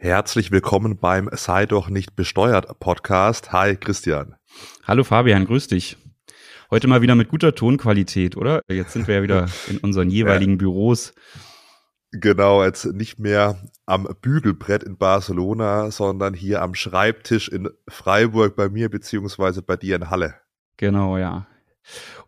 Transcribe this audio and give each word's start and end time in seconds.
Herzlich 0.00 0.52
willkommen 0.52 0.96
beim 0.96 1.28
Sei 1.32 1.66
doch 1.66 1.88
nicht 1.88 2.14
besteuert 2.14 2.78
Podcast. 2.78 3.50
Hi 3.50 3.74
Christian. 3.74 4.36
Hallo 4.86 5.02
Fabian, 5.02 5.44
grüß 5.44 5.66
dich. 5.66 5.96
Heute 6.70 6.86
mal 6.86 7.02
wieder 7.02 7.16
mit 7.16 7.30
guter 7.30 7.52
Tonqualität, 7.52 8.36
oder? 8.36 8.62
Jetzt 8.68 8.92
sind 8.92 9.08
wir 9.08 9.16
ja 9.16 9.22
wieder 9.24 9.48
in 9.68 9.78
unseren 9.78 10.08
jeweiligen. 10.08 10.56
Büros. 10.56 11.14
Genau, 12.12 12.62
jetzt 12.62 12.84
nicht 12.84 13.18
mehr 13.18 13.60
am 13.86 14.08
Bügelbrett 14.22 14.84
in 14.84 14.98
Barcelona, 14.98 15.90
sondern 15.90 16.32
hier 16.32 16.62
am 16.62 16.76
Schreibtisch 16.76 17.48
in 17.48 17.68
Freiburg 17.88 18.54
bei 18.54 18.68
mir 18.68 18.90
beziehungsweise 18.90 19.62
bei 19.62 19.76
dir 19.76 19.96
in 19.96 20.10
Halle. 20.10 20.36
Genau, 20.76 21.18
ja. 21.18 21.48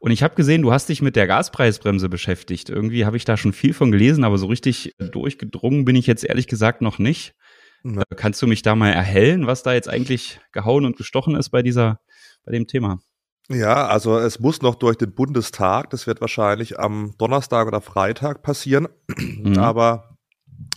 Und 0.00 0.10
ich 0.10 0.24
habe 0.24 0.34
gesehen, 0.34 0.62
du 0.62 0.72
hast 0.72 0.88
dich 0.88 1.02
mit 1.02 1.14
der 1.14 1.28
Gaspreisbremse 1.28 2.08
beschäftigt. 2.08 2.68
Irgendwie 2.68 3.04
habe 3.04 3.16
ich 3.16 3.24
da 3.24 3.36
schon 3.36 3.52
viel 3.52 3.74
von 3.74 3.92
gelesen, 3.92 4.24
aber 4.24 4.38
so 4.38 4.46
richtig 4.46 4.92
durchgedrungen 4.98 5.84
bin 5.84 5.94
ich 5.94 6.08
jetzt 6.08 6.24
ehrlich 6.24 6.48
gesagt 6.48 6.82
noch 6.82 6.98
nicht. 6.98 7.36
Ja. 7.84 8.02
Äh, 8.02 8.14
kannst 8.16 8.40
du 8.42 8.46
mich 8.46 8.62
da 8.62 8.74
mal 8.74 8.90
erhellen, 8.90 9.46
was 9.46 9.62
da 9.62 9.72
jetzt 9.72 9.88
eigentlich 9.88 10.40
gehauen 10.52 10.84
und 10.84 10.96
gestochen 10.96 11.36
ist 11.36 11.50
bei 11.50 11.62
dieser, 11.62 12.00
bei 12.44 12.52
dem 12.52 12.66
Thema? 12.66 13.00
Ja, 13.48 13.88
also 13.88 14.16
es 14.18 14.38
muss 14.38 14.62
noch 14.62 14.76
durch 14.76 14.96
den 14.96 15.12
Bundestag. 15.12 15.90
Das 15.90 16.06
wird 16.06 16.20
wahrscheinlich 16.20 16.78
am 16.78 17.14
Donnerstag 17.18 17.66
oder 17.66 17.80
Freitag 17.80 18.42
passieren. 18.42 18.88
Mhm. 19.16 19.58
Aber 19.58 20.16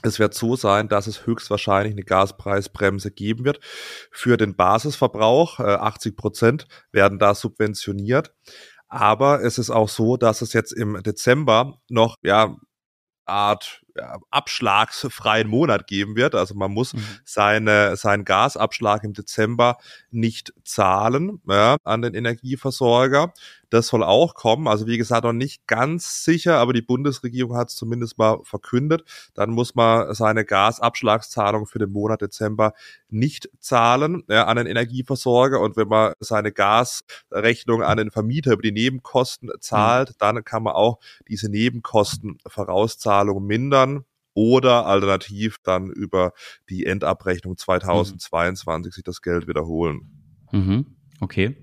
es 0.01 0.17
wird 0.17 0.33
so 0.33 0.55
sein, 0.55 0.89
dass 0.89 1.05
es 1.05 1.27
höchstwahrscheinlich 1.27 1.93
eine 1.93 2.03
Gaspreisbremse 2.03 3.11
geben 3.11 3.45
wird. 3.45 3.59
Für 4.11 4.37
den 4.37 4.55
Basisverbrauch, 4.55 5.59
80 5.59 6.11
äh, 6.11 6.15
Prozent 6.15 6.67
werden 6.91 7.19
da 7.19 7.35
subventioniert. 7.35 8.33
Aber 8.87 9.43
es 9.43 9.57
ist 9.57 9.69
auch 9.69 9.89
so, 9.89 10.17
dass 10.17 10.41
es 10.41 10.53
jetzt 10.53 10.71
im 10.71 11.01
Dezember 11.03 11.79
noch, 11.89 12.17
ja, 12.23 12.55
Art 13.25 13.82
abschlagsfreien 14.29 15.47
Monat 15.47 15.87
geben 15.87 16.15
wird. 16.15 16.35
Also 16.35 16.55
man 16.55 16.71
muss 16.71 16.93
mhm. 16.93 17.03
seine, 17.25 17.95
seinen 17.95 18.25
Gasabschlag 18.25 19.03
im 19.03 19.13
Dezember 19.13 19.77
nicht 20.11 20.53
zahlen 20.63 21.41
ja, 21.47 21.77
an 21.83 22.01
den 22.01 22.13
Energieversorger. 22.13 23.33
Das 23.69 23.87
soll 23.87 24.03
auch 24.03 24.35
kommen. 24.35 24.67
Also 24.67 24.85
wie 24.85 24.97
gesagt, 24.99 25.23
noch 25.23 25.33
nicht 25.33 25.65
ganz 25.65 26.23
sicher, 26.23 26.57
aber 26.57 26.73
die 26.73 26.83
Bundesregierung 26.83 27.57
hat 27.57 27.69
es 27.69 27.75
zumindest 27.75 28.19
mal 28.19 28.39
verkündet. 28.43 29.03
Dann 29.33 29.49
muss 29.49 29.73
man 29.73 30.13
seine 30.13 30.45
Gasabschlagszahlung 30.45 31.65
für 31.65 31.79
den 31.79 31.91
Monat 31.91 32.21
Dezember 32.21 32.73
nicht 33.09 33.49
zahlen 33.59 34.23
ja, 34.27 34.45
an 34.45 34.57
den 34.57 34.67
Energieversorger. 34.67 35.59
Und 35.59 35.75
wenn 35.75 35.87
man 35.87 36.13
seine 36.19 36.51
Gasrechnung 36.51 37.81
an 37.81 37.97
den 37.97 38.11
Vermieter 38.11 38.53
über 38.53 38.61
die 38.61 38.71
Nebenkosten 38.71 39.49
zahlt, 39.59 40.09
mhm. 40.09 40.15
dann 40.19 40.43
kann 40.43 40.63
man 40.63 40.73
auch 40.73 40.99
diese 41.27 41.49
Nebenkostenvorauszahlung 41.49 43.43
mindern 43.43 43.82
oder 44.33 44.85
alternativ 44.85 45.57
dann 45.63 45.89
über 45.89 46.33
die 46.69 46.85
Endabrechnung 46.85 47.57
2022 47.57 48.89
mhm. 48.89 48.93
sich 48.93 49.03
das 49.03 49.21
Geld 49.21 49.47
wiederholen. 49.47 50.01
Mhm. 50.51 50.85
Okay. 51.19 51.55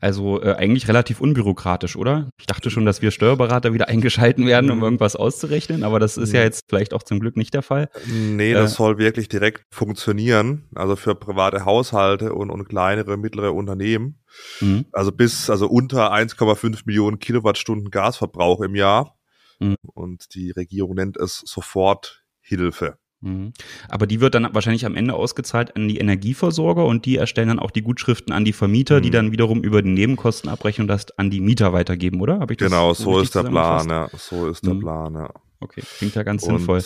Also 0.00 0.42
äh, 0.42 0.54
eigentlich 0.54 0.88
relativ 0.88 1.20
unbürokratisch, 1.20 1.96
oder? 1.96 2.28
Ich 2.38 2.46
dachte 2.46 2.70
schon, 2.70 2.84
dass 2.84 3.02
wir 3.02 3.10
Steuerberater 3.10 3.72
wieder 3.72 3.88
eingeschalten 3.88 4.46
werden, 4.46 4.70
um 4.70 4.82
irgendwas 4.82 5.16
auszurechnen, 5.16 5.82
aber 5.82 5.98
das 5.98 6.16
ist 6.16 6.32
ja 6.32 6.42
jetzt 6.42 6.64
vielleicht 6.68 6.94
auch 6.94 7.02
zum 7.02 7.20
Glück 7.20 7.36
nicht 7.36 7.54
der 7.54 7.62
Fall. 7.62 7.88
Nee, 8.06 8.52
das 8.52 8.72
äh, 8.72 8.76
soll 8.76 8.98
wirklich 8.98 9.28
direkt 9.28 9.64
funktionieren, 9.70 10.64
also 10.74 10.96
für 10.96 11.14
private 11.14 11.64
Haushalte 11.64 12.34
und, 12.34 12.50
und 12.50 12.68
kleinere, 12.68 13.16
mittlere 13.16 13.52
Unternehmen. 13.52 14.20
Mhm. 14.60 14.86
Also 14.92 15.12
bis, 15.12 15.48
also 15.48 15.68
unter 15.68 16.12
1,5 16.12 16.82
Millionen 16.84 17.18
Kilowattstunden 17.18 17.90
Gasverbrauch 17.90 18.60
im 18.60 18.74
Jahr. 18.74 19.15
Mhm. 19.58 19.76
Und 19.94 20.34
die 20.34 20.50
Regierung 20.50 20.94
nennt 20.94 21.16
es 21.16 21.42
Soforthilfe. 21.44 22.98
Mhm. 23.20 23.52
Aber 23.88 24.06
die 24.06 24.20
wird 24.20 24.34
dann 24.34 24.48
wahrscheinlich 24.52 24.84
am 24.84 24.94
Ende 24.94 25.14
ausgezahlt 25.14 25.74
an 25.74 25.88
die 25.88 25.98
Energieversorger 25.98 26.84
und 26.84 27.06
die 27.06 27.16
erstellen 27.16 27.48
dann 27.48 27.58
auch 27.58 27.70
die 27.70 27.82
Gutschriften 27.82 28.32
an 28.32 28.44
die 28.44 28.52
Vermieter, 28.52 28.98
mhm. 28.98 29.02
die 29.02 29.10
dann 29.10 29.32
wiederum 29.32 29.62
über 29.62 29.82
die 29.82 29.90
Nebenkostenabrechnung 29.90 30.86
das 30.86 31.16
an 31.18 31.30
die 31.30 31.40
Mieter 31.40 31.72
weitergeben, 31.72 32.20
oder? 32.20 32.40
Hab 32.40 32.50
ich 32.50 32.58
das 32.58 32.70
genau, 32.70 32.92
so 32.94 33.18
ist 33.20 33.34
der 33.34 33.44
Plan, 33.44 33.88
ja. 33.88 34.08
So 34.16 34.48
ist 34.48 34.66
der 34.66 34.74
mhm. 34.74 34.80
Plan, 34.80 35.14
ja. 35.14 35.30
Okay, 35.60 35.82
klingt 35.98 36.14
ja 36.14 36.22
ganz 36.22 36.42
und, 36.42 36.58
sinnvoll. 36.58 36.82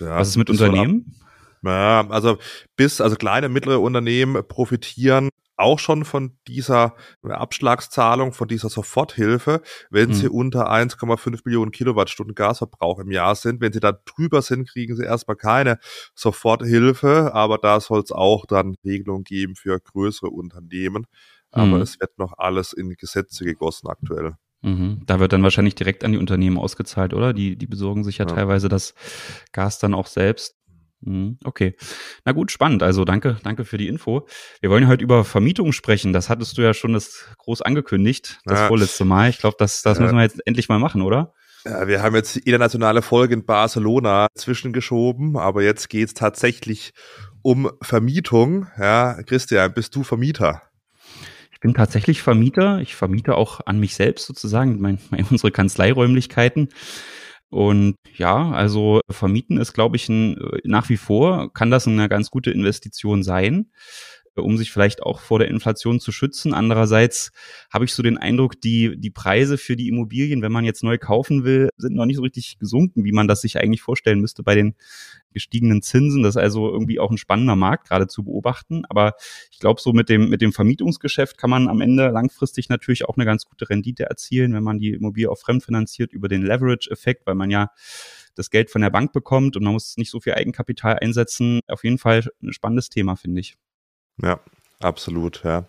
Ja, 0.00 0.18
Was 0.18 0.28
ist 0.28 0.36
mit 0.36 0.50
Unternehmen? 0.50 1.14
Ja, 1.62 2.06
also 2.08 2.38
bis, 2.76 3.00
also 3.00 3.16
kleine, 3.16 3.48
mittlere 3.48 3.80
Unternehmen 3.80 4.46
profitieren 4.46 5.30
auch 5.58 5.78
schon 5.78 6.04
von 6.04 6.38
dieser 6.46 6.94
Abschlagszahlung, 7.22 8.32
von 8.32 8.48
dieser 8.48 8.68
Soforthilfe, 8.68 9.60
wenn 9.90 10.10
mhm. 10.10 10.14
sie 10.14 10.28
unter 10.28 10.70
1,5 10.70 11.40
Millionen 11.44 11.70
Kilowattstunden 11.70 12.34
Gasverbrauch 12.34 12.98
im 13.00 13.10
Jahr 13.10 13.34
sind. 13.34 13.60
Wenn 13.60 13.72
sie 13.72 13.80
da 13.80 13.92
drüber 13.92 14.42
sind, 14.42 14.68
kriegen 14.68 14.96
sie 14.96 15.04
erstmal 15.04 15.36
keine 15.36 15.78
Soforthilfe, 16.14 17.34
aber 17.34 17.58
da 17.58 17.80
soll 17.80 18.00
es 18.00 18.12
auch 18.12 18.46
dann 18.46 18.76
Regelungen 18.84 19.24
geben 19.24 19.56
für 19.56 19.78
größere 19.80 20.30
Unternehmen. 20.30 21.06
Aber 21.50 21.76
mhm. 21.76 21.82
es 21.82 21.98
wird 21.98 22.18
noch 22.18 22.34
alles 22.36 22.72
in 22.72 22.90
Gesetze 22.90 23.44
gegossen 23.44 23.88
aktuell. 23.88 24.34
Mhm. 24.62 25.02
Da 25.06 25.20
wird 25.20 25.32
dann 25.32 25.42
wahrscheinlich 25.42 25.76
direkt 25.76 26.04
an 26.04 26.12
die 26.12 26.18
Unternehmen 26.18 26.58
ausgezahlt, 26.58 27.14
oder? 27.14 27.32
Die, 27.32 27.56
die 27.56 27.66
besorgen 27.66 28.04
sich 28.04 28.18
ja, 28.18 28.26
ja, 28.26 28.34
teilweise 28.34 28.68
das 28.68 28.94
Gas 29.52 29.78
dann 29.78 29.94
auch 29.94 30.06
selbst. 30.06 30.57
Mhm, 31.00 31.38
okay. 31.44 31.76
Na 32.24 32.32
gut, 32.32 32.50
spannend. 32.50 32.82
Also 32.82 33.04
danke, 33.04 33.38
danke 33.42 33.64
für 33.64 33.78
die 33.78 33.88
Info. 33.88 34.26
Wir 34.60 34.70
wollen 34.70 34.88
heute 34.88 35.02
über 35.02 35.24
Vermietung 35.24 35.72
sprechen. 35.72 36.12
Das 36.12 36.28
hattest 36.28 36.58
du 36.58 36.62
ja 36.62 36.74
schon 36.74 36.92
das 36.92 37.26
groß 37.38 37.62
angekündigt, 37.62 38.40
das 38.44 38.60
ja. 38.60 38.68
vorletzte 38.68 39.04
Mal. 39.04 39.30
Ich 39.30 39.38
glaube, 39.38 39.56
das, 39.58 39.82
das 39.82 39.98
ja. 39.98 40.04
müssen 40.04 40.16
wir 40.16 40.22
jetzt 40.22 40.44
endlich 40.46 40.68
mal 40.68 40.78
machen, 40.78 41.02
oder? 41.02 41.34
Ja, 41.64 41.86
wir 41.86 42.02
haben 42.02 42.14
jetzt 42.14 42.36
internationale 42.36 43.02
Folge 43.02 43.34
in 43.34 43.44
Barcelona 43.44 44.28
zwischengeschoben, 44.34 45.36
aber 45.36 45.62
jetzt 45.62 45.88
geht's 45.88 46.14
tatsächlich 46.14 46.92
um 47.42 47.70
Vermietung. 47.82 48.66
Ja, 48.78 49.22
Christian, 49.22 49.72
bist 49.72 49.94
du 49.94 50.02
Vermieter? 50.02 50.62
Ich 51.52 51.60
bin 51.60 51.74
tatsächlich 51.74 52.22
Vermieter. 52.22 52.80
Ich 52.80 52.94
vermiete 52.94 53.34
auch 53.34 53.60
an 53.66 53.80
mich 53.80 53.96
selbst 53.96 54.26
sozusagen, 54.26 54.80
mein, 54.80 55.00
mein, 55.10 55.26
unsere 55.30 55.50
Kanzleiräumlichkeiten. 55.50 56.68
Und 57.50 57.96
ja, 58.16 58.50
also 58.50 59.00
vermieten 59.08 59.56
ist, 59.58 59.72
glaube 59.72 59.96
ich, 59.96 60.08
ein, 60.08 60.38
nach 60.64 60.88
wie 60.88 60.98
vor 60.98 61.52
kann 61.52 61.70
das 61.70 61.86
eine 61.86 62.08
ganz 62.08 62.30
gute 62.30 62.50
Investition 62.50 63.22
sein 63.22 63.70
um 64.42 64.56
sich 64.56 64.70
vielleicht 64.70 65.02
auch 65.02 65.20
vor 65.20 65.38
der 65.38 65.48
Inflation 65.48 66.00
zu 66.00 66.12
schützen. 66.12 66.54
Andererseits 66.54 67.32
habe 67.72 67.84
ich 67.84 67.94
so 67.94 68.02
den 68.02 68.18
Eindruck, 68.18 68.60
die, 68.60 68.98
die 68.98 69.10
Preise 69.10 69.58
für 69.58 69.76
die 69.76 69.88
Immobilien, 69.88 70.42
wenn 70.42 70.52
man 70.52 70.64
jetzt 70.64 70.82
neu 70.82 70.98
kaufen 70.98 71.44
will, 71.44 71.68
sind 71.76 71.94
noch 71.94 72.06
nicht 72.06 72.16
so 72.16 72.22
richtig 72.22 72.58
gesunken, 72.58 73.04
wie 73.04 73.12
man 73.12 73.28
das 73.28 73.40
sich 73.40 73.58
eigentlich 73.58 73.82
vorstellen 73.82 74.20
müsste 74.20 74.42
bei 74.42 74.54
den 74.54 74.74
gestiegenen 75.32 75.82
Zinsen. 75.82 76.22
Das 76.22 76.36
ist 76.36 76.42
also 76.42 76.70
irgendwie 76.70 77.00
auch 77.00 77.10
ein 77.10 77.18
spannender 77.18 77.56
Markt 77.56 77.88
gerade 77.88 78.06
zu 78.06 78.24
beobachten. 78.24 78.84
Aber 78.88 79.14
ich 79.50 79.58
glaube, 79.58 79.80
so 79.80 79.92
mit 79.92 80.08
dem, 80.08 80.28
mit 80.28 80.40
dem 80.40 80.52
Vermietungsgeschäft 80.52 81.38
kann 81.38 81.50
man 81.50 81.68
am 81.68 81.80
Ende 81.80 82.08
langfristig 82.08 82.68
natürlich 82.68 83.06
auch 83.06 83.16
eine 83.16 83.24
ganz 83.24 83.44
gute 83.44 83.68
Rendite 83.68 84.04
erzielen, 84.04 84.54
wenn 84.54 84.62
man 84.62 84.78
die 84.78 84.90
Immobilie 84.90 85.30
auch 85.30 85.38
fremdfinanziert 85.38 86.12
über 86.12 86.28
den 86.28 86.42
Leverage-Effekt, 86.42 87.26
weil 87.26 87.34
man 87.34 87.50
ja 87.50 87.70
das 88.34 88.50
Geld 88.50 88.70
von 88.70 88.82
der 88.82 88.90
Bank 88.90 89.12
bekommt 89.12 89.56
und 89.56 89.64
man 89.64 89.72
muss 89.72 89.96
nicht 89.96 90.10
so 90.10 90.20
viel 90.20 90.34
Eigenkapital 90.34 90.98
einsetzen. 91.00 91.60
Auf 91.66 91.84
jeden 91.84 91.98
Fall 91.98 92.24
ein 92.42 92.52
spannendes 92.52 92.88
Thema, 92.88 93.16
finde 93.16 93.40
ich. 93.40 93.56
Ja, 94.22 94.40
absolut, 94.80 95.42
ja. 95.44 95.68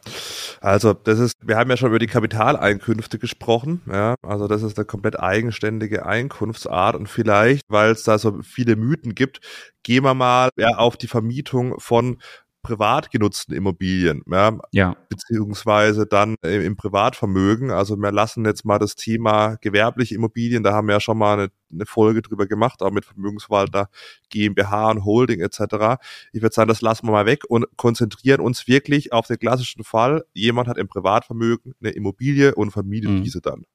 Also 0.62 0.94
das 0.94 1.20
ist, 1.20 1.36
wir 1.42 1.58
haben 1.58 1.70
ja 1.70 1.78
schon 1.78 1.90
über 1.90 2.00
die 2.00 2.08
Kapitaleinkünfte 2.08 3.20
gesprochen, 3.20 3.82
ja. 3.92 4.16
Also 4.22 4.48
das 4.48 4.64
ist 4.64 4.78
eine 4.78 4.86
komplett 4.86 5.20
eigenständige 5.20 6.06
Einkunftsart 6.06 6.96
und 6.96 7.08
vielleicht, 7.08 7.64
weil 7.68 7.92
es 7.92 8.04
da 8.04 8.18
so 8.20 8.42
viele 8.42 8.76
Mythen 8.76 9.16
gibt, 9.16 9.42
gehen 9.84 10.04
wir 10.04 10.14
mal 10.14 10.50
ja, 10.58 10.78
auf 10.78 10.98
die 10.98 11.08
Vermietung 11.08 11.80
von 11.80 12.22
privat 12.62 13.12
genutzten 13.12 13.54
Immobilien, 13.54 14.24
ja, 14.28 14.58
ja. 14.72 14.96
beziehungsweise 15.08 16.06
dann 16.06 16.36
im 16.42 16.76
Privatvermögen. 16.76 17.72
Also 17.72 17.96
wir 17.96 18.12
lassen 18.12 18.46
jetzt 18.46 18.66
mal 18.66 18.80
das 18.80 18.96
Thema 18.96 19.56
gewerbliche 19.62 20.16
Immobilien, 20.16 20.64
da 20.64 20.74
haben 20.74 20.88
wir 20.88 20.96
ja 20.96 21.00
schon 21.00 21.18
mal 21.18 21.40
eine, 21.40 21.52
eine 21.72 21.86
Folge 21.86 22.22
drüber 22.22 22.48
gemacht, 22.48 22.82
auch 22.82 22.92
mit 22.92 23.06
Vermögensverwalter, 23.06 23.90
GmbH 24.30 24.92
und 24.92 25.06
Holding 25.06 25.40
etc. 25.40 26.02
Ich 26.34 26.42
würde 26.42 26.54
sagen, 26.54 26.68
das 26.68 26.82
lassen 26.82 27.08
wir 27.08 27.12
mal 27.12 27.26
weg 27.26 27.44
und 27.48 27.66
konzentrieren 27.78 28.42
uns 28.42 28.68
wirklich 28.68 29.14
auf 29.14 29.28
den 29.28 29.40
klassischen 29.40 29.84
Fall. 29.84 30.26
Jemand 30.34 30.68
hat 30.68 30.78
im 30.78 30.88
Privatvermögen 30.88 31.76
eine 31.80 31.92
Immobilie 31.92 32.56
und 32.56 32.72
vermietet 32.72 33.12
mhm. 33.12 33.24
diese 33.24 33.42
dann. 33.42 33.66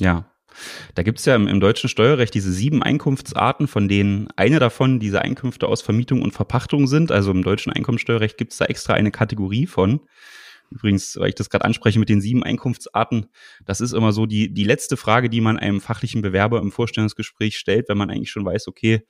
Ja, 0.00 0.32
da 0.94 1.02
gibt 1.02 1.18
es 1.18 1.24
ja 1.24 1.34
im, 1.36 1.48
im, 1.48 1.60
deutschen 1.60 1.88
Steuerrecht 1.88 2.34
diese 2.34 2.52
sieben 2.52 2.82
Einkunftsarten, 2.82 3.68
von 3.68 3.88
denen 3.88 4.28
eine 4.36 4.58
davon 4.58 5.00
diese 5.00 5.22
Einkünfte 5.22 5.68
aus 5.68 5.82
Vermietung 5.82 6.22
und 6.22 6.32
Verpachtung 6.32 6.86
sind. 6.86 7.12
Also 7.12 7.30
im 7.30 7.42
deutschen 7.42 7.72
Einkommensteuerrecht 7.72 8.36
gibt 8.36 8.52
es 8.52 8.58
da 8.58 8.66
extra 8.66 8.94
eine 8.94 9.10
Kategorie 9.10 9.66
von. 9.66 10.00
Übrigens, 10.70 11.18
weil 11.18 11.28
ich 11.28 11.34
das 11.34 11.50
gerade 11.50 11.64
anspreche 11.64 11.98
mit 11.98 12.08
den 12.08 12.20
sieben 12.20 12.42
Einkunftsarten, 12.42 13.26
das 13.66 13.80
ist 13.80 13.92
immer 13.92 14.12
so 14.12 14.24
die, 14.24 14.52
die 14.52 14.64
letzte 14.64 14.96
Frage, 14.96 15.28
die 15.28 15.42
man 15.42 15.58
einem 15.58 15.80
fachlichen 15.80 16.22
Bewerber 16.22 16.60
im 16.60 16.72
Vorstellungsgespräch 16.72 17.58
stellt, 17.58 17.88
wenn 17.88 17.98
man 17.98 18.10
eigentlich 18.10 18.30
schon 18.30 18.44
weiß, 18.44 18.68
okay, 18.68 19.02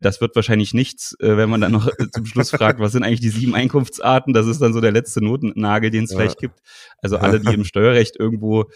das 0.00 0.20
wird 0.20 0.36
wahrscheinlich 0.36 0.74
nichts, 0.74 1.16
äh, 1.20 1.36
wenn 1.36 1.50
man 1.50 1.60
dann 1.60 1.72
noch 1.72 1.88
äh, 1.88 2.10
zum 2.10 2.24
Schluss 2.24 2.50
fragt, 2.50 2.78
was 2.78 2.92
sind 2.92 3.02
eigentlich 3.02 3.20
die 3.20 3.30
sieben 3.30 3.54
Einkunftsarten? 3.54 4.32
Das 4.32 4.46
ist 4.46 4.60
dann 4.60 4.72
so 4.72 4.80
der 4.80 4.92
letzte 4.92 5.22
Notennagel, 5.22 5.90
den 5.90 6.04
es 6.04 6.12
ja. 6.12 6.18
vielleicht 6.18 6.38
gibt. 6.38 6.60
Also 7.02 7.18
alle, 7.18 7.40
die 7.40 7.52
im 7.52 7.64
Steuerrecht 7.64 8.16
irgendwo 8.18 8.70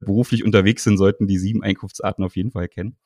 beruflich 0.00 0.44
unterwegs 0.44 0.84
sind, 0.84 0.98
sollten 0.98 1.26
die 1.26 1.38
sieben 1.38 1.62
Einkunftsarten 1.62 2.24
auf 2.24 2.36
jeden 2.36 2.50
Fall 2.50 2.68
kennen. 2.68 2.96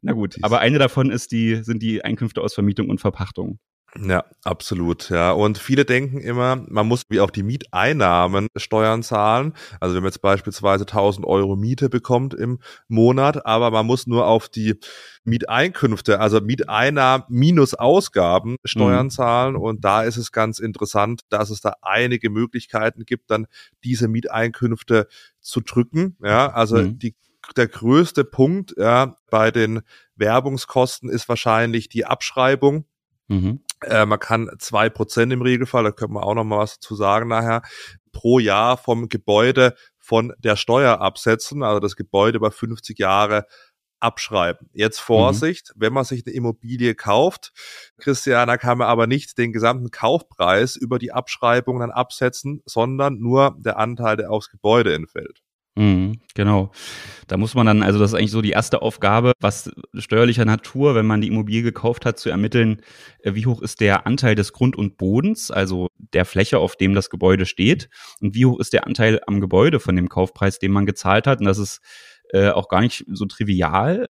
Na 0.00 0.12
gut, 0.12 0.36
aber 0.42 0.60
eine 0.60 0.78
davon 0.78 1.10
ist 1.10 1.32
die, 1.32 1.62
sind 1.62 1.82
die 1.82 2.02
Einkünfte 2.04 2.40
aus 2.40 2.54
Vermietung 2.54 2.88
und 2.88 3.00
Verpachtung. 3.00 3.58
Ja, 3.96 4.24
absolut. 4.44 5.08
Ja, 5.08 5.32
und 5.32 5.56
viele 5.56 5.84
denken 5.86 6.20
immer, 6.20 6.56
man 6.68 6.86
muss 6.86 7.02
wie 7.08 7.20
auch 7.20 7.30
die 7.30 7.42
Mieteinnahmen 7.42 8.48
Steuern 8.54 9.02
zahlen. 9.02 9.54
Also 9.80 9.94
wenn 9.94 10.02
man 10.02 10.10
jetzt 10.10 10.20
beispielsweise 10.20 10.84
1000 10.84 11.26
Euro 11.26 11.56
Miete 11.56 11.88
bekommt 11.88 12.34
im 12.34 12.58
Monat, 12.88 13.46
aber 13.46 13.70
man 13.70 13.86
muss 13.86 14.06
nur 14.06 14.26
auf 14.26 14.50
die 14.50 14.78
Mieteinkünfte, 15.24 16.20
also 16.20 16.40
Mieteinnahmen 16.40 17.24
minus 17.28 17.72
Ausgaben 17.74 18.56
Steuern 18.64 19.06
mhm. 19.06 19.10
zahlen. 19.10 19.56
Und 19.56 19.84
da 19.84 20.02
ist 20.02 20.18
es 20.18 20.32
ganz 20.32 20.58
interessant, 20.58 21.22
dass 21.30 21.48
es 21.48 21.62
da 21.62 21.74
einige 21.80 22.28
Möglichkeiten 22.28 23.06
gibt, 23.06 23.30
dann 23.30 23.46
diese 23.84 24.06
Mieteinkünfte 24.06 25.08
zu 25.40 25.60
drücken. 25.60 26.16
Ja, 26.22 26.52
also 26.52 26.76
mhm. 26.76 26.98
die 26.98 27.14
der 27.56 27.68
größte 27.68 28.24
Punkt 28.24 28.74
ja, 28.76 29.16
bei 29.30 29.50
den 29.50 29.80
Werbungskosten 30.16 31.08
ist 31.08 31.30
wahrscheinlich 31.30 31.88
die 31.88 32.04
Abschreibung. 32.04 32.84
Mhm. 33.28 33.60
Äh, 33.82 34.06
man 34.06 34.18
kann 34.18 34.50
zwei 34.58 34.88
Prozent 34.88 35.32
im 35.32 35.42
Regelfall, 35.42 35.84
da 35.84 35.92
können 35.92 36.14
wir 36.14 36.24
auch 36.24 36.34
noch 36.34 36.44
mal 36.44 36.58
was 36.58 36.74
dazu 36.74 36.94
sagen 36.94 37.28
nachher, 37.28 37.62
pro 38.12 38.38
Jahr 38.38 38.76
vom 38.76 39.08
Gebäude 39.08 39.74
von 39.98 40.32
der 40.38 40.56
Steuer 40.56 41.00
absetzen, 41.00 41.62
also 41.62 41.80
das 41.80 41.96
Gebäude 41.96 42.38
über 42.38 42.50
50 42.50 42.98
Jahre 42.98 43.46
abschreiben. 44.00 44.68
Jetzt 44.72 45.00
Vorsicht, 45.00 45.72
mhm. 45.74 45.80
wenn 45.80 45.92
man 45.92 46.04
sich 46.04 46.24
eine 46.26 46.34
Immobilie 46.34 46.94
kauft, 46.94 47.52
Christiana 47.98 48.56
kann 48.56 48.78
man 48.78 48.88
aber 48.88 49.06
nicht 49.06 49.38
den 49.38 49.52
gesamten 49.52 49.90
Kaufpreis 49.90 50.76
über 50.76 50.98
die 50.98 51.12
Abschreibung 51.12 51.80
dann 51.80 51.90
absetzen, 51.90 52.62
sondern 52.64 53.18
nur 53.18 53.56
der 53.58 53.78
Anteil, 53.78 54.16
der 54.16 54.30
aufs 54.30 54.50
Gebäude 54.50 54.94
entfällt. 54.94 55.42
Mhm, 55.78 56.18
genau. 56.34 56.72
Da 57.28 57.36
muss 57.36 57.54
man 57.54 57.64
dann, 57.66 57.84
also 57.84 58.00
das 58.00 58.10
ist 58.10 58.18
eigentlich 58.18 58.32
so 58.32 58.42
die 58.42 58.50
erste 58.50 58.82
Aufgabe, 58.82 59.30
was 59.38 59.70
steuerlicher 59.94 60.44
Natur, 60.44 60.96
wenn 60.96 61.06
man 61.06 61.20
die 61.20 61.28
Immobilie 61.28 61.62
gekauft 61.62 62.04
hat, 62.04 62.18
zu 62.18 62.30
ermitteln, 62.30 62.82
äh, 63.22 63.36
wie 63.36 63.46
hoch 63.46 63.62
ist 63.62 63.80
der 63.80 64.04
Anteil 64.04 64.34
des 64.34 64.52
Grund 64.52 64.74
und 64.74 64.96
Bodens, 64.96 65.52
also 65.52 65.86
der 65.96 66.24
Fläche, 66.24 66.58
auf 66.58 66.74
dem 66.74 66.94
das 66.94 67.10
Gebäude 67.10 67.46
steht, 67.46 67.90
und 68.20 68.34
wie 68.34 68.44
hoch 68.44 68.58
ist 68.58 68.72
der 68.72 68.88
Anteil 68.88 69.20
am 69.28 69.40
Gebäude 69.40 69.78
von 69.78 69.94
dem 69.94 70.08
Kaufpreis, 70.08 70.58
den 70.58 70.72
man 70.72 70.84
gezahlt 70.84 71.28
hat. 71.28 71.38
Und 71.38 71.46
das 71.46 71.58
ist 71.58 71.80
äh, 72.32 72.48
auch 72.48 72.68
gar 72.68 72.80
nicht 72.80 73.04
so 73.12 73.26
trivial 73.26 74.06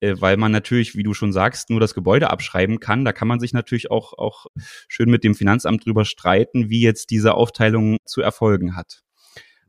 äh, 0.00 0.16
weil 0.20 0.36
man 0.36 0.50
natürlich, 0.52 0.96
wie 0.96 1.04
du 1.04 1.14
schon 1.14 1.32
sagst, 1.32 1.70
nur 1.70 1.78
das 1.80 1.94
Gebäude 1.94 2.30
abschreiben 2.30 2.80
kann. 2.80 3.04
Da 3.04 3.12
kann 3.12 3.28
man 3.28 3.38
sich 3.40 3.52
natürlich 3.52 3.90
auch, 3.92 4.14
auch 4.18 4.46
schön 4.88 5.10
mit 5.10 5.22
dem 5.24 5.36
Finanzamt 5.36 5.86
drüber 5.86 6.04
streiten, 6.04 6.70
wie 6.70 6.80
jetzt 6.82 7.10
diese 7.10 7.34
Aufteilung 7.34 7.98
zu 8.04 8.20
erfolgen 8.20 8.74
hat. 8.76 9.03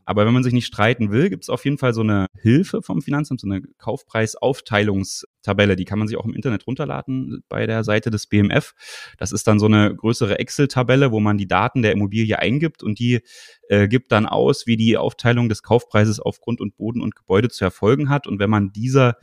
Aber 0.05 0.25
wenn 0.25 0.33
man 0.33 0.43
sich 0.43 0.53
nicht 0.53 0.67
streiten 0.67 1.11
will, 1.11 1.29
gibt 1.29 1.43
es 1.43 1.49
auf 1.49 1.65
jeden 1.65 1.79
Fall 1.79 1.93
so 1.93 2.01
eine 2.01 2.27
Hilfe 2.39 2.83
vom 2.83 3.01
Finanzamt, 3.01 3.41
so 3.41 3.47
eine 3.47 3.61
Kaufpreisaufteilungstabelle. 3.79 5.75
Die 5.75 5.85
kann 5.85 5.97
man 5.97 6.07
sich 6.07 6.15
auch 6.15 6.25
im 6.25 6.33
Internet 6.33 6.67
runterladen 6.67 7.43
bei 7.49 7.65
der 7.65 7.83
Seite 7.83 8.11
des 8.11 8.27
BMF. 8.27 8.73
Das 9.17 9.31
ist 9.31 9.47
dann 9.47 9.59
so 9.59 9.65
eine 9.65 9.95
größere 9.95 10.37
Excel-Tabelle, 10.37 11.11
wo 11.11 11.19
man 11.19 11.39
die 11.39 11.47
Daten 11.47 11.81
der 11.81 11.91
Immobilie 11.91 12.37
eingibt 12.37 12.83
und 12.83 12.99
die 12.99 13.21
äh, 13.67 13.87
gibt 13.87 14.11
dann 14.11 14.27
aus, 14.27 14.67
wie 14.67 14.77
die 14.77 14.95
Aufteilung 14.95 15.49
des 15.49 15.63
Kaufpreises 15.63 16.19
auf 16.19 16.39
Grund 16.39 16.61
und 16.61 16.77
Boden 16.77 17.01
und 17.01 17.15
Gebäude 17.15 17.49
zu 17.49 17.65
erfolgen 17.65 18.09
hat. 18.09 18.27
Und 18.27 18.39
wenn 18.39 18.49
man 18.51 18.71
dieser 18.71 19.17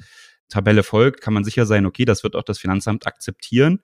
Tabelle 0.49 0.83
folgt, 0.83 1.21
kann 1.21 1.33
man 1.33 1.45
sicher 1.45 1.65
sein, 1.65 1.87
okay, 1.87 2.05
das 2.05 2.25
wird 2.25 2.35
auch 2.35 2.43
das 2.43 2.59
Finanzamt 2.59 3.07
akzeptieren. 3.07 3.81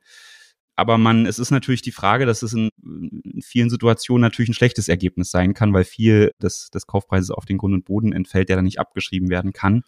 Aber 0.78 0.96
man, 0.96 1.26
es 1.26 1.40
ist 1.40 1.50
natürlich 1.50 1.82
die 1.82 1.90
Frage, 1.90 2.24
dass 2.24 2.42
es 2.42 2.52
in, 2.52 2.70
in, 2.84 3.42
vielen 3.42 3.68
Situationen 3.68 4.22
natürlich 4.22 4.48
ein 4.48 4.54
schlechtes 4.54 4.88
Ergebnis 4.88 5.32
sein 5.32 5.52
kann, 5.52 5.74
weil 5.74 5.82
viel 5.82 6.30
des, 6.40 6.70
des 6.70 6.86
Kaufpreises 6.86 7.32
auf 7.32 7.44
den 7.46 7.58
Grund 7.58 7.74
und 7.74 7.84
Boden 7.84 8.12
entfällt, 8.12 8.48
der 8.48 8.54
dann 8.54 8.64
nicht 8.64 8.78
abgeschrieben 8.78 9.28
werden 9.28 9.52
kann. 9.52 9.82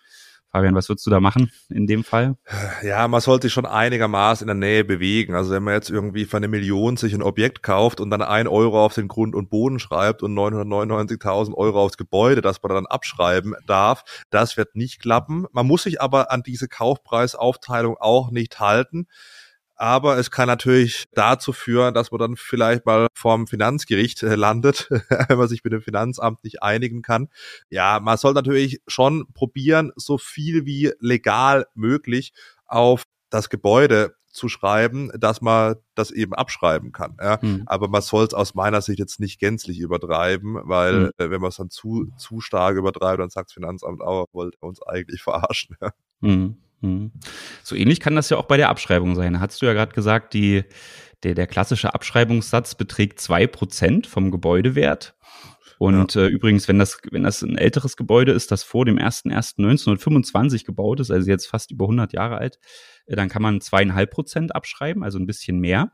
Fabian, 0.50 0.74
was 0.74 0.88
würdest 0.88 1.06
du 1.06 1.10
da 1.10 1.20
machen 1.20 1.52
in 1.68 1.86
dem 1.86 2.02
Fall? 2.02 2.36
Ja, 2.82 3.06
man 3.06 3.20
sollte 3.20 3.46
sich 3.46 3.52
schon 3.52 3.66
einigermaßen 3.66 4.48
in 4.48 4.48
der 4.48 4.68
Nähe 4.68 4.84
bewegen. 4.84 5.36
Also 5.36 5.52
wenn 5.52 5.62
man 5.62 5.74
jetzt 5.74 5.90
irgendwie 5.90 6.24
für 6.24 6.38
eine 6.38 6.48
Million 6.48 6.96
sich 6.96 7.14
ein 7.14 7.22
Objekt 7.22 7.62
kauft 7.62 8.00
und 8.00 8.10
dann 8.10 8.22
ein 8.22 8.48
Euro 8.48 8.84
auf 8.84 8.94
den 8.94 9.06
Grund 9.06 9.36
und 9.36 9.48
Boden 9.48 9.78
schreibt 9.78 10.24
und 10.24 10.34
999.000 10.34 11.54
Euro 11.54 11.84
aufs 11.84 11.98
Gebäude, 11.98 12.40
das 12.40 12.60
man 12.64 12.74
dann 12.74 12.86
abschreiben 12.86 13.54
darf, 13.64 14.02
das 14.30 14.56
wird 14.56 14.74
nicht 14.74 15.00
klappen. 15.00 15.46
Man 15.52 15.68
muss 15.68 15.84
sich 15.84 16.00
aber 16.00 16.32
an 16.32 16.42
diese 16.42 16.66
Kaufpreisaufteilung 16.66 17.96
auch 17.96 18.32
nicht 18.32 18.58
halten. 18.58 19.06
Aber 19.80 20.18
es 20.18 20.30
kann 20.30 20.46
natürlich 20.46 21.06
dazu 21.14 21.54
führen, 21.54 21.94
dass 21.94 22.10
man 22.10 22.18
dann 22.18 22.36
vielleicht 22.36 22.84
mal 22.84 23.06
vorm 23.14 23.46
Finanzgericht 23.46 24.22
äh, 24.22 24.34
landet, 24.34 24.90
wenn 25.28 25.38
man 25.38 25.48
sich 25.48 25.64
mit 25.64 25.72
dem 25.72 25.80
Finanzamt 25.80 26.44
nicht 26.44 26.62
einigen 26.62 27.00
kann. 27.00 27.30
Ja, 27.70 27.98
man 27.98 28.18
soll 28.18 28.34
natürlich 28.34 28.82
schon 28.86 29.32
probieren, 29.32 29.90
so 29.96 30.18
viel 30.18 30.66
wie 30.66 30.92
legal 31.00 31.64
möglich 31.74 32.34
auf 32.66 33.04
das 33.30 33.48
Gebäude 33.48 34.14
zu 34.26 34.50
schreiben, 34.50 35.10
dass 35.18 35.40
man 35.40 35.76
das 35.94 36.10
eben 36.10 36.34
abschreiben 36.34 36.92
kann. 36.92 37.16
Ja. 37.18 37.38
Mhm. 37.40 37.62
Aber 37.64 37.88
man 37.88 38.02
soll 38.02 38.26
es 38.26 38.34
aus 38.34 38.54
meiner 38.54 38.82
Sicht 38.82 38.98
jetzt 38.98 39.18
nicht 39.18 39.40
gänzlich 39.40 39.80
übertreiben, 39.80 40.58
weil 40.62 40.94
mhm. 40.94 41.10
äh, 41.16 41.30
wenn 41.30 41.40
man 41.40 41.48
es 41.48 41.56
dann 41.56 41.70
zu, 41.70 42.12
zu 42.18 42.42
stark 42.42 42.76
übertreibt, 42.76 43.18
dann 43.18 43.30
sagt 43.30 43.48
das 43.48 43.54
Finanzamt 43.54 44.02
auch, 44.02 44.26
wollt 44.32 44.56
ihr 44.56 44.68
uns 44.68 44.82
eigentlich 44.82 45.22
verarschen. 45.22 45.74
Ja. 45.80 45.90
Mhm. 46.20 46.58
Mhm. 46.80 47.12
So 47.62 47.76
ähnlich 47.76 48.00
kann 48.00 48.16
das 48.16 48.30
ja 48.30 48.36
auch 48.36 48.46
bei 48.46 48.56
der 48.56 48.68
Abschreibung 48.68 49.14
sein. 49.14 49.40
Hast 49.40 49.60
du 49.62 49.66
ja 49.66 49.72
gerade 49.72 49.92
gesagt, 49.92 50.34
die, 50.34 50.64
der, 51.22 51.34
der 51.34 51.46
klassische 51.46 51.94
Abschreibungssatz 51.94 52.74
beträgt 52.74 53.20
zwei 53.20 53.46
Prozent 53.46 54.06
vom 54.06 54.30
Gebäudewert. 54.30 55.14
Und 55.78 56.14
ja. 56.14 56.22
äh, 56.22 56.26
übrigens, 56.26 56.68
wenn 56.68 56.78
das, 56.78 56.98
wenn 57.10 57.22
das 57.22 57.40
ein 57.40 57.56
älteres 57.56 57.96
Gebäude 57.96 58.32
ist, 58.32 58.50
das 58.50 58.62
vor 58.62 58.84
dem 58.84 58.98
01.01.1925 58.98 60.66
gebaut 60.66 61.00
ist, 61.00 61.10
also 61.10 61.30
jetzt 61.30 61.46
fast 61.46 61.70
über 61.70 61.86
100 61.86 62.12
Jahre 62.12 62.36
alt, 62.36 62.58
äh, 63.06 63.16
dann 63.16 63.30
kann 63.30 63.40
man 63.40 63.62
zweieinhalb 63.62 64.10
Prozent 64.10 64.54
abschreiben, 64.54 65.02
also 65.02 65.18
ein 65.18 65.26
bisschen 65.26 65.58
mehr. 65.58 65.92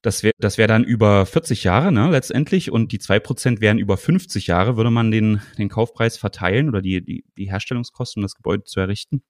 Das 0.00 0.22
wäre 0.22 0.32
das 0.38 0.58
wär 0.58 0.68
dann 0.68 0.84
über 0.84 1.26
40 1.26 1.64
Jahre 1.64 1.90
ne, 1.90 2.08
letztendlich 2.08 2.70
und 2.70 2.92
die 2.92 3.00
zwei 3.00 3.18
Prozent 3.18 3.60
wären 3.60 3.78
über 3.78 3.96
50 3.96 4.46
Jahre, 4.46 4.76
würde 4.76 4.92
man 4.92 5.10
den, 5.10 5.42
den 5.58 5.68
Kaufpreis 5.68 6.16
verteilen 6.16 6.68
oder 6.68 6.80
die, 6.80 7.04
die, 7.04 7.24
die 7.36 7.50
Herstellungskosten, 7.50 8.20
um 8.20 8.24
das 8.24 8.36
Gebäude 8.36 8.62
zu 8.62 8.78
errichten. 8.78 9.24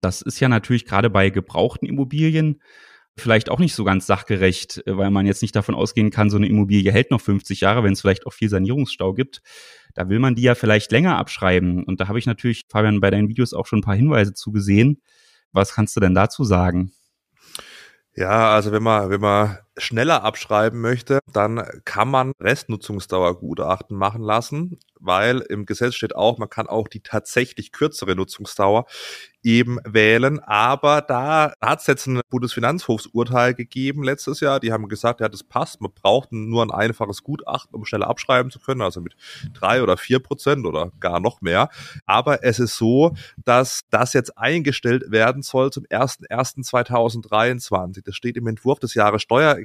Das 0.00 0.22
ist 0.22 0.40
ja 0.40 0.48
natürlich 0.48 0.84
gerade 0.84 1.10
bei 1.10 1.30
gebrauchten 1.30 1.86
Immobilien 1.86 2.60
vielleicht 3.16 3.50
auch 3.50 3.58
nicht 3.58 3.74
so 3.74 3.84
ganz 3.84 4.06
sachgerecht, 4.06 4.82
äh, 4.86 4.96
weil 4.96 5.10
man 5.10 5.26
jetzt 5.26 5.42
nicht 5.42 5.54
davon 5.54 5.74
ausgehen 5.74 6.10
kann, 6.10 6.30
so 6.30 6.36
eine 6.36 6.48
Immobilie 6.48 6.90
hält 6.92 7.10
noch 7.10 7.20
50 7.20 7.60
Jahre, 7.60 7.84
wenn 7.84 7.92
es 7.92 8.00
vielleicht 8.00 8.26
auch 8.26 8.32
viel 8.32 8.48
Sanierungsstau 8.48 9.14
gibt. 9.14 9.42
Da 9.94 10.08
will 10.08 10.18
man 10.18 10.34
die 10.34 10.42
ja 10.42 10.54
vielleicht 10.54 10.92
länger 10.92 11.18
abschreiben. 11.18 11.84
Und 11.84 12.00
da 12.00 12.08
habe 12.08 12.18
ich 12.18 12.26
natürlich, 12.26 12.64
Fabian, 12.68 13.00
bei 13.00 13.10
deinen 13.10 13.28
Videos 13.28 13.52
auch 13.52 13.66
schon 13.66 13.80
ein 13.80 13.84
paar 13.84 13.96
Hinweise 13.96 14.34
zugesehen. 14.34 15.02
Was 15.52 15.74
kannst 15.74 15.96
du 15.96 16.00
denn 16.00 16.14
dazu 16.14 16.44
sagen? 16.44 16.92
Ja, 18.14 18.54
also 18.54 18.72
wenn 18.72 18.82
man, 18.82 19.10
wenn 19.10 19.20
man 19.20 19.58
schneller 19.80 20.22
abschreiben 20.22 20.80
möchte, 20.80 21.20
dann 21.32 21.62
kann 21.84 22.08
man 22.08 22.32
Restnutzungsdauergutachten 22.40 23.96
machen 23.96 24.22
lassen, 24.22 24.78
weil 25.00 25.38
im 25.48 25.66
Gesetz 25.66 25.94
steht 25.94 26.14
auch, 26.14 26.38
man 26.38 26.50
kann 26.50 26.66
auch 26.66 26.88
die 26.88 27.00
tatsächlich 27.00 27.72
kürzere 27.72 28.14
Nutzungsdauer 28.14 28.86
eben 29.42 29.78
wählen. 29.84 30.38
Aber 30.40 31.00
da 31.00 31.54
hat 31.60 31.80
es 31.80 31.86
jetzt 31.86 32.06
ein 32.06 32.20
Bundesfinanzhofsurteil 32.28 33.54
gegeben 33.54 34.02
letztes 34.02 34.40
Jahr. 34.40 34.60
Die 34.60 34.70
haben 34.72 34.88
gesagt, 34.88 35.20
ja, 35.20 35.28
das 35.28 35.42
passt. 35.42 35.80
Man 35.80 35.92
braucht 35.92 36.32
nur 36.32 36.62
ein 36.62 36.70
einfaches 36.70 37.22
Gutachten, 37.22 37.74
um 37.74 37.86
schneller 37.86 38.08
abschreiben 38.08 38.50
zu 38.50 38.60
können, 38.60 38.82
also 38.82 39.00
mit 39.00 39.16
drei 39.54 39.82
oder 39.82 39.96
vier 39.96 40.18
Prozent 40.20 40.66
oder 40.66 40.92
gar 41.00 41.20
noch 41.20 41.40
mehr. 41.40 41.70
Aber 42.06 42.44
es 42.44 42.58
ist 42.58 42.76
so, 42.76 43.14
dass 43.44 43.82
das 43.90 44.12
jetzt 44.12 44.36
eingestellt 44.36 45.10
werden 45.10 45.40
soll 45.42 45.70
zum 45.70 45.84
01.01.2023. 45.84 48.02
Das 48.04 48.14
steht 48.14 48.36
im 48.36 48.46
Entwurf 48.46 48.78
des 48.78 48.92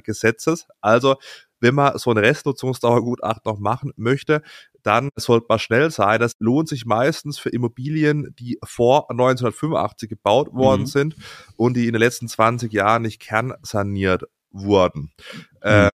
Jahressteuergesetzes. 0.06 0.66
Also 0.80 1.16
wenn 1.60 1.74
man 1.74 1.98
so 1.98 2.10
ein 2.10 2.18
Restnutzungsdauergutachten 2.18 3.50
noch 3.50 3.58
machen 3.58 3.92
möchte, 3.96 4.42
dann 4.82 5.08
sollte 5.16 5.46
man 5.48 5.58
schnell 5.58 5.90
sein. 5.90 6.20
Das 6.20 6.32
lohnt 6.38 6.68
sich 6.68 6.84
meistens 6.84 7.38
für 7.38 7.48
Immobilien, 7.48 8.34
die 8.38 8.58
vor 8.62 9.10
1985 9.10 10.08
gebaut 10.08 10.52
worden 10.52 10.82
mhm. 10.82 10.86
sind 10.86 11.16
und 11.56 11.74
die 11.74 11.86
in 11.86 11.92
den 11.92 12.00
letzten 12.00 12.28
20 12.28 12.72
Jahren 12.72 13.02
nicht 13.02 13.20
kernsaniert 13.20 14.24
wurden. 14.50 15.12
Mhm. 15.32 15.48
Äh, 15.62 15.88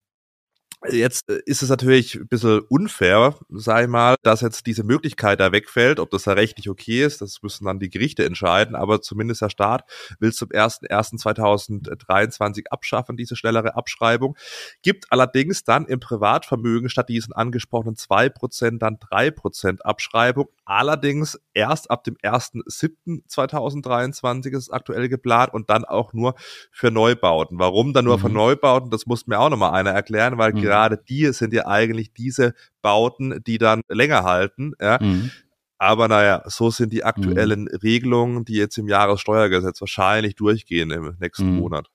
Jetzt 0.88 1.29
äh, 1.29 1.41
ist 1.45 1.62
es 1.62 1.67
natürlich 1.69 2.15
ein 2.15 2.29
bisschen 2.29 2.62
unfair, 2.69 3.36
ich 3.83 3.89
mal, 3.89 4.15
dass 4.24 4.39
jetzt 4.39 4.65
diese 4.65 4.86
Möglichkeit 4.86 5.41
da 5.41 5.51
wegfällt. 5.51 6.00
Ob 6.00 6.09
das 6.09 6.24
da 6.24 6.31
rechtlich 6.33 6.69
okay 6.69 7.03
ist, 7.03 7.19
das 7.21 7.41
müssen 7.41 7.65
dann 7.65 7.79
die 7.79 7.89
Gerichte 7.89 8.24
entscheiden. 8.24 8.75
Aber 8.75 9.01
zumindest 9.01 9.41
der 9.41 9.50
Staat 9.50 9.83
will 10.19 10.31
zum 10.31 10.48
01.01.2023 10.50 12.67
abschaffen, 12.67 13.17
diese 13.17 13.36
schnellere 13.36 13.75
Abschreibung. 13.75 14.38
Gibt 14.81 15.12
allerdings 15.12 15.65
dann 15.65 15.86
im 15.86 16.00
Privatvermögen 16.00 16.88
statt 16.89 17.09
diesen 17.09 17.33
angesprochenen 17.33 17.98
zwei 17.98 18.29
Prozent 18.29 18.81
dann 18.81 19.00
drei 19.00 19.31
Prozent 19.31 19.86
Abschreibung. 19.86 20.48
Allerdings 20.70 21.38
erst 21.56 21.90
ab 21.90 22.04
dem 22.04 22.16
1.07.2023 22.18 24.52
ist 24.52 24.66
es 24.66 24.70
aktuell 24.70 25.10
geplant 25.10 25.52
und 25.52 25.72
dann 25.72 25.84
auch 25.84 26.14
nur 26.14 26.36
für 26.72 26.92
Neubauten. 26.92 27.58
Warum 27.58 27.92
dann 27.92 28.06
nur 28.06 28.18
mhm. 28.18 28.22
für 28.22 28.30
Neubauten? 28.30 28.92
Das 28.92 29.08
muss 29.08 29.26
mir 29.26 29.40
auch 29.40 29.50
nochmal 29.50 29.72
einer 29.72 29.90
erklären, 29.90 30.38
weil 30.38 30.54
mhm 30.54 30.60
gerade 30.60 31.02
die 31.10 31.26
sind 31.34 31.54
ja 31.54 31.66
eigentlich 31.66 32.14
diese 32.14 32.54
Bauten, 32.84 33.42
die 33.48 33.58
dann 33.58 33.82
länger 33.88 34.26
halten. 34.26 34.74
Ja. 34.80 35.00
Mhm. 35.02 35.32
Aber 35.80 36.08
naja, 36.08 36.44
so 36.46 36.70
sind 36.70 36.94
die 36.94 37.04
aktuellen 37.04 37.62
mhm. 37.62 37.80
Regelungen, 37.82 38.46
die 38.46 38.54
jetzt 38.54 38.78
im 38.78 38.88
Jahressteuergesetz 38.88 39.82
wahrscheinlich 39.82 40.36
durchgehen 40.36 40.92
im 40.92 41.16
nächsten 41.20 41.50
mhm. 41.50 41.62
Monat. 41.62 41.88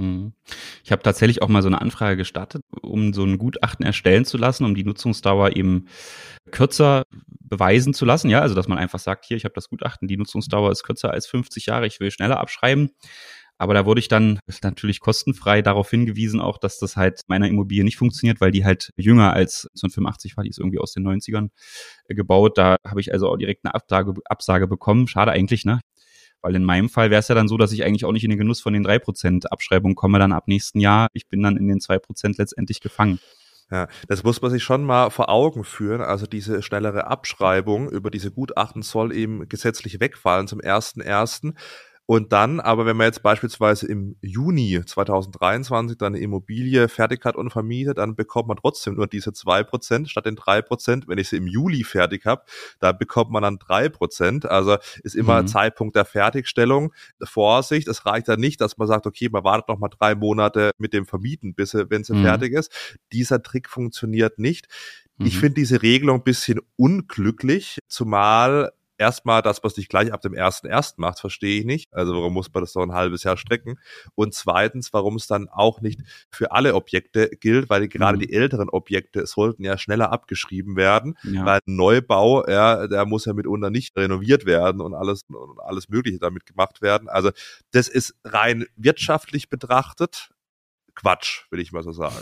Mhm. 0.00 0.32
Ich 0.82 0.92
habe 0.92 1.02
tatsächlich 1.02 1.42
auch 1.42 1.48
mal 1.48 1.60
so 1.60 1.68
eine 1.68 1.80
Anfrage 1.80 2.16
gestartet, 2.16 2.64
um 2.80 3.12
so 3.12 3.22
ein 3.22 3.36
Gutachten 3.36 3.84
erstellen 3.84 4.24
zu 4.24 4.38
lassen, 4.38 4.64
um 4.64 4.74
die 4.74 4.84
Nutzungsdauer 4.84 5.56
eben 5.56 5.88
kürzer 6.50 7.04
beweisen 7.40 7.92
zu 7.92 8.06
lassen. 8.06 8.30
Ja, 8.30 8.40
also 8.40 8.54
dass 8.54 8.66
man 8.66 8.78
einfach 8.78 8.98
sagt, 8.98 9.26
hier, 9.26 9.36
ich 9.36 9.44
habe 9.44 9.54
das 9.54 9.68
Gutachten, 9.68 10.08
die 10.08 10.16
Nutzungsdauer 10.16 10.72
ist 10.72 10.84
kürzer 10.84 11.10
als 11.10 11.26
50 11.26 11.66
Jahre, 11.66 11.86
ich 11.86 12.00
will 12.00 12.10
schneller 12.10 12.40
abschreiben. 12.40 12.90
Aber 13.58 13.74
da 13.74 13.84
wurde 13.84 14.00
ich 14.00 14.08
dann 14.08 14.38
natürlich 14.62 15.00
kostenfrei 15.00 15.60
darauf 15.60 15.90
hingewiesen, 15.90 16.40
auch 16.40 16.56
dass 16.56 16.78
das 16.78 16.96
halt 16.96 17.20
meiner 17.28 17.46
Immobilie 17.46 17.84
nicht 17.84 17.98
funktioniert, 17.98 18.40
weil 18.40 18.52
die 18.52 18.64
halt 18.64 18.90
jünger 18.96 19.34
als 19.34 19.68
1985 19.74 20.38
war, 20.38 20.44
die 20.44 20.50
ist 20.50 20.58
irgendwie 20.58 20.78
aus 20.78 20.94
den 20.94 21.06
90ern 21.06 21.50
äh, 22.08 22.14
gebaut. 22.14 22.56
Da 22.56 22.76
habe 22.86 23.02
ich 23.02 23.12
also 23.12 23.28
auch 23.28 23.36
direkt 23.36 23.66
eine 23.66 23.74
Absage, 23.74 24.14
Absage 24.24 24.66
bekommen. 24.66 25.08
Schade 25.08 25.32
eigentlich, 25.32 25.66
ne? 25.66 25.80
Weil 26.42 26.56
in 26.56 26.64
meinem 26.64 26.88
Fall 26.88 27.10
wäre 27.10 27.20
es 27.20 27.28
ja 27.28 27.34
dann 27.34 27.48
so, 27.48 27.56
dass 27.56 27.72
ich 27.72 27.84
eigentlich 27.84 28.04
auch 28.04 28.12
nicht 28.12 28.24
in 28.24 28.30
den 28.30 28.38
Genuss 28.38 28.60
von 28.60 28.72
den 28.72 28.82
drei 28.82 28.98
Prozent 28.98 29.52
Abschreibung 29.52 29.94
komme 29.94 30.18
dann 30.18 30.32
ab 30.32 30.48
nächsten 30.48 30.80
Jahr. 30.80 31.08
Ich 31.12 31.28
bin 31.28 31.42
dann 31.42 31.56
in 31.56 31.68
den 31.68 31.80
zwei 31.80 31.98
Prozent 31.98 32.38
letztendlich 32.38 32.80
gefangen. 32.80 33.18
Ja, 33.70 33.86
das 34.08 34.24
muss 34.24 34.42
man 34.42 34.50
sich 34.50 34.64
schon 34.64 34.84
mal 34.84 35.10
vor 35.10 35.28
Augen 35.28 35.62
führen. 35.62 36.00
Also 36.00 36.26
diese 36.26 36.60
schnellere 36.62 37.06
Abschreibung 37.06 37.88
über 37.88 38.10
diese 38.10 38.32
Gutachten 38.32 38.82
soll 38.82 39.14
eben 39.14 39.48
gesetzlich 39.48 40.00
wegfallen 40.00 40.48
zum 40.48 40.60
ersten 40.60 41.00
ersten. 41.00 41.54
Und 42.10 42.32
dann, 42.32 42.58
aber 42.58 42.86
wenn 42.86 42.96
man 42.96 43.06
jetzt 43.06 43.22
beispielsweise 43.22 43.86
im 43.86 44.16
Juni 44.20 44.84
2023 44.84 45.96
dann 45.96 46.16
eine 46.16 46.20
Immobilie 46.20 46.88
fertig 46.88 47.24
hat 47.24 47.36
und 47.36 47.50
vermietet, 47.50 47.98
dann 47.98 48.16
bekommt 48.16 48.48
man 48.48 48.56
trotzdem 48.56 48.96
nur 48.96 49.06
diese 49.06 49.32
zwei 49.32 49.62
Prozent 49.62 50.10
statt 50.10 50.26
den 50.26 50.34
drei 50.34 50.60
Prozent. 50.60 51.06
Wenn 51.06 51.18
ich 51.18 51.28
sie 51.28 51.36
im 51.36 51.46
Juli 51.46 51.84
fertig 51.84 52.26
habe, 52.26 52.42
da 52.80 52.90
bekommt 52.90 53.30
man 53.30 53.44
dann 53.44 53.60
drei 53.60 53.88
Prozent. 53.88 54.44
Also 54.44 54.76
ist 55.04 55.14
immer 55.14 55.42
mhm. 55.42 55.46
Zeitpunkt 55.46 55.94
der 55.94 56.04
Fertigstellung. 56.04 56.92
Vorsicht, 57.22 57.86
es 57.86 58.04
reicht 58.04 58.26
dann 58.26 58.40
nicht, 58.40 58.60
dass 58.60 58.76
man 58.76 58.88
sagt, 58.88 59.06
okay, 59.06 59.28
man 59.30 59.44
wartet 59.44 59.68
noch 59.68 59.78
mal 59.78 59.88
drei 59.88 60.16
Monate 60.16 60.72
mit 60.78 60.92
dem 60.92 61.06
Vermieten, 61.06 61.54
bis 61.54 61.74
wenn 61.74 62.02
sie 62.02 62.14
mhm. 62.14 62.24
fertig 62.24 62.54
ist. 62.54 62.72
Dieser 63.12 63.40
Trick 63.40 63.68
funktioniert 63.68 64.40
nicht. 64.40 64.66
Ich 65.20 65.36
mhm. 65.36 65.40
finde 65.40 65.54
diese 65.60 65.80
Regelung 65.80 66.18
ein 66.18 66.24
bisschen 66.24 66.58
unglücklich, 66.74 67.78
zumal 67.86 68.72
erstmal, 69.00 69.42
dass 69.42 69.62
man 69.62 69.70
es 69.70 69.76
nicht 69.76 69.88
gleich 69.88 70.12
ab 70.12 70.20
dem 70.20 70.34
ersten 70.34 70.66
ersten 70.66 71.00
macht, 71.00 71.18
verstehe 71.18 71.58
ich 71.58 71.64
nicht. 71.64 71.92
Also 71.92 72.14
warum 72.14 72.34
muss 72.34 72.52
man 72.52 72.62
das 72.62 72.72
so 72.72 72.80
ein 72.80 72.92
halbes 72.92 73.24
Jahr 73.24 73.36
strecken? 73.36 73.78
Und 74.14 74.34
zweitens, 74.34 74.92
warum 74.92 75.16
es 75.16 75.26
dann 75.26 75.48
auch 75.48 75.80
nicht 75.80 76.00
für 76.30 76.52
alle 76.52 76.74
Objekte 76.74 77.30
gilt, 77.40 77.70
weil 77.70 77.88
gerade 77.88 78.18
mhm. 78.18 78.20
die 78.20 78.32
älteren 78.32 78.68
Objekte 78.68 79.26
sollten 79.26 79.64
ja 79.64 79.78
schneller 79.78 80.12
abgeschrieben 80.12 80.76
werden, 80.76 81.16
ja. 81.24 81.44
weil 81.44 81.60
Neubau, 81.64 82.46
ja, 82.46 82.86
der 82.86 83.06
muss 83.06 83.24
ja 83.24 83.32
mitunter 83.32 83.70
nicht 83.70 83.96
renoviert 83.96 84.44
werden 84.44 84.80
und 84.80 84.94
alles 84.94 85.22
und 85.28 85.58
alles 85.60 85.88
Mögliche 85.88 86.18
damit 86.18 86.44
gemacht 86.44 86.82
werden. 86.82 87.08
Also 87.08 87.30
das 87.72 87.88
ist 87.88 88.14
rein 88.24 88.66
wirtschaftlich 88.76 89.48
betrachtet 89.48 90.30
Quatsch, 91.00 91.44
will 91.50 91.60
ich 91.60 91.72
mal 91.72 91.82
so 91.82 91.92
sagen. 91.92 92.14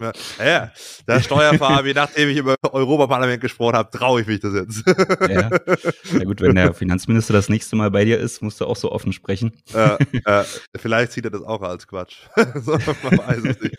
Ja, 0.00 0.12
ja 0.44 0.72
der 1.06 1.20
Steuerfabi, 1.20 1.94
nachdem 1.94 2.28
ich 2.28 2.36
im 2.36 2.54
Europaparlament 2.62 3.40
gesprochen 3.40 3.74
habe, 3.74 3.90
traue 3.90 4.20
ich 4.20 4.26
mich 4.28 4.38
das 4.38 4.54
jetzt. 4.54 4.84
ja. 5.28 5.50
ja 6.18 6.24
gut, 6.24 6.40
wenn 6.40 6.54
der 6.54 6.74
Finanzminister 6.74 7.32
das 7.32 7.48
nächste 7.48 7.74
Mal 7.74 7.90
bei 7.90 8.04
dir 8.04 8.18
ist, 8.18 8.40
musst 8.40 8.60
du 8.60 8.66
auch 8.66 8.76
so 8.76 8.92
offen 8.92 9.12
sprechen. 9.12 9.52
Äh, 9.74 9.96
äh, 10.24 10.44
vielleicht 10.76 11.12
sieht 11.12 11.24
er 11.24 11.32
das 11.32 11.42
auch 11.42 11.60
als 11.62 11.88
Quatsch. 11.88 12.28
man 12.36 13.18
weiß 13.18 13.44
es 13.44 13.60
nicht. 13.60 13.76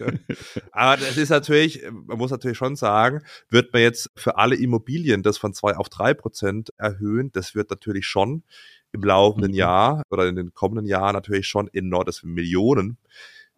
Aber 0.72 0.98
das 0.98 1.16
ist 1.16 1.30
natürlich, 1.30 1.82
man 1.90 2.18
muss 2.18 2.32
natürlich 2.32 2.58
schon 2.58 2.76
sagen, 2.76 3.22
wird 3.50 3.72
man 3.72 3.82
jetzt 3.82 4.12
für 4.18 4.38
alle 4.38 4.56
Immobilien 4.56 5.24
das 5.24 5.38
von 5.38 5.54
zwei 5.54 5.78
auf 5.78 5.88
drei 5.88 6.14
Prozent 6.14 6.74
erhöhen, 6.78 7.32
das 7.32 7.56
wird 7.56 7.70
natürlich 7.70 8.06
schon 8.06 8.44
im 8.92 9.04
laufenden 9.04 9.52
mhm. 9.52 9.58
Jahr 9.58 10.04
oder 10.10 10.28
in 10.28 10.36
den 10.36 10.54
kommenden 10.54 10.88
Jahren 10.88 11.14
natürlich 11.14 11.48
schon 11.48 11.70
enorm, 11.72 12.06
das 12.06 12.18
sind 12.18 12.34
Millionen 12.34 12.98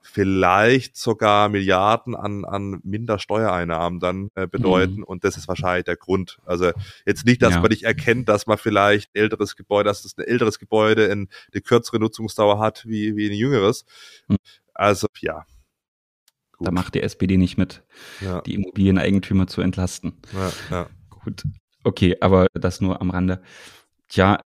vielleicht 0.02 0.98
sogar 0.98 1.50
Milliarden 1.50 2.16
an, 2.16 2.44
an 2.44 2.82
minder 2.84 3.20
Steuereinnahmen 3.20 4.00
dann 4.00 4.30
äh, 4.36 4.48
bedeuten. 4.48 4.98
Mhm. 4.98 5.04
Und 5.04 5.24
das 5.24 5.38
ist 5.38 5.48
wahrscheinlich 5.48 5.86
der 5.86 5.96
Grund. 5.96 6.40
Also 6.46 6.72
jetzt 7.06 7.26
nicht, 7.26 7.42
dass 7.42 7.54
ja. 7.54 7.60
man 7.62 7.70
nicht 7.70 7.84
erkennt, 7.84 8.28
dass 8.28 8.48
man 8.48 8.58
vielleicht 8.58 9.12
älteres 9.14 9.56
Gebäude, 9.56 9.90
dass 9.90 10.04
das 10.04 10.18
ein 10.18 10.26
älteres 10.26 10.60
Gebäude 10.60 11.06
in 11.06 11.30
eine 11.54 11.62
kürzere 11.62 12.00
Nutzungsdauer 12.00 12.60
hat 12.60 12.86
wie, 12.86 13.16
wie 13.16 13.30
ein 13.30 13.36
jüngeres. 13.36 13.86
Mhm. 14.28 14.38
Also 14.74 15.08
ja. 15.20 15.46
Gut. 16.54 16.68
Da 16.68 16.72
macht 16.72 16.96
die 16.96 17.02
SPD 17.02 17.38
nicht 17.38 17.58
mit, 17.58 17.84
ja. 18.22 18.42
die 18.42 18.56
Immobilieneigentümer 18.56 19.48
zu 19.48 19.62
entlasten. 19.62 20.14
Ja, 20.34 20.52
ja. 20.70 20.88
Gut. 21.10 21.44
Okay, 21.84 22.18
aber 22.22 22.48
das 22.54 22.82
nur 22.82 23.02
am 23.02 23.10
Rande. 23.10 23.42
Tja, 24.08 24.40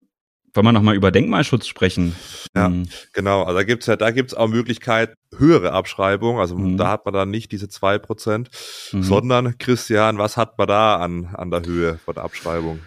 wollen 0.54 0.66
wir 0.66 0.72
nochmal 0.72 0.94
über 0.94 1.10
Denkmalschutz 1.10 1.66
sprechen? 1.66 2.14
Ja, 2.54 2.66
hm. 2.66 2.88
genau. 3.12 3.42
Also 3.42 3.58
da 3.58 3.64
gibt's 3.64 3.86
ja, 3.86 3.96
da 3.96 4.10
gibt's 4.10 4.34
auch 4.34 4.48
Möglichkeit, 4.48 5.14
höhere 5.36 5.72
Abschreibung. 5.72 6.38
Also 6.38 6.56
mhm. 6.56 6.76
da 6.76 6.88
hat 6.88 7.04
man 7.04 7.14
dann 7.14 7.30
nicht 7.30 7.52
diese 7.52 7.68
zwei 7.68 7.98
Prozent, 7.98 8.50
mhm. 8.92 9.02
sondern 9.02 9.58
Christian, 9.58 10.18
was 10.18 10.36
hat 10.36 10.58
man 10.58 10.68
da 10.68 10.96
an, 10.96 11.26
an 11.34 11.50
der 11.50 11.62
Höhe 11.64 11.98
von 12.04 12.14
der 12.14 12.24
Abschreibung? 12.24 12.80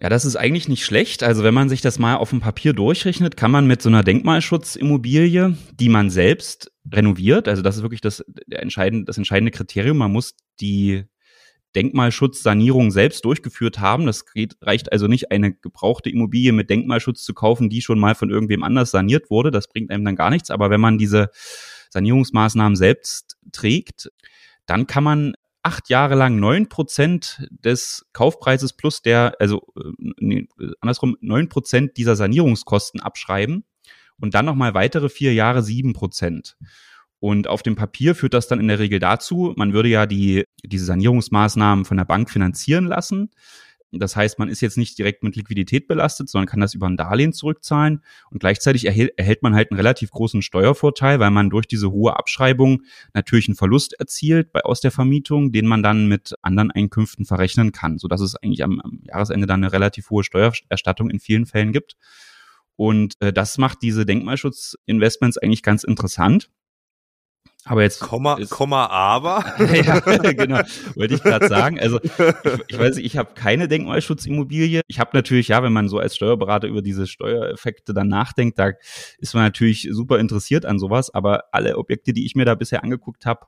Ja, 0.00 0.10
das 0.10 0.26
ist 0.26 0.36
eigentlich 0.36 0.68
nicht 0.68 0.84
schlecht. 0.84 1.22
Also 1.22 1.42
wenn 1.42 1.54
man 1.54 1.70
sich 1.70 1.80
das 1.80 1.98
mal 1.98 2.16
auf 2.16 2.30
dem 2.30 2.40
Papier 2.40 2.74
durchrechnet, 2.74 3.36
kann 3.36 3.50
man 3.50 3.66
mit 3.66 3.80
so 3.80 3.88
einer 3.88 4.02
Denkmalschutzimmobilie, 4.02 5.56
die 5.72 5.88
man 5.88 6.10
selbst 6.10 6.70
renoviert, 6.92 7.48
also 7.48 7.62
das 7.62 7.76
ist 7.76 7.82
wirklich 7.82 8.02
das, 8.02 8.20
entscheidende, 8.50 9.06
das 9.06 9.16
entscheidende 9.16 9.50
Kriterium, 9.50 9.96
man 9.96 10.12
muss 10.12 10.34
die 10.60 11.04
Denkmalschutzsanierung 11.76 12.90
selbst 12.90 13.24
durchgeführt 13.24 13.78
haben. 13.78 14.06
Das 14.06 14.24
geht, 14.32 14.56
reicht 14.62 14.90
also 14.90 15.06
nicht, 15.06 15.30
eine 15.30 15.52
gebrauchte 15.52 16.10
Immobilie 16.10 16.52
mit 16.52 16.70
Denkmalschutz 16.70 17.22
zu 17.22 17.34
kaufen, 17.34 17.68
die 17.68 17.82
schon 17.82 17.98
mal 17.98 18.14
von 18.14 18.30
irgendwem 18.30 18.64
anders 18.64 18.90
saniert 18.90 19.30
wurde. 19.30 19.50
Das 19.50 19.68
bringt 19.68 19.90
einem 19.90 20.04
dann 20.04 20.16
gar 20.16 20.30
nichts. 20.30 20.50
Aber 20.50 20.70
wenn 20.70 20.80
man 20.80 20.98
diese 20.98 21.30
Sanierungsmaßnahmen 21.90 22.76
selbst 22.76 23.36
trägt, 23.52 24.10
dann 24.64 24.86
kann 24.86 25.04
man 25.04 25.34
acht 25.62 25.88
Jahre 25.88 26.14
lang 26.14 26.38
neun 26.38 26.68
Prozent 26.68 27.46
des 27.50 28.06
Kaufpreises 28.12 28.72
plus 28.72 29.02
der, 29.02 29.34
also 29.38 29.66
äh, 29.76 30.12
nee, 30.18 30.48
andersrum 30.80 31.16
neun 31.20 31.48
Prozent 31.48 31.96
dieser 31.96 32.16
Sanierungskosten 32.16 33.00
abschreiben 33.00 33.64
und 34.20 34.34
dann 34.34 34.46
nochmal 34.46 34.74
weitere 34.74 35.08
vier 35.08 35.34
Jahre 35.34 35.62
sieben 35.62 35.92
Prozent. 35.92 36.56
Und 37.18 37.48
auf 37.48 37.62
dem 37.62 37.76
Papier 37.76 38.14
führt 38.14 38.34
das 38.34 38.46
dann 38.46 38.60
in 38.60 38.68
der 38.68 38.78
Regel 38.78 38.98
dazu, 38.98 39.54
man 39.56 39.72
würde 39.72 39.88
ja 39.88 40.06
die, 40.06 40.44
diese 40.62 40.84
Sanierungsmaßnahmen 40.84 41.84
von 41.84 41.96
der 41.96 42.04
Bank 42.04 42.30
finanzieren 42.30 42.86
lassen. 42.86 43.30
Das 43.92 44.16
heißt, 44.16 44.38
man 44.38 44.48
ist 44.48 44.60
jetzt 44.60 44.76
nicht 44.76 44.98
direkt 44.98 45.22
mit 45.22 45.36
Liquidität 45.36 45.86
belastet, 45.86 46.28
sondern 46.28 46.46
kann 46.46 46.60
das 46.60 46.74
über 46.74 46.86
ein 46.86 46.96
Darlehen 46.96 47.32
zurückzahlen. 47.32 48.02
Und 48.30 48.40
gleichzeitig 48.40 48.84
erhält, 48.84 49.42
man 49.42 49.54
halt 49.54 49.70
einen 49.70 49.78
relativ 49.78 50.10
großen 50.10 50.42
Steuervorteil, 50.42 51.20
weil 51.20 51.30
man 51.30 51.50
durch 51.50 51.66
diese 51.66 51.90
hohe 51.90 52.16
Abschreibung 52.16 52.82
natürlich 53.14 53.48
einen 53.48 53.56
Verlust 53.56 53.94
erzielt 53.98 54.52
bei, 54.52 54.62
aus 54.62 54.80
der 54.80 54.90
Vermietung, 54.90 55.52
den 55.52 55.66
man 55.66 55.82
dann 55.82 56.08
mit 56.08 56.34
anderen 56.42 56.70
Einkünften 56.70 57.24
verrechnen 57.24 57.72
kann, 57.72 57.98
sodass 57.98 58.20
es 58.20 58.34
eigentlich 58.36 58.64
am, 58.64 58.80
am 58.80 59.00
Jahresende 59.04 59.46
dann 59.46 59.62
eine 59.62 59.72
relativ 59.72 60.10
hohe 60.10 60.24
Steuererstattung 60.24 61.08
in 61.08 61.20
vielen 61.20 61.46
Fällen 61.46 61.72
gibt. 61.72 61.96
Und 62.74 63.14
äh, 63.20 63.32
das 63.32 63.56
macht 63.56 63.82
diese 63.82 64.04
Denkmalschutzinvestments 64.04 65.38
eigentlich 65.38 65.62
ganz 65.62 65.84
interessant. 65.84 66.50
Aber 67.66 67.82
jetzt. 67.82 68.00
Komma, 68.00 68.34
ist, 68.34 68.50
Komma, 68.50 68.86
aber. 68.86 69.44
ja, 69.74 69.98
genau. 69.98 70.60
Wollte 70.94 71.14
ich 71.14 71.22
gerade 71.22 71.48
sagen. 71.48 71.80
Also, 71.80 71.98
ich, 72.02 72.12
ich 72.68 72.78
weiß 72.78 72.96
nicht, 72.96 73.06
ich 73.06 73.16
habe 73.16 73.34
keine 73.34 73.66
Denkmalschutzimmobilie. 73.66 74.82
Ich 74.86 75.00
habe 75.00 75.10
natürlich, 75.14 75.48
ja, 75.48 75.62
wenn 75.64 75.72
man 75.72 75.88
so 75.88 75.98
als 75.98 76.14
Steuerberater 76.14 76.68
über 76.68 76.80
diese 76.80 77.08
Steuereffekte 77.08 77.92
dann 77.92 78.06
nachdenkt, 78.06 78.58
da 78.60 78.70
ist 79.18 79.34
man 79.34 79.42
natürlich 79.42 79.88
super 79.90 80.20
interessiert 80.20 80.64
an 80.64 80.78
sowas. 80.78 81.12
Aber 81.12 81.44
alle 81.50 81.76
Objekte, 81.76 82.12
die 82.12 82.24
ich 82.24 82.36
mir 82.36 82.44
da 82.44 82.54
bisher 82.54 82.84
angeguckt 82.84 83.26
habe, 83.26 83.46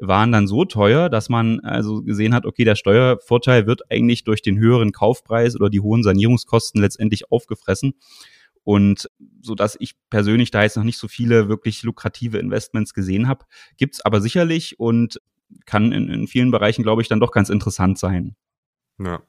waren 0.00 0.32
dann 0.32 0.48
so 0.48 0.64
teuer, 0.64 1.08
dass 1.08 1.28
man 1.28 1.60
also 1.60 2.02
gesehen 2.02 2.34
hat, 2.34 2.44
okay, 2.44 2.64
der 2.64 2.74
Steuervorteil 2.74 3.68
wird 3.68 3.90
eigentlich 3.92 4.24
durch 4.24 4.42
den 4.42 4.58
höheren 4.58 4.90
Kaufpreis 4.90 5.54
oder 5.54 5.70
die 5.70 5.80
hohen 5.80 6.02
Sanierungskosten 6.02 6.80
letztendlich 6.80 7.30
aufgefressen. 7.30 7.94
Und 8.64 9.08
so 9.40 9.54
dass 9.54 9.76
ich 9.80 9.94
persönlich 10.10 10.50
da 10.50 10.62
jetzt 10.62 10.76
noch 10.76 10.84
nicht 10.84 10.98
so 10.98 11.08
viele 11.08 11.48
wirklich 11.48 11.82
lukrative 11.82 12.38
Investments 12.38 12.94
gesehen 12.94 13.28
habe, 13.28 13.44
gibt's 13.76 14.04
aber 14.04 14.20
sicherlich 14.20 14.78
und 14.78 15.20
kann 15.66 15.92
in, 15.92 16.08
in 16.08 16.26
vielen 16.28 16.50
Bereichen, 16.50 16.82
glaube 16.82 17.02
ich, 17.02 17.08
dann 17.08 17.20
doch 17.20 17.32
ganz 17.32 17.50
interessant 17.50 17.98
sein. 17.98 18.36
Ja, 19.04 19.20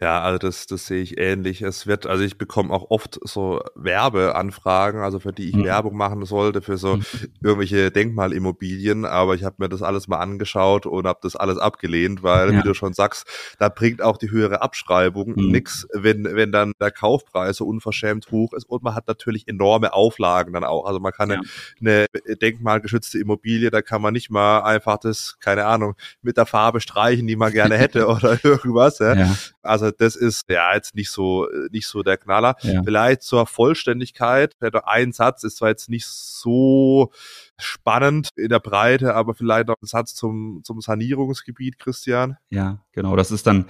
ja 0.00 0.20
also 0.20 0.38
das, 0.38 0.66
das 0.66 0.86
sehe 0.86 1.02
ich 1.02 1.18
ähnlich. 1.18 1.62
Es 1.62 1.86
wird, 1.86 2.06
also 2.06 2.24
ich 2.24 2.38
bekomme 2.38 2.72
auch 2.72 2.90
oft 2.90 3.18
so 3.22 3.60
Werbeanfragen, 3.74 5.00
also 5.00 5.20
für 5.20 5.32
die 5.32 5.48
ich 5.50 5.56
mhm. 5.56 5.64
Werbung 5.64 5.96
machen 5.96 6.24
sollte, 6.24 6.62
für 6.62 6.76
so 6.76 6.96
mhm. 6.96 7.04
irgendwelche 7.42 7.90
Denkmalimmobilien, 7.90 9.04
aber 9.04 9.34
ich 9.34 9.44
habe 9.44 9.56
mir 9.58 9.68
das 9.68 9.82
alles 9.82 10.08
mal 10.08 10.18
angeschaut 10.18 10.86
und 10.86 11.06
habe 11.06 11.20
das 11.22 11.36
alles 11.36 11.58
abgelehnt, 11.58 12.22
weil, 12.22 12.52
ja. 12.52 12.58
wie 12.58 12.62
du 12.62 12.74
schon 12.74 12.92
sagst, 12.92 13.26
da 13.58 13.68
bringt 13.68 14.02
auch 14.02 14.18
die 14.18 14.30
höhere 14.30 14.62
Abschreibung 14.62 15.34
mhm. 15.36 15.50
nix, 15.50 15.86
wenn, 15.92 16.24
wenn 16.24 16.52
dann 16.52 16.72
der 16.80 16.90
Kaufpreis 16.90 17.56
so 17.56 17.66
unverschämt 17.66 18.30
hoch 18.30 18.52
ist 18.52 18.64
und 18.68 18.82
man 18.82 18.94
hat 18.94 19.08
natürlich 19.08 19.48
enorme 19.48 19.92
Auflagen 19.92 20.52
dann 20.52 20.64
auch. 20.64 20.86
Also 20.86 21.00
man 21.00 21.12
kann 21.12 21.30
ja. 21.30 21.40
eine, 21.80 22.06
eine 22.26 22.36
denkmalgeschützte 22.36 23.18
Immobilie, 23.18 23.70
da 23.70 23.82
kann 23.82 24.02
man 24.02 24.12
nicht 24.12 24.30
mal 24.30 24.60
einfach 24.60 24.98
das, 24.98 25.36
keine 25.40 25.66
Ahnung, 25.66 25.94
mit 26.22 26.36
der 26.36 26.46
Farbe 26.46 26.80
streichen, 26.80 27.26
die 27.26 27.36
man 27.36 27.52
gerne 27.52 27.76
hätte 27.76 28.06
oder 28.08 28.38
irgendwas. 28.42 28.98
Ja. 28.98 29.15
Ja. 29.16 29.36
Also 29.62 29.90
das 29.90 30.16
ist 30.16 30.48
ja 30.48 30.74
jetzt 30.74 30.94
nicht 30.94 31.10
so 31.10 31.48
nicht 31.70 31.86
so 31.86 32.02
der 32.02 32.16
Knaller. 32.16 32.56
Ja. 32.62 32.82
Vielleicht 32.84 33.22
zur 33.22 33.46
Vollständigkeit, 33.46 34.54
vielleicht 34.58 34.84
ein 34.84 35.12
Satz 35.12 35.44
ist 35.44 35.58
zwar 35.58 35.70
jetzt 35.70 35.88
nicht 35.88 36.06
so 36.06 37.10
spannend 37.58 38.30
in 38.36 38.48
der 38.48 38.60
Breite, 38.60 39.14
aber 39.14 39.34
vielleicht 39.34 39.68
noch 39.68 39.76
ein 39.80 39.86
Satz 39.86 40.14
zum, 40.14 40.60
zum 40.62 40.80
Sanierungsgebiet, 40.80 41.78
Christian. 41.78 42.36
Ja, 42.50 42.84
genau. 42.92 43.16
Das 43.16 43.30
ist 43.30 43.46
dann, 43.46 43.66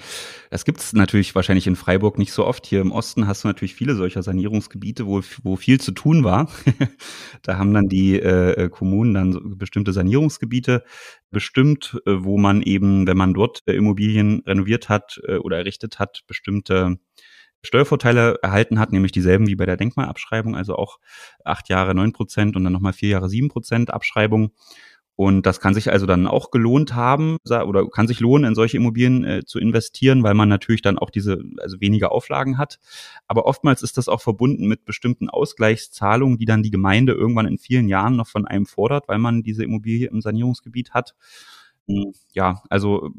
das 0.51 0.65
gibt's 0.65 0.93
natürlich 0.93 1.35
wahrscheinlich 1.35 1.67
in 1.67 1.77
Freiburg 1.77 2.19
nicht 2.19 2.33
so 2.33 2.45
oft. 2.45 2.67
Hier 2.67 2.81
im 2.81 2.93
Osten 2.93 3.27
hast 3.27 3.45
du 3.45 3.49
natürlich 3.49 3.75
viele 3.75 3.95
solcher 3.95 4.23
Sanierungsgebiete, 4.23 5.07
wo, 5.07 5.23
wo 5.43 5.57
viel 5.57 5.81
zu 5.81 5.93
tun 5.93 6.25
war. 6.25 6.51
da 7.43 7.59
haben 7.59 7.73
dann 7.73 7.89
die 7.89 8.19
äh, 8.19 8.69
Kommunen 8.69 9.15
dann 9.15 9.33
so 9.33 9.41
bestimmte 9.43 9.93
Sanierungsgebiete 9.93 10.83
bestimmt, 11.31 12.01
äh, 12.07 12.13
wo 12.19 12.39
man 12.39 12.63
eben, 12.63 13.07
wenn 13.07 13.17
man 13.17 13.35
dort 13.35 13.63
äh, 13.67 13.75
Immobilien 13.75 14.43
renoviert 14.47 14.89
hat 14.89 15.21
äh, 15.27 15.37
oder 15.37 15.59
errichtet 15.59 15.99
hat, 15.99 16.23
bestimmte 16.27 16.99
Steuervorteile 17.63 18.39
erhalten 18.43 18.79
hat, 18.79 18.93
nämlich 18.93 19.13
dieselben 19.13 19.47
wie 19.47 19.57
bei 19.57 19.67
der 19.67 19.77
Denkmalabschreibung, 19.77 20.57
also 20.57 20.77
auch 20.77 20.99
acht 21.45 21.69
Jahre 21.69 21.95
neun 21.95 22.13
Prozent 22.13 22.57
und 22.57 22.65
dann 22.65 22.73
nochmal 22.73 22.93
vier 22.93 23.11
Jahre 23.11 23.29
sieben 23.29 23.49
Prozent 23.49 23.91
Abschreibung. 23.91 24.53
Und 25.19 25.47
das 25.47 25.61
kann 25.61 25.73
sich 25.73 25.91
also 25.91 26.05
dann 26.05 26.27
auch 26.27 26.51
gelohnt 26.51 26.95
haben 26.95 27.39
oder 27.47 27.89
kann 27.89 28.07
sich 28.07 28.21
lohnen, 28.21 28.49
in 28.49 28.55
solche 28.55 28.77
Immobilien 28.77 29.25
äh, 29.25 29.45
zu 29.47 29.59
investieren, 29.59 30.23
weil 30.23 30.35
man 30.35 30.51
natürlich 30.51 30.83
dann 30.83 30.99
auch 30.99 31.09
diese, 31.09 31.43
also 31.57 31.81
weniger 31.81 32.13
Auflagen 32.13 32.59
hat. 32.59 32.79
Aber 33.27 33.47
oftmals 33.47 33.83
ist 33.83 33.97
das 33.97 34.09
auch 34.09 34.21
verbunden 34.21 34.69
mit 34.69 34.85
bestimmten 34.85 35.31
Ausgleichszahlungen, 35.31 36.37
die 36.37 36.45
dann 36.45 36.63
die 36.63 36.71
Gemeinde 36.71 37.15
irgendwann 37.15 37.47
in 37.47 37.57
vielen 37.57 37.89
Jahren 37.89 38.17
noch 38.17 38.27
von 38.29 38.47
einem 38.47 38.67
fordert, 38.67 39.09
weil 39.09 39.19
man 39.19 39.43
diese 39.43 39.65
Immobilie 39.65 40.09
im 40.09 40.21
Sanierungsgebiet 40.21 40.91
hat. 40.91 41.15
Hm, 41.89 42.13
ja, 42.33 42.63
also 42.69 43.11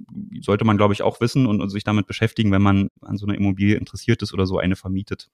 sollte 0.41 0.65
man, 0.65 0.75
glaube 0.77 0.93
ich, 0.93 1.01
auch 1.01 1.21
wissen 1.21 1.45
und, 1.45 1.62
und, 1.62 1.69
sich 1.69 1.86
damit 1.86 2.05
beschäftigen, 2.05 2.51
wenn 2.51 2.62
man 2.62 2.89
an 3.01 3.17
so 3.17 3.25
einer 3.25 3.36
Immobilie 3.36 3.77
interessiert 3.77 4.21
ist 4.21 4.33
oder 4.33 4.45
so 4.45 4.57
eine 4.59 4.75
vermietet. 4.75 5.29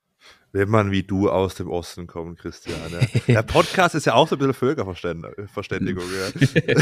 Wenn 0.51 0.69
man 0.69 0.91
wie 0.91 1.01
du 1.01 1.31
aus 1.31 1.55
dem 1.55 1.67
Osten 1.69 2.05
kommt, 2.05 2.37
Christian. 2.39 2.77
Ja. 2.91 2.99
Der 3.27 3.41
Podcast 3.41 3.95
ist 3.95 4.05
ja 4.05 4.13
auch 4.13 4.27
so 4.27 4.35
ein 4.35 4.39
bisschen 4.39 4.53
Völkerverständigung. 4.53 6.03
Ja. 6.03 6.75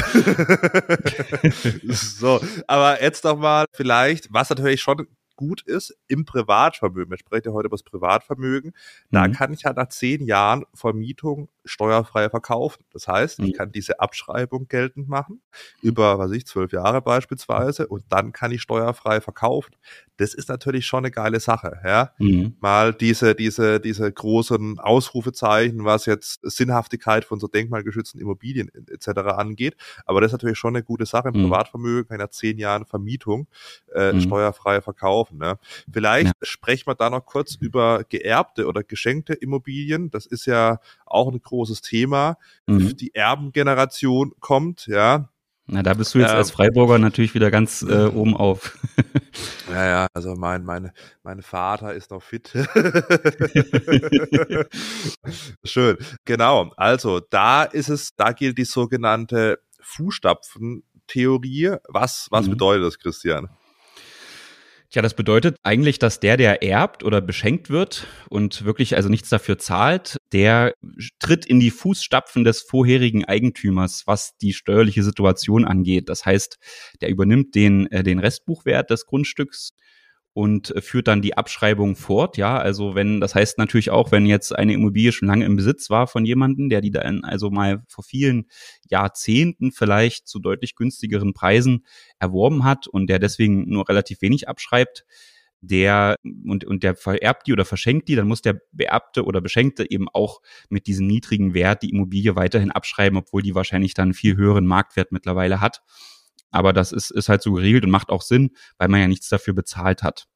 so, 1.94 2.42
aber 2.68 3.02
jetzt 3.02 3.24
doch 3.24 3.38
mal 3.38 3.66
vielleicht, 3.74 4.34
was 4.34 4.50
natürlich 4.50 4.82
schon 4.82 5.08
gut 5.36 5.62
ist 5.62 5.98
im 6.08 6.26
Privatvermögen. 6.26 7.12
Wir 7.12 7.18
sprechen 7.18 7.48
ja 7.48 7.54
heute 7.54 7.68
über 7.68 7.78
das 7.78 7.84
Privatvermögen. 7.84 8.74
Da 9.12 9.28
mhm. 9.28 9.34
kann 9.34 9.54
ich 9.54 9.64
ja 9.64 9.74
nach 9.74 9.90
zehn 9.90 10.26
Jahren 10.26 10.66
Vermietung 10.74 11.50
steuerfrei 11.66 12.30
verkaufen. 12.30 12.84
Das 12.92 13.08
heißt, 13.08 13.40
ich 13.40 13.54
mhm. 13.54 13.54
kann 13.54 13.72
diese 13.72 14.00
Abschreibung 14.00 14.68
geltend 14.68 15.08
machen, 15.08 15.42
über, 15.82 16.18
was 16.20 16.32
ich, 16.32 16.46
zwölf 16.46 16.72
Jahre 16.72 17.02
beispielsweise, 17.02 17.88
und 17.88 18.04
dann 18.10 18.32
kann 18.32 18.52
ich 18.52 18.62
steuerfrei 18.62 19.22
verkaufen. 19.22 19.76
Das 20.18 20.34
ist 20.34 20.50
natürlich 20.50 20.86
schon 20.86 21.00
eine 21.00 21.12
geile 21.12 21.40
Sache, 21.40 21.80
ja. 21.84 22.12
Mhm. 22.20 22.56
Mal 22.60 22.94
diese, 22.94 23.34
diese, 23.36 23.80
diese 23.80 24.12
großen 24.12 24.80
Ausrufezeichen, 24.80 25.84
was 25.84 26.06
jetzt 26.06 26.40
Sinnhaftigkeit 26.44 27.26
von 27.26 27.40
so 27.40 27.48
denkmalgeschützten 27.48 28.22
Immobilien 28.22 28.70
etc. 28.90 29.08
angeht. 29.36 29.76
Aber 30.06 30.22
das 30.22 30.30
ist 30.30 30.34
natürlich 30.34 30.60
schon 30.60 30.76
eine 30.76 30.84
gute 30.84 31.06
Sache. 31.06 31.30
Im 31.30 31.40
mhm. 31.40 31.44
Privatvermögen 31.46 32.08
kann 32.08 32.18
ich 32.18 32.24
nach 32.24 32.30
zehn 32.30 32.58
Jahren 32.58 32.86
Vermietung 32.86 33.48
äh, 33.94 34.14
mhm. 34.14 34.22
steuerfrei 34.22 34.82
verkaufen. 34.82 35.21
Ne? 35.30 35.60
Vielleicht 35.92 36.28
ja. 36.28 36.34
sprechen 36.42 36.88
wir 36.88 36.96
da 36.96 37.10
noch 37.10 37.26
kurz 37.26 37.56
über 37.56 38.04
geerbte 38.10 38.66
oder 38.66 38.84
geschenkte 38.84 39.34
Immobilien. 39.34 40.10
Das 40.10 40.26
ist 40.26 40.48
ja 40.48 40.80
auch 41.06 41.32
ein 41.32 41.42
großes 41.42 41.82
Thema. 41.82 42.38
Mhm. 42.66 42.98
Die 42.98 43.14
Erbengeneration 43.14 44.34
kommt, 44.40 44.88
ja. 44.88 45.30
Na, 45.68 45.84
da 45.84 45.94
bist 45.94 46.14
du 46.14 46.20
jetzt 46.20 46.32
ähm, 46.32 46.38
als 46.38 46.52
Freiburger 46.52 46.98
natürlich 46.98 47.34
wieder 47.34 47.50
ganz 47.50 47.82
äh, 47.82 48.06
oben 48.08 48.36
auf. 48.36 48.78
ja, 49.70 49.86
ja, 49.86 50.08
also 50.14 50.36
mein, 50.36 50.66
mein, 50.66 50.92
mein 51.24 51.42
Vater 51.42 51.94
ist 51.94 52.12
noch 52.12 52.22
fit. 52.22 52.52
Schön. 55.64 55.98
Genau. 56.26 56.74
Also 56.76 57.22
da 57.22 57.64
ist 57.64 57.88
es, 57.88 58.16
da 58.18 58.34
gilt 58.34 58.58
die 58.58 58.66
sogenannte 58.66 59.60
Fußstapfen-Theorie. 59.80 61.78
Was, 61.88 62.28
was 62.32 62.48
mhm. 62.48 62.52
bedeutet 62.52 62.88
das, 62.88 63.00
Christian? 63.00 63.50
Tja, 64.92 65.02
das 65.02 65.14
bedeutet 65.14 65.56
eigentlich, 65.64 66.00
dass 66.00 66.20
der, 66.20 66.36
der 66.36 66.64
erbt 66.64 67.06
oder 67.06 67.22
beschenkt 67.22 67.70
wird 67.70 68.08
und 68.30 68.66
wirklich 68.66 68.98
also 68.98 69.08
nichts 69.08 69.30
dafür 69.30 69.58
zahlt, 69.58 70.18
der 70.34 70.74
tritt 71.18 71.46
in 71.46 71.62
die 71.62 71.72
Fußstapfen 71.72 72.44
des 72.44 72.62
vorherigen 72.62 73.24
Eigentümers, 73.24 74.04
was 74.06 74.36
die 74.42 74.52
steuerliche 74.52 75.04
Situation 75.04 75.64
angeht. 75.64 76.10
Das 76.10 76.26
heißt, 76.26 76.58
der 77.00 77.08
übernimmt 77.08 77.56
den, 77.56 77.90
äh, 77.90 78.04
den 78.04 78.20
Restbuchwert 78.20 78.90
des 78.90 79.06
Grundstücks 79.06 79.72
und 80.34 80.76
äh, 80.76 80.82
führt 80.82 81.08
dann 81.08 81.22
die 81.22 81.38
Abschreibung 81.38 81.96
fort. 81.96 82.38
Ja, 82.38 82.58
also 82.58 82.96
wenn, 82.96 83.20
das 83.20 83.36
heißt 83.36 83.58
natürlich 83.58 83.90
auch, 83.90 84.12
wenn 84.12 84.26
jetzt 84.26 84.56
eine 84.56 84.74
Immobilie 84.74 85.12
schon 85.12 85.28
lange 85.28 85.46
im 85.46 85.56
Besitz 85.56 85.90
war 85.90 86.08
von 86.08 86.26
jemandem, 86.26 86.70
der 86.70 86.82
die 86.82 86.92
dann 86.92 87.24
also 87.24 87.50
mal 87.50 87.84
vor 87.88 88.04
vielen 88.04 88.48
Jahrzehnten 88.90 89.72
vielleicht 89.72 90.28
zu 90.28 90.40
deutlich 90.40 90.76
günstigeren 90.76 91.34
Preisen 91.34 91.86
erworben 92.20 92.64
hat 92.64 92.88
und 92.88 93.08
der 93.08 93.20
deswegen 93.20 93.70
nur 93.70 93.90
relativ 93.90 94.22
wenig 94.22 94.48
abschreibt, 94.48 95.06
der 95.62 96.16
und, 96.24 96.66
und 96.66 96.82
der 96.84 96.96
vererbt 96.96 97.46
die 97.48 97.54
oder 97.54 97.66
verschenkt 97.66 98.08
die, 98.08 98.16
dann 98.16 98.28
muss 98.28 98.42
der 98.42 98.60
Beerbte 98.72 99.26
oder 99.26 99.42
Beschenkte 99.42 99.90
eben 99.90 100.08
auch 100.10 100.42
mit 100.70 100.88
diesem 100.88 101.06
niedrigen 101.08 101.54
Wert 101.54 101.84
die 101.84 101.92
Immobilie 101.92 102.36
weiterhin 102.36 102.72
abschreiben, 102.72 103.18
obwohl 103.18 103.44
die 103.44 103.54
wahrscheinlich 103.54 103.94
dann 103.94 104.08
einen 104.08 104.14
viel 104.14 104.36
höheren 104.38 104.66
Marktwert 104.66 105.12
mittlerweile 105.12 105.62
hat. 105.62 105.82
Aber 106.52 106.74
das 106.74 106.92
ist, 106.92 107.12
ist 107.12 107.30
halt 107.30 107.42
so 107.42 107.54
geregelt 107.54 107.86
und 107.86 107.92
macht 107.92 108.10
auch 108.10 108.22
Sinn, 108.22 108.52
weil 108.78 108.90
man 108.90 109.02
ja 109.02 109.08
nichts 109.08 109.30
dafür 109.30 109.54
bezahlt 109.54 110.04
hat. 110.04 110.28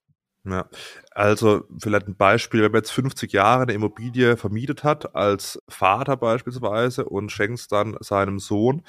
Ja, 0.48 0.70
also 1.10 1.64
vielleicht 1.80 2.08
ein 2.08 2.18
Beispiel, 2.18 2.62
wenn 2.62 2.72
man 2.72 2.80
jetzt 2.80 2.92
50 2.92 3.34
Jahre 3.34 3.64
eine 3.64 3.74
Immobilie 3.74 4.38
vermietet 4.38 4.84
hat, 4.84 5.16
als 5.16 5.60
Vater 5.68 6.18
beispielsweise 6.18 7.06
und 7.06 7.32
schenkt 7.32 7.60
es 7.60 7.68
dann 7.68 7.98
seinem 8.00 8.38
Sohn 8.38 8.84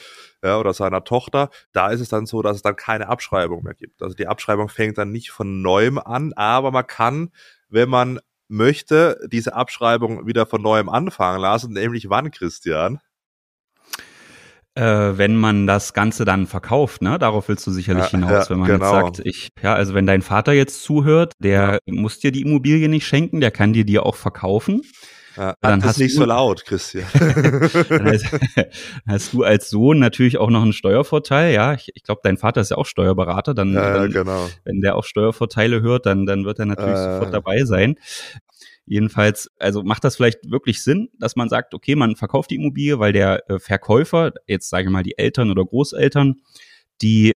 ja, 0.45 0.59
oder 0.59 0.75
seiner 0.75 1.03
Tochter, 1.05 1.49
da 1.73 1.89
ist 1.89 2.03
es 2.03 2.11
dann 2.11 2.27
so, 2.27 2.43
dass 2.43 2.57
es 2.57 2.63
dann 2.63 2.77
keine 2.77 3.09
Abschreibung 3.09 3.63
mehr 3.65 3.73
gibt. 3.73 4.03
Also 4.03 4.15
die 4.15 4.27
Abschreibung 4.27 4.69
fängt 4.69 4.99
dann 4.99 5.13
nicht 5.13 5.31
von 5.31 5.63
neuem 5.63 5.97
an, 5.99 6.35
aber 6.35 6.73
man 6.73 6.87
kann, 6.87 7.31
wenn 7.71 7.89
man 7.89 8.21
möchte, 8.49 9.19
diese 9.33 9.55
Abschreibung 9.55 10.27
wieder 10.27 10.45
von 10.45 10.61
neuem 10.61 10.91
anfangen 10.91 11.41
lassen, 11.41 11.73
nämlich 11.73 12.11
wann, 12.11 12.31
Christian? 12.31 13.01
Äh, 14.77 15.17
wenn 15.19 15.37
man 15.37 15.67
das 15.67 15.95
Ganze 15.95 16.25
dann 16.25 16.47
verkauft, 16.47 17.03
ne? 17.03 17.19
Darauf 17.19 17.49
willst 17.49 17.67
du 17.67 17.71
sicherlich 17.71 18.05
ja, 18.05 18.19
hinaus, 18.19 18.31
ja, 18.31 18.51
wenn 18.51 18.59
man 18.59 18.69
genau. 18.69 18.85
jetzt 18.85 19.17
sagt, 19.17 19.27
ich, 19.27 19.49
ja, 19.63 19.75
also 19.75 19.95
wenn 19.95 20.07
dein 20.07 20.23
Vater 20.23 20.53
jetzt 20.53 20.83
zuhört, 20.83 21.33
der 21.39 21.81
ja. 21.87 21.95
muss 21.95 22.19
dir 22.19 22.31
die 22.31 22.43
Immobilie 22.43 22.89
nicht 22.89 23.07
schenken, 23.07 23.41
der 23.41 23.51
kann 23.51 23.73
dir 23.73 23.85
die 23.85 23.99
auch 23.99 24.17
verkaufen. 24.17 24.83
Ja, 25.37 25.55
dann 25.61 25.85
hast 25.85 25.99
nicht 25.99 26.15
du, 26.15 26.21
so 26.21 26.25
laut, 26.25 26.65
Christian. 26.65 27.05
dann 27.13 28.07
hast, 28.07 28.27
hast, 29.07 29.33
du 29.35 29.43
als 29.43 29.69
Sohn 29.69 29.99
natürlich 29.99 30.39
auch 30.39 30.49
noch 30.49 30.63
einen 30.63 30.73
Steuervorteil. 30.73 31.53
Ja, 31.53 31.75
ich, 31.75 31.91
ich 31.95 32.03
glaube, 32.03 32.23
dein 32.25 32.39
Vater 32.39 32.63
ist 32.63 32.71
ja 32.71 32.79
auch 32.79 32.87
Steuerberater. 32.87 33.53
Dann, 33.53 33.75
ja, 33.75 33.93
dann 33.99 34.11
genau. 34.11 34.49
wenn 34.65 34.81
der 34.81 34.97
auch 34.97 35.05
Steuervorteile 35.05 35.83
hört, 35.83 36.07
dann, 36.07 36.25
dann 36.25 36.47
wird 36.47 36.59
er 36.59 36.67
natürlich 36.67 36.95
äh, 36.95 37.13
sofort 37.13 37.35
dabei 37.35 37.65
sein. 37.65 37.97
Jedenfalls, 38.87 39.51
also 39.59 39.83
macht 39.83 40.05
das 40.05 40.17
vielleicht 40.17 40.51
wirklich 40.51 40.83
Sinn, 40.83 41.09
dass 41.19 41.37
man 41.37 41.49
sagt, 41.49 41.75
okay, 41.75 41.97
man 41.97 42.17
verkauft 42.17 42.51
die 42.51 42.55
Immobilie, 42.57 42.99
weil 42.99 43.13
der 43.13 43.49
äh, 43.51 43.59
Verkäufer, 43.59 44.33
jetzt 44.47 44.71
sage 44.71 44.85
ich 44.85 44.91
mal 44.91 45.03
die 45.03 45.19
Eltern 45.19 45.51
oder 45.51 45.65
Großeltern, 45.65 46.37
die 47.03 47.33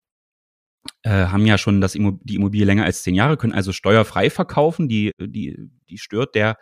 äh, 1.03 1.27
haben 1.27 1.45
ja 1.45 1.57
schon 1.57 1.79
das 1.79 1.95
Immo 1.95 2.19
die 2.23 2.36
Immobilie 2.36 2.65
länger 2.65 2.83
als 2.83 3.03
zehn 3.03 3.15
Jahre, 3.15 3.38
können 3.38 3.53
also 3.53 3.71
steuerfrei 3.71 4.29
verkaufen. 4.29 4.89
Die, 4.89 5.12
die, 5.19 5.57
die 5.89 5.97
stört 5.97 6.36
der 6.36 6.57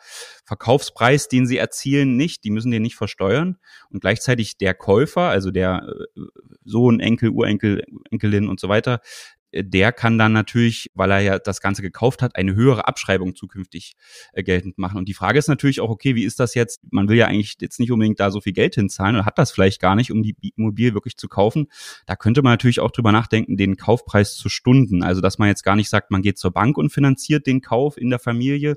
Verkaufspreis, 0.46 1.28
den 1.28 1.48
sie 1.48 1.58
erzielen, 1.58 2.16
nicht. 2.16 2.44
Die 2.44 2.52
müssen 2.52 2.72
den 2.72 2.84
nicht 2.84 2.96
versteuern. 2.96 3.58
Und 3.90 4.02
gleichzeitig 4.02 4.58
der 4.58 4.74
Käufer, 4.74 5.30
also 5.30 5.52
der 5.52 5.88
äh, 6.16 6.22
Sohn, 6.64 7.00
Enkel, 7.00 7.30
Urenkel, 7.30 7.84
Enkelin 8.12 8.48
und 8.48 8.60
so 8.60 8.70
weiter, 8.70 9.00
der 9.56 9.92
kann 9.92 10.18
dann 10.18 10.34
natürlich, 10.34 10.92
weil 10.94 11.12
er 11.12 11.20
ja 11.20 11.40
das 11.40 11.62
Ganze 11.62 11.82
gekauft 11.82 12.22
hat, 12.22 12.36
eine 12.36 12.56
höhere 12.56 12.88
Abschreibung 12.88 13.36
zukünftig 13.36 13.96
äh, 14.34 14.44
geltend 14.44 14.78
machen. 14.78 14.98
Und 14.98 15.08
die 15.08 15.14
Frage 15.14 15.40
ist 15.40 15.48
natürlich 15.48 15.80
auch, 15.82 15.90
okay, 15.90 16.16
wie 16.16 16.24
ist 16.24 16.40
das 16.40 16.56
jetzt? 16.56 16.82
Man 16.92 17.08
will 17.08 17.18
ja 17.18 17.28
eigentlich 17.28 17.56
jetzt 17.62 17.80
nicht 17.80 17.92
unbedingt 17.92 18.20
da 18.20 18.32
so 18.32 18.42
viel 18.42 18.54
Geld 18.54 18.76
hinzahlen 18.76 19.16
oder 19.16 19.26
hat 19.26 19.38
das 19.38 19.52
vielleicht 19.52 19.82
gar 19.82 19.96
nicht, 19.96 20.12
um 20.12 20.24
die 20.24 20.36
Immobilie 20.56 20.94
wirklich 20.94 21.18
zu 21.18 21.28
kaufen. 21.28 21.68
Da 22.06 22.16
könnte 22.16 22.42
man 22.42 22.54
natürlich 22.54 22.80
auch 22.80 22.92
drüber 22.92 23.12
nachdenken, 23.12 23.58
den 23.58 23.78
Kaufpreis 23.78 24.36
zu 24.36 24.50
Stunden. 24.50 25.04
Also, 25.04 25.22
dass 25.22 25.38
man 25.38 25.48
jetzt 25.48 25.64
gar 25.64 25.76
nicht 25.76 25.90
sagt, 25.90 26.12
man 26.12 26.22
geht 26.22 26.38
zur 26.38 26.52
Bank 26.52 26.78
und 26.78 26.90
finanziert 26.90 27.48
den 27.48 27.62
Kauf 27.62 27.98
in 27.98 28.10
der 28.10 28.20
Familie, 28.20 28.76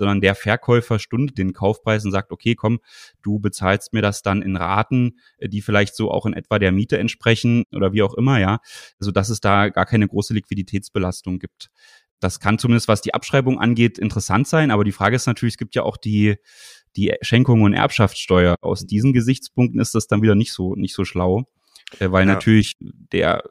sondern 0.00 0.22
der 0.22 0.34
Verkäufer 0.34 0.98
stundet 0.98 1.36
den 1.36 1.52
Kaufpreis 1.52 2.06
und 2.06 2.10
sagt, 2.10 2.32
okay, 2.32 2.54
komm, 2.54 2.80
du 3.22 3.38
bezahlst 3.38 3.92
mir 3.92 4.00
das 4.00 4.22
dann 4.22 4.40
in 4.40 4.56
Raten, 4.56 5.18
äh, 5.36 5.48
die 5.48 5.60
vielleicht 5.60 5.94
so 5.94 6.10
auch 6.10 6.24
in 6.24 6.32
etwa 6.32 6.58
der 6.58 6.72
Miete 6.72 6.98
entsprechen 6.98 7.64
oder 7.72 7.92
wie 7.92 8.02
auch 8.02 8.14
immer, 8.14 8.40
ja. 8.40 8.60
Also, 8.98 9.12
dass 9.12 9.28
es 9.28 9.40
da 9.40 9.68
gar 9.68 9.84
keine 9.84 10.08
große 10.08 10.32
Liquiditätsbelastung 10.32 11.38
gibt. 11.38 11.70
Das 12.18 12.40
kann 12.40 12.58
zumindest, 12.58 12.88
was 12.88 13.02
die 13.02 13.12
Abschreibung 13.12 13.60
angeht, 13.60 13.98
interessant 13.98 14.48
sein, 14.48 14.70
aber 14.70 14.84
die 14.84 14.92
Frage 14.92 15.16
ist 15.16 15.26
natürlich, 15.26 15.54
es 15.54 15.58
gibt 15.58 15.74
ja 15.74 15.82
auch 15.82 15.98
die, 15.98 16.36
die 16.96 17.14
Schenkung 17.20 17.62
und 17.62 17.74
Erbschaftssteuer. 17.74 18.56
Aus 18.62 18.86
diesen 18.86 19.12
Gesichtspunkten 19.12 19.80
ist 19.80 19.94
das 19.94 20.06
dann 20.06 20.22
wieder 20.22 20.34
nicht 20.34 20.52
so, 20.52 20.74
nicht 20.76 20.94
so 20.94 21.04
schlau, 21.04 21.44
äh, 21.98 22.10
weil 22.10 22.26
ja. 22.26 22.32
natürlich 22.32 22.76
der 22.80 23.42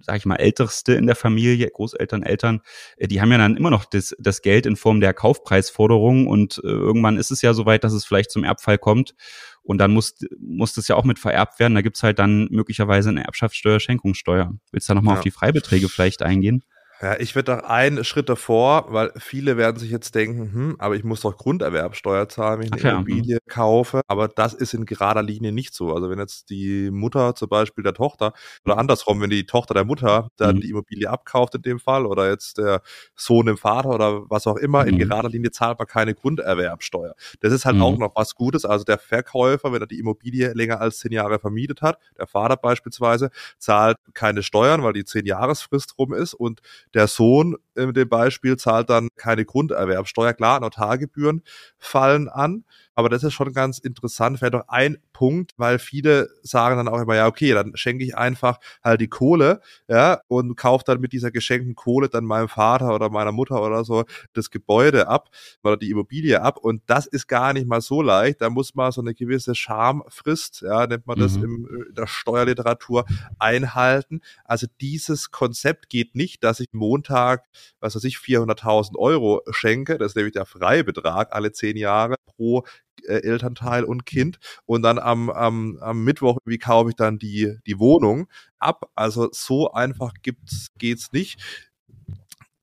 sag 0.00 0.16
ich 0.16 0.26
mal, 0.26 0.36
Älteste 0.36 0.94
in 0.94 1.06
der 1.06 1.16
Familie, 1.16 1.68
Großeltern, 1.68 2.22
Eltern, 2.22 2.60
äh, 2.96 3.08
die 3.08 3.20
haben 3.20 3.32
ja 3.32 3.38
dann 3.38 3.56
immer 3.56 3.70
noch 3.70 3.84
das, 3.84 4.14
das 4.18 4.42
Geld 4.42 4.66
in 4.66 4.76
Form 4.76 5.00
der 5.00 5.14
Kaufpreisforderung 5.14 6.26
und 6.26 6.60
äh, 6.64 6.68
irgendwann 6.68 7.16
ist 7.16 7.30
es 7.30 7.42
ja 7.42 7.54
soweit, 7.54 7.84
dass 7.84 7.92
es 7.92 8.04
vielleicht 8.04 8.30
zum 8.30 8.44
Erbfall 8.44 8.78
kommt 8.78 9.14
und 9.62 9.78
dann 9.78 9.92
muss, 9.92 10.14
muss 10.40 10.72
das 10.74 10.88
ja 10.88 10.96
auch 10.96 11.04
mit 11.04 11.18
vererbt 11.18 11.58
werden. 11.60 11.74
Da 11.74 11.82
gibt's 11.82 12.02
halt 12.02 12.18
dann 12.18 12.48
möglicherweise 12.50 13.10
eine 13.10 13.24
Erbschaftssteuer, 13.24 13.80
Schenkungssteuer. 13.80 14.54
Willst 14.72 14.88
du 14.88 14.92
da 14.92 14.94
nochmal 14.94 15.14
ja. 15.14 15.18
auf 15.18 15.24
die 15.24 15.30
Freibeträge 15.30 15.88
vielleicht 15.88 16.22
eingehen? 16.22 16.64
Ja, 17.00 17.18
ich 17.20 17.36
würde 17.36 17.52
da 17.52 17.58
einen 17.60 18.02
Schritt 18.02 18.28
davor, 18.28 18.86
weil 18.88 19.12
viele 19.16 19.56
werden 19.56 19.78
sich 19.78 19.90
jetzt 19.90 20.16
denken, 20.16 20.52
hm, 20.52 20.76
aber 20.78 20.96
ich 20.96 21.04
muss 21.04 21.20
doch 21.20 21.36
Grunderwerbsteuer 21.36 22.28
zahlen, 22.28 22.58
wenn 22.58 22.66
ich 22.66 22.72
eine 22.72 22.82
Ach, 22.82 22.94
Immobilie 22.96 23.34
ja. 23.34 23.38
kaufe. 23.46 24.00
Aber 24.08 24.26
das 24.26 24.52
ist 24.52 24.74
in 24.74 24.84
gerader 24.84 25.22
Linie 25.22 25.52
nicht 25.52 25.74
so. 25.74 25.94
Also 25.94 26.10
wenn 26.10 26.18
jetzt 26.18 26.50
die 26.50 26.90
Mutter 26.90 27.36
zum 27.36 27.48
Beispiel 27.48 27.84
der 27.84 27.94
Tochter 27.94 28.32
oder 28.64 28.78
andersrum, 28.78 29.20
wenn 29.20 29.30
die 29.30 29.46
Tochter 29.46 29.74
der 29.74 29.84
Mutter 29.84 30.30
dann 30.36 30.56
mhm. 30.56 30.60
die 30.60 30.70
Immobilie 30.70 31.08
abkauft 31.08 31.54
in 31.54 31.62
dem 31.62 31.78
Fall 31.78 32.04
oder 32.04 32.28
jetzt 32.28 32.58
der 32.58 32.82
Sohn 33.14 33.46
dem 33.46 33.58
Vater 33.58 33.90
oder 33.90 34.28
was 34.28 34.48
auch 34.48 34.56
immer, 34.56 34.82
mhm. 34.82 34.88
in 34.88 34.98
gerader 34.98 35.28
Linie 35.28 35.52
zahlt 35.52 35.78
man 35.78 35.86
keine 35.86 36.14
Grunderwerbsteuer. 36.14 37.14
Das 37.38 37.52
ist 37.52 37.64
halt 37.64 37.76
mhm. 37.76 37.82
auch 37.82 37.98
noch 37.98 38.16
was 38.16 38.34
Gutes. 38.34 38.64
Also 38.64 38.84
der 38.84 38.98
Verkäufer, 38.98 39.72
wenn 39.72 39.80
er 39.80 39.86
die 39.86 40.00
Immobilie 40.00 40.52
länger 40.52 40.80
als 40.80 40.98
zehn 40.98 41.12
Jahre 41.12 41.38
vermietet 41.38 41.80
hat, 41.80 42.00
der 42.18 42.26
Vater 42.26 42.56
beispielsweise, 42.56 43.30
zahlt 43.58 43.98
keine 44.14 44.42
Steuern, 44.42 44.82
weil 44.82 44.94
die 44.94 45.04
zehn 45.04 45.26
Jahresfrist 45.26 45.96
rum 45.96 46.12
ist 46.12 46.34
und 46.34 46.60
der 46.94 47.06
Sohn 47.06 47.56
in 47.74 47.92
dem 47.92 48.08
Beispiel 48.08 48.56
zahlt 48.56 48.90
dann 48.90 49.08
keine 49.16 49.44
Grunderwerbsteuer. 49.44 50.34
Klar, 50.34 50.60
Notargebühren 50.60 51.42
fallen 51.78 52.28
an, 52.28 52.64
aber 52.98 53.08
das 53.08 53.22
ist 53.22 53.32
schon 53.32 53.52
ganz 53.52 53.78
interessant. 53.78 54.40
Vielleicht 54.40 54.54
noch 54.54 54.66
ein 54.66 54.98
Punkt, 55.12 55.52
weil 55.56 55.78
viele 55.78 56.30
sagen 56.42 56.78
dann 56.78 56.88
auch 56.88 57.00
immer, 57.00 57.14
ja, 57.14 57.28
okay, 57.28 57.52
dann 57.52 57.76
schenke 57.76 58.02
ich 58.02 58.16
einfach 58.16 58.58
halt 58.82 59.00
die 59.00 59.06
Kohle, 59.06 59.60
ja, 59.86 60.20
und 60.26 60.56
kaufe 60.56 60.82
dann 60.84 60.98
mit 60.98 61.12
dieser 61.12 61.30
geschenkten 61.30 61.76
Kohle 61.76 62.08
dann 62.08 62.24
meinem 62.24 62.48
Vater 62.48 62.92
oder 62.92 63.08
meiner 63.08 63.30
Mutter 63.30 63.62
oder 63.62 63.84
so 63.84 64.04
das 64.32 64.50
Gebäude 64.50 65.06
ab 65.06 65.28
oder 65.62 65.76
die 65.76 65.90
Immobilie 65.90 66.42
ab. 66.42 66.56
Und 66.56 66.82
das 66.86 67.06
ist 67.06 67.28
gar 67.28 67.52
nicht 67.52 67.68
mal 67.68 67.80
so 67.80 68.02
leicht. 68.02 68.40
Da 68.40 68.50
muss 68.50 68.74
man 68.74 68.90
so 68.90 69.00
eine 69.00 69.14
gewisse 69.14 69.54
Schamfrist, 69.54 70.62
ja, 70.62 70.88
nennt 70.88 71.06
man 71.06 71.20
das 71.20 71.36
mhm. 71.36 71.44
im, 71.44 71.86
in 71.90 71.94
der 71.94 72.08
Steuerliteratur, 72.08 73.04
einhalten. 73.38 74.22
Also 74.44 74.66
dieses 74.80 75.30
Konzept 75.30 75.88
geht 75.88 76.16
nicht, 76.16 76.42
dass 76.42 76.58
ich 76.58 76.66
Montag, 76.72 77.44
was 77.78 77.94
weiß 77.94 78.02
ich, 78.02 78.16
400.000 78.16 78.96
Euro 78.98 79.42
schenke. 79.50 79.98
Das 79.98 80.08
ist 80.08 80.16
nämlich 80.16 80.34
der 80.34 80.46
Freibetrag 80.46 81.32
alle 81.32 81.52
zehn 81.52 81.76
Jahre 81.76 82.16
pro 82.26 82.64
äh, 83.04 83.22
Elternteil 83.22 83.84
und 83.84 84.06
Kind 84.06 84.38
und 84.66 84.82
dann 84.82 84.98
am, 84.98 85.30
am, 85.30 85.78
am 85.80 86.04
Mittwoch, 86.04 86.38
wie 86.44 86.58
kaufe 86.58 86.90
ich 86.90 86.96
dann 86.96 87.18
die, 87.18 87.56
die 87.66 87.78
Wohnung 87.78 88.28
ab? 88.58 88.90
Also 88.94 89.28
so 89.32 89.72
einfach 89.72 90.12
gibt's, 90.22 90.68
geht's 90.78 91.12
nicht 91.12 91.38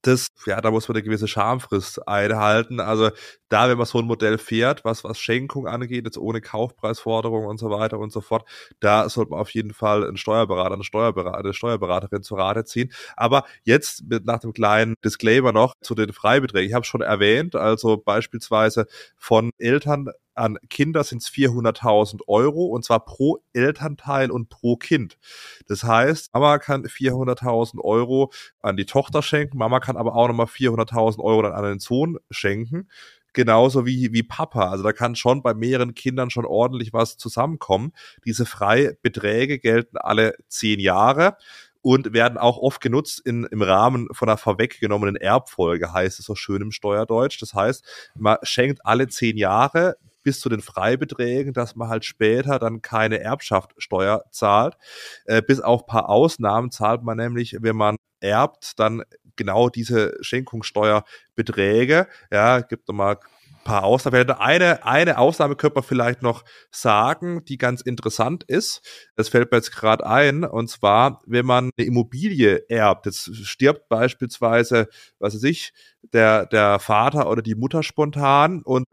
das, 0.06 0.28
ja, 0.46 0.60
da 0.60 0.70
muss 0.70 0.88
man 0.88 0.96
eine 0.96 1.02
gewisse 1.02 1.26
Schamfrist 1.26 2.06
einhalten. 2.06 2.80
Also 2.80 3.10
da, 3.48 3.68
wenn 3.68 3.76
man 3.76 3.86
so 3.86 3.98
ein 3.98 4.04
Modell 4.04 4.38
fährt, 4.38 4.84
was, 4.84 5.04
was 5.04 5.18
Schenkung 5.18 5.66
angeht, 5.66 6.04
jetzt 6.04 6.18
ohne 6.18 6.40
Kaufpreisforderung 6.40 7.46
und 7.46 7.58
so 7.58 7.70
weiter 7.70 7.98
und 7.98 8.12
so 8.12 8.20
fort, 8.20 8.48
da 8.80 9.08
sollte 9.08 9.32
man 9.32 9.40
auf 9.40 9.50
jeden 9.50 9.72
Fall 9.72 10.06
einen 10.06 10.16
Steuerberater, 10.16 10.74
eine, 10.74 10.84
Steuerberater, 10.84 11.38
eine 11.38 11.54
Steuerberaterin 11.54 12.22
zu 12.22 12.36
Rate 12.36 12.64
ziehen. 12.64 12.92
Aber 13.16 13.44
jetzt 13.64 14.04
mit, 14.08 14.24
nach 14.26 14.38
dem 14.40 14.52
kleinen 14.52 14.94
Disclaimer 15.04 15.52
noch 15.52 15.74
zu 15.80 15.94
den 15.94 16.12
Freibeträgen. 16.12 16.68
Ich 16.68 16.74
habe 16.74 16.84
schon 16.84 17.00
erwähnt, 17.00 17.56
also 17.56 17.96
beispielsweise 17.96 18.86
von 19.16 19.50
Eltern 19.58 20.10
an 20.36 20.58
Kinder 20.68 21.04
sind 21.04 21.22
es 21.22 21.28
400.000 21.28 22.20
Euro 22.26 22.66
und 22.66 22.84
zwar 22.84 23.04
pro 23.04 23.42
Elternteil 23.52 24.30
und 24.30 24.48
pro 24.48 24.76
Kind. 24.76 25.18
Das 25.66 25.84
heißt, 25.84 26.32
Mama 26.34 26.58
kann 26.58 26.84
400.000 26.84 27.80
Euro 27.82 28.32
an 28.60 28.76
die 28.76 28.86
Tochter 28.86 29.22
schenken, 29.22 29.58
Mama 29.58 29.80
kann 29.80 29.96
aber 29.96 30.14
auch 30.14 30.28
nochmal 30.28 30.46
400.000 30.46 31.20
Euro 31.20 31.42
dann 31.42 31.52
an 31.52 31.64
den 31.64 31.78
Sohn 31.78 32.18
schenken. 32.30 32.88
Genauso 33.32 33.84
wie, 33.84 34.14
wie 34.14 34.22
Papa. 34.22 34.70
Also 34.70 34.82
da 34.82 34.92
kann 34.92 35.14
schon 35.14 35.42
bei 35.42 35.52
mehreren 35.52 35.92
Kindern 35.92 36.30
schon 36.30 36.46
ordentlich 36.46 36.94
was 36.94 37.18
zusammenkommen. 37.18 37.92
Diese 38.24 38.46
Freibeträge 38.46 39.58
gelten 39.58 39.98
alle 39.98 40.36
zehn 40.48 40.80
Jahre 40.80 41.36
und 41.82 42.14
werden 42.14 42.36
auch 42.36 42.56
oft 42.58 42.80
genutzt 42.80 43.20
in, 43.24 43.44
im 43.44 43.62
Rahmen 43.62 44.08
von 44.10 44.28
einer 44.28 44.38
vorweggenommenen 44.38 45.14
Erbfolge, 45.14 45.92
heißt 45.92 46.18
es 46.18 46.24
so 46.24 46.34
schön 46.34 46.62
im 46.62 46.72
Steuerdeutsch. 46.72 47.40
Das 47.40 47.54
heißt, 47.54 47.84
man 48.16 48.38
schenkt 48.42 48.84
alle 48.84 49.06
zehn 49.06 49.36
Jahre 49.36 49.96
bis 50.26 50.40
zu 50.40 50.48
den 50.48 50.60
Freibeträgen, 50.60 51.52
dass 51.52 51.76
man 51.76 51.88
halt 51.88 52.04
später 52.04 52.58
dann 52.58 52.82
keine 52.82 53.20
Erbschaftssteuer 53.20 54.24
zahlt. 54.32 54.76
Äh, 55.24 55.40
bis 55.40 55.60
auf 55.60 55.86
paar 55.86 56.08
Ausnahmen 56.08 56.72
zahlt 56.72 57.04
man 57.04 57.16
nämlich, 57.16 57.58
wenn 57.60 57.76
man 57.76 57.96
erbt, 58.18 58.80
dann 58.80 59.04
genau 59.36 59.68
diese 59.68 60.16
Schenkungssteuerbeträge. 60.20 62.08
Ja, 62.32 62.58
gibt 62.58 62.88
nochmal 62.88 63.18
paar 63.66 63.84
Ausnahmen. 63.84 64.30
Eine, 64.30 64.86
eine 64.86 65.18
Ausnahme 65.18 65.56
könnte 65.56 65.74
man 65.74 65.84
vielleicht 65.84 66.22
noch 66.22 66.44
sagen, 66.70 67.44
die 67.44 67.58
ganz 67.58 67.82
interessant 67.82 68.44
ist. 68.44 68.80
Das 69.16 69.28
fällt 69.28 69.50
mir 69.50 69.58
jetzt 69.58 69.72
gerade 69.72 70.06
ein. 70.06 70.44
Und 70.44 70.70
zwar, 70.70 71.20
wenn 71.26 71.44
man 71.44 71.70
eine 71.76 71.86
Immobilie 71.86 72.64
erbt, 72.68 73.06
jetzt 73.06 73.34
stirbt 73.44 73.88
beispielsweise, 73.88 74.88
was 75.18 75.34
weiß 75.34 75.42
ich, 75.42 75.72
der, 76.12 76.46
der 76.46 76.78
Vater 76.78 77.28
oder 77.28 77.42
die 77.42 77.56
Mutter 77.56 77.82
spontan 77.82 78.62
und 78.62 78.86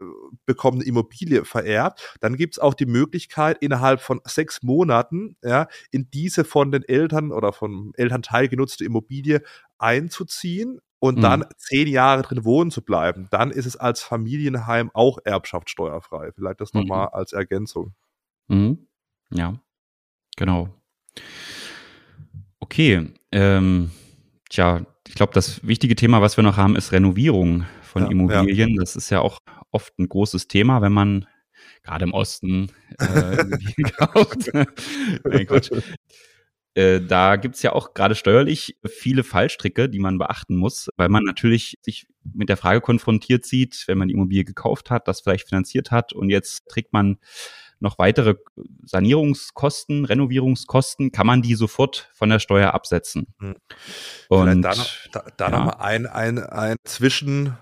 bekommt 0.44 0.78
eine 0.78 0.84
Immobilie 0.84 1.44
vererbt, 1.44 2.16
dann 2.20 2.36
gibt 2.36 2.54
es 2.54 2.58
auch 2.58 2.74
die 2.74 2.86
Möglichkeit, 2.86 3.58
innerhalb 3.60 4.00
von 4.00 4.20
sechs 4.24 4.62
Monaten 4.64 5.36
ja, 5.44 5.68
in 5.92 6.10
diese 6.10 6.44
von 6.44 6.72
den 6.72 6.82
Eltern 6.82 7.30
oder 7.30 7.52
vom 7.52 7.92
Elternteil 7.96 8.48
genutzte 8.48 8.84
Immobilie 8.84 9.40
einzuziehen 9.78 10.80
und 10.98 11.18
mhm. 11.18 11.22
dann 11.22 11.44
zehn 11.56 11.86
Jahre 11.88 12.22
drin 12.22 12.44
wohnen 12.44 12.70
zu 12.70 12.82
bleiben, 12.82 13.28
dann 13.30 13.50
ist 13.50 13.66
es 13.66 13.76
als 13.76 14.02
Familienheim 14.02 14.90
auch 14.94 15.18
erbschaftssteuerfrei. 15.24 16.32
Vielleicht 16.32 16.60
das 16.60 16.74
nochmal 16.74 17.06
mhm. 17.06 17.14
als 17.14 17.32
Ergänzung. 17.32 17.94
Mhm. 18.48 18.86
Ja, 19.30 19.54
genau. 20.36 20.68
Okay, 22.60 23.12
ähm, 23.32 23.90
tja, 24.48 24.86
ich 25.06 25.14
glaube, 25.14 25.32
das 25.34 25.66
wichtige 25.66 25.96
Thema, 25.96 26.22
was 26.22 26.36
wir 26.36 26.44
noch 26.44 26.56
haben, 26.56 26.76
ist 26.76 26.92
Renovierung 26.92 27.66
von 27.82 28.04
ja, 28.04 28.10
Immobilien. 28.10 28.70
Ja. 28.70 28.80
Das 28.80 28.96
ist 28.96 29.10
ja 29.10 29.20
auch 29.20 29.38
oft 29.70 29.98
ein 29.98 30.08
großes 30.08 30.48
Thema, 30.48 30.80
wenn 30.82 30.92
man 30.92 31.26
gerade 31.82 32.04
im 32.04 32.12
Osten 32.12 32.70
äh, 32.98 33.44
kauft. 33.98 34.50
Nein, 34.52 35.46
Quatsch. 35.46 35.70
Äh, 36.74 37.00
da 37.00 37.36
gibt's 37.36 37.62
ja 37.62 37.72
auch 37.72 37.94
gerade 37.94 38.14
steuerlich 38.14 38.76
viele 38.84 39.22
Fallstricke, 39.22 39.88
die 39.88 40.00
man 40.00 40.18
beachten 40.18 40.56
muss, 40.56 40.88
weil 40.96 41.08
man 41.08 41.24
natürlich 41.24 41.78
sich 41.82 42.06
mit 42.32 42.48
der 42.48 42.56
Frage 42.56 42.80
konfrontiert 42.80 43.44
sieht, 43.44 43.84
wenn 43.86 43.98
man 43.98 44.08
die 44.08 44.14
Immobilie 44.14 44.44
gekauft 44.44 44.90
hat, 44.90 45.06
das 45.06 45.20
vielleicht 45.20 45.48
finanziert 45.48 45.90
hat 45.90 46.12
und 46.12 46.30
jetzt 46.30 46.68
trägt 46.68 46.92
man 46.92 47.18
noch 47.80 47.98
weitere 47.98 48.36
Sanierungskosten, 48.84 50.04
Renovierungskosten, 50.04 51.12
kann 51.12 51.26
man 51.26 51.42
die 51.42 51.54
sofort 51.54 52.08
von 52.14 52.30
der 52.30 52.38
Steuer 52.38 52.72
absetzen. 52.72 53.26
Hm. 53.38 53.56
Und 54.28 54.62
da 54.62 54.74
noch, 54.74 54.90
da, 55.12 55.24
da 55.36 55.50
ja. 55.50 55.50
noch 55.50 55.64
mal 55.66 55.76
ein, 55.80 56.06
ein, 56.06 56.38
ein 56.38 56.76
Zwischen, 56.84 57.56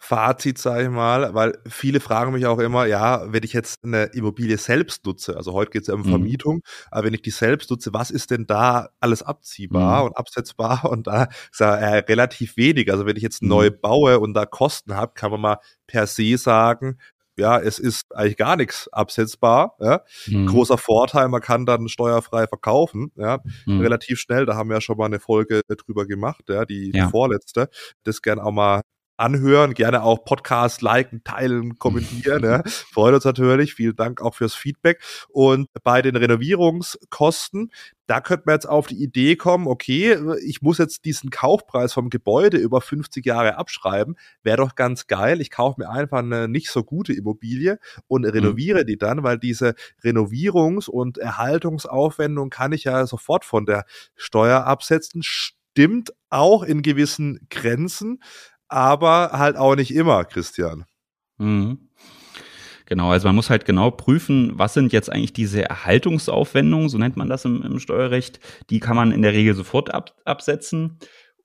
Fazit, 0.00 0.58
sage 0.58 0.84
ich 0.84 0.90
mal, 0.90 1.34
weil 1.34 1.58
viele 1.68 1.98
fragen 1.98 2.32
mich 2.32 2.46
auch 2.46 2.60
immer, 2.60 2.86
ja, 2.86 3.32
wenn 3.32 3.42
ich 3.42 3.52
jetzt 3.52 3.82
eine 3.82 4.04
Immobilie 4.04 4.56
selbst 4.56 5.04
nutze, 5.04 5.36
also 5.36 5.52
heute 5.52 5.72
geht 5.72 5.82
es 5.82 5.88
ja 5.88 5.94
um 5.94 6.02
mhm. 6.02 6.10
Vermietung, 6.10 6.62
aber 6.90 7.06
wenn 7.06 7.14
ich 7.14 7.22
die 7.22 7.30
selbst 7.30 7.68
nutze, 7.70 7.92
was 7.92 8.10
ist 8.10 8.30
denn 8.30 8.46
da 8.46 8.90
alles 9.00 9.22
abziehbar 9.22 10.00
mhm. 10.00 10.06
und 10.06 10.16
absetzbar? 10.16 10.84
Und 10.84 11.08
da 11.08 11.24
ist 11.50 11.60
ja 11.60 11.74
äh, 11.74 11.98
relativ 11.98 12.56
wenig. 12.56 12.90
Also 12.92 13.06
wenn 13.06 13.16
ich 13.16 13.22
jetzt 13.22 13.42
mhm. 13.42 13.48
neu 13.48 13.70
baue 13.70 14.20
und 14.20 14.34
da 14.34 14.46
Kosten 14.46 14.94
habe, 14.94 15.12
kann 15.14 15.32
man 15.32 15.40
mal 15.40 15.58
per 15.86 16.06
se 16.06 16.38
sagen, 16.38 16.98
ja, 17.36 17.58
es 17.58 17.78
ist 17.78 18.14
eigentlich 18.14 18.36
gar 18.36 18.56
nichts 18.56 18.88
absetzbar. 18.92 19.76
Ja. 19.80 20.02
Mhm. 20.26 20.46
Großer 20.46 20.78
Vorteil, 20.78 21.28
man 21.28 21.40
kann 21.40 21.66
dann 21.66 21.88
steuerfrei 21.88 22.46
verkaufen, 22.46 23.12
ja, 23.16 23.40
mhm. 23.66 23.80
relativ 23.80 24.18
schnell. 24.18 24.46
Da 24.46 24.54
haben 24.54 24.68
wir 24.68 24.76
ja 24.76 24.80
schon 24.80 24.96
mal 24.96 25.06
eine 25.06 25.20
Folge 25.20 25.62
drüber 25.68 26.06
gemacht, 26.06 26.44
ja, 26.48 26.64
die, 26.64 26.92
ja. 26.94 27.04
die 27.04 27.10
vorletzte. 27.10 27.68
Das 28.04 28.22
gern 28.22 28.38
auch 28.40 28.52
mal 28.52 28.82
anhören, 29.18 29.74
gerne 29.74 30.02
auch 30.02 30.24
Podcast 30.24 30.80
liken, 30.80 31.22
teilen, 31.24 31.78
kommentieren. 31.78 32.44
ja. 32.44 32.62
Freut 32.66 33.14
uns 33.14 33.24
natürlich. 33.24 33.74
Vielen 33.74 33.96
Dank 33.96 34.20
auch 34.22 34.34
fürs 34.34 34.54
Feedback. 34.54 35.02
Und 35.28 35.68
bei 35.82 36.02
den 36.02 36.16
Renovierungskosten, 36.16 37.70
da 38.06 38.20
könnte 38.20 38.44
man 38.46 38.54
jetzt 38.54 38.68
auf 38.68 38.86
die 38.86 39.02
Idee 39.02 39.36
kommen, 39.36 39.66
okay, 39.66 40.16
ich 40.44 40.62
muss 40.62 40.78
jetzt 40.78 41.04
diesen 41.04 41.30
Kaufpreis 41.30 41.92
vom 41.92 42.10
Gebäude 42.10 42.56
über 42.56 42.80
50 42.80 43.26
Jahre 43.26 43.58
abschreiben. 43.58 44.16
Wäre 44.42 44.58
doch 44.58 44.76
ganz 44.76 45.08
geil. 45.08 45.40
Ich 45.40 45.50
kaufe 45.50 45.80
mir 45.80 45.90
einfach 45.90 46.18
eine 46.18 46.48
nicht 46.48 46.70
so 46.70 46.84
gute 46.84 47.12
Immobilie 47.12 47.78
und 48.06 48.22
mhm. 48.22 48.30
renoviere 48.30 48.82
mhm. 48.82 48.86
die 48.86 48.98
dann, 48.98 49.24
weil 49.24 49.38
diese 49.38 49.74
Renovierungs- 50.02 50.88
und 50.88 51.18
Erhaltungsaufwendung 51.18 52.50
kann 52.50 52.72
ich 52.72 52.84
ja 52.84 53.04
sofort 53.06 53.44
von 53.44 53.66
der 53.66 53.84
Steuer 54.14 54.64
absetzen. 54.64 55.22
Stimmt 55.24 56.12
auch 56.30 56.62
in 56.62 56.82
gewissen 56.82 57.46
Grenzen 57.50 58.20
aber 58.68 59.30
halt 59.32 59.56
auch 59.56 59.74
nicht 59.74 59.94
immer, 59.94 60.24
Christian. 60.24 60.84
Mhm. 61.38 61.88
Genau, 62.86 63.10
also 63.10 63.28
man 63.28 63.36
muss 63.36 63.50
halt 63.50 63.66
genau 63.66 63.90
prüfen, 63.90 64.52
was 64.54 64.72
sind 64.72 64.94
jetzt 64.94 65.12
eigentlich 65.12 65.34
diese 65.34 65.62
Erhaltungsaufwendungen, 65.62 66.88
so 66.88 66.96
nennt 66.96 67.18
man 67.18 67.28
das 67.28 67.44
im, 67.44 67.62
im 67.62 67.80
Steuerrecht. 67.80 68.40
Die 68.70 68.80
kann 68.80 68.96
man 68.96 69.12
in 69.12 69.20
der 69.20 69.34
Regel 69.34 69.54
sofort 69.54 69.92
ab, 69.92 70.16
absetzen. 70.24 70.98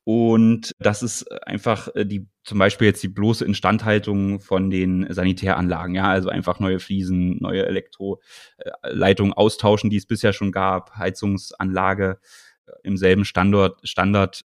Und 0.05 0.73
das 0.79 1.03
ist 1.03 1.29
einfach 1.45 1.89
äh, 1.95 2.05
die, 2.05 2.27
zum 2.43 2.59
Beispiel 2.59 2.87
jetzt 2.87 3.03
die 3.03 3.09
bloße 3.09 3.45
Instandhaltung 3.45 4.39
von 4.39 4.69
den 4.69 5.05
Sanitäranlagen, 5.09 5.95
ja, 5.95 6.09
also 6.09 6.29
einfach 6.29 6.59
neue 6.59 6.79
Fliesen, 6.79 7.37
neue 7.39 7.65
Elektroleitungen 7.65 9.33
austauschen, 9.33 9.89
die 9.89 9.97
es 9.97 10.05
bisher 10.05 10.33
schon 10.33 10.51
gab, 10.51 10.95
Heizungsanlage 10.95 12.19
äh, 12.65 12.71
im 12.83 12.97
selben 12.97 13.23
Standort, 13.23 13.79
Standard 13.87 14.43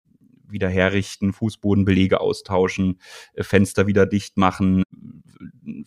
wieder 0.51 0.69
herrichten, 0.69 1.33
Fußbodenbelege 1.33 2.21
austauschen, 2.21 3.01
äh, 3.35 3.43
Fenster 3.43 3.87
wieder 3.87 4.07
dicht 4.07 4.37
machen, 4.37 4.83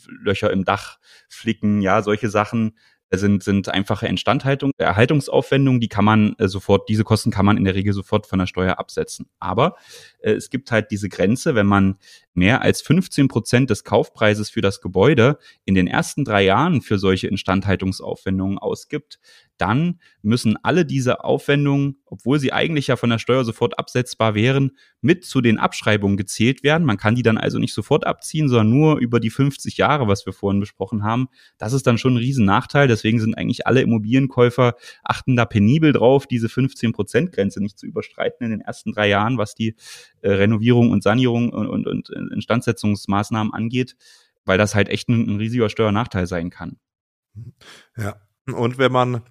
Löcher 0.08 0.52
im 0.52 0.66
Dach 0.66 1.00
flicken, 1.30 1.82
ja, 1.82 2.02
solche 2.02 2.30
Sachen 2.30 2.74
sind, 3.18 3.44
sind 3.44 3.68
einfache 3.70 4.08
Instandhaltung, 4.08 4.72
Erhaltungsaufwendungen, 4.78 5.82
die 5.82 5.90
kann 5.90 6.06
man 6.06 6.36
äh, 6.38 6.48
sofort, 6.48 6.88
diese 6.88 7.04
Kosten 7.04 7.32
kann 7.32 7.46
man 7.46 7.58
in 7.58 7.66
der 7.66 7.76
Regel 7.76 7.94
sofort 7.94 8.26
von 8.26 8.40
der 8.40 8.48
Steuer 8.48 8.80
absetzen. 8.80 9.28
Aber 9.40 9.76
äh, 10.20 10.32
es 10.32 10.50
gibt 10.50 10.72
halt 10.72 10.92
diese 10.92 11.10
Grenze, 11.10 11.56
wenn 11.56 11.68
man 11.68 11.98
mehr 12.34 12.62
als 12.62 12.82
15 12.82 13.28
Prozent 13.28 13.70
des 13.70 13.84
Kaufpreises 13.84 14.50
für 14.50 14.62
das 14.62 14.82
Gebäude 14.82 15.38
in 15.66 15.76
den 15.76 15.88
ersten 15.88 16.24
drei 16.24 16.44
Jahren 16.44 16.82
für 16.82 16.98
solche 16.98 17.28
Instandhaltungsaufwendungen 17.28 18.58
ausgibt, 18.58 19.20
dann 19.62 20.00
müssen 20.24 20.58
alle 20.64 20.86
diese 20.86 21.24
Aufwendungen, 21.24 21.98
obwohl 22.06 22.40
sie 22.40 22.52
eigentlich 22.52 22.88
ja 22.88 22.96
von 22.96 23.12
der 23.12 23.20
Steuer 23.20 23.46
sofort 23.46 23.78
absetzbar 23.78 24.34
wären, 24.34 24.72
mit 25.02 25.24
zu 25.24 25.40
den 25.40 25.60
Abschreibungen 25.60 26.18
gezählt 26.18 26.64
werden. 26.64 26.84
Man 26.84 26.98
kann 26.98 27.14
die 27.14 27.22
dann 27.22 27.38
also 27.38 27.60
nicht 27.60 27.76
sofort 27.76 28.08
abziehen, 28.08 28.50
sondern 28.50 28.72
nur 28.72 28.98
über 28.98 29.20
die 29.20 29.30
50 29.30 29.78
Jahre, 29.78 30.08
was 30.08 30.26
wir 30.26 30.34
vorhin 30.34 30.60
besprochen 30.60 31.04
haben. 31.04 31.28
Das 31.60 31.74
ist 31.74 31.86
dann 31.86 32.00
schon 32.00 32.16
ein 32.16 32.18
Riesennachteil. 32.18 32.88
Deswegen 32.88 33.20
sind 33.20 33.36
eigentlich 33.36 33.68
alle 33.68 33.82
Immobilienkäufer 33.82 34.74
achten 35.04 35.36
da 35.36 35.46
penibel 35.46 35.94
drauf, 35.94 36.26
diese 36.26 36.48
15-Prozent-Grenze 36.48 37.62
nicht 37.62 37.78
zu 37.78 37.86
überstreiten 37.86 38.46
in 38.46 38.52
den 38.52 38.62
ersten 38.62 38.94
drei 38.94 39.10
Jahren, 39.10 39.38
was 39.38 39.54
die 39.54 39.76
äh, 40.22 40.32
Renovierung 40.32 40.90
und 40.90 41.04
Sanierung 41.04 41.52
und, 41.52 41.68
und, 41.68 41.88
und 41.88 42.10
Instandsetzungsmaßnahmen 42.30 43.54
angeht, 43.54 43.96
weil 44.46 44.58
das 44.58 44.76
halt 44.76 44.90
echt 44.90 45.10
ein, 45.10 45.28
ein 45.28 45.38
riesiger 45.38 45.70
Steuernachteil 45.70 46.28
sein 46.28 46.50
kann. 46.50 46.78
Ja, 47.98 48.16
und 48.46 48.78
wenn 48.78 48.92
man 48.92 49.24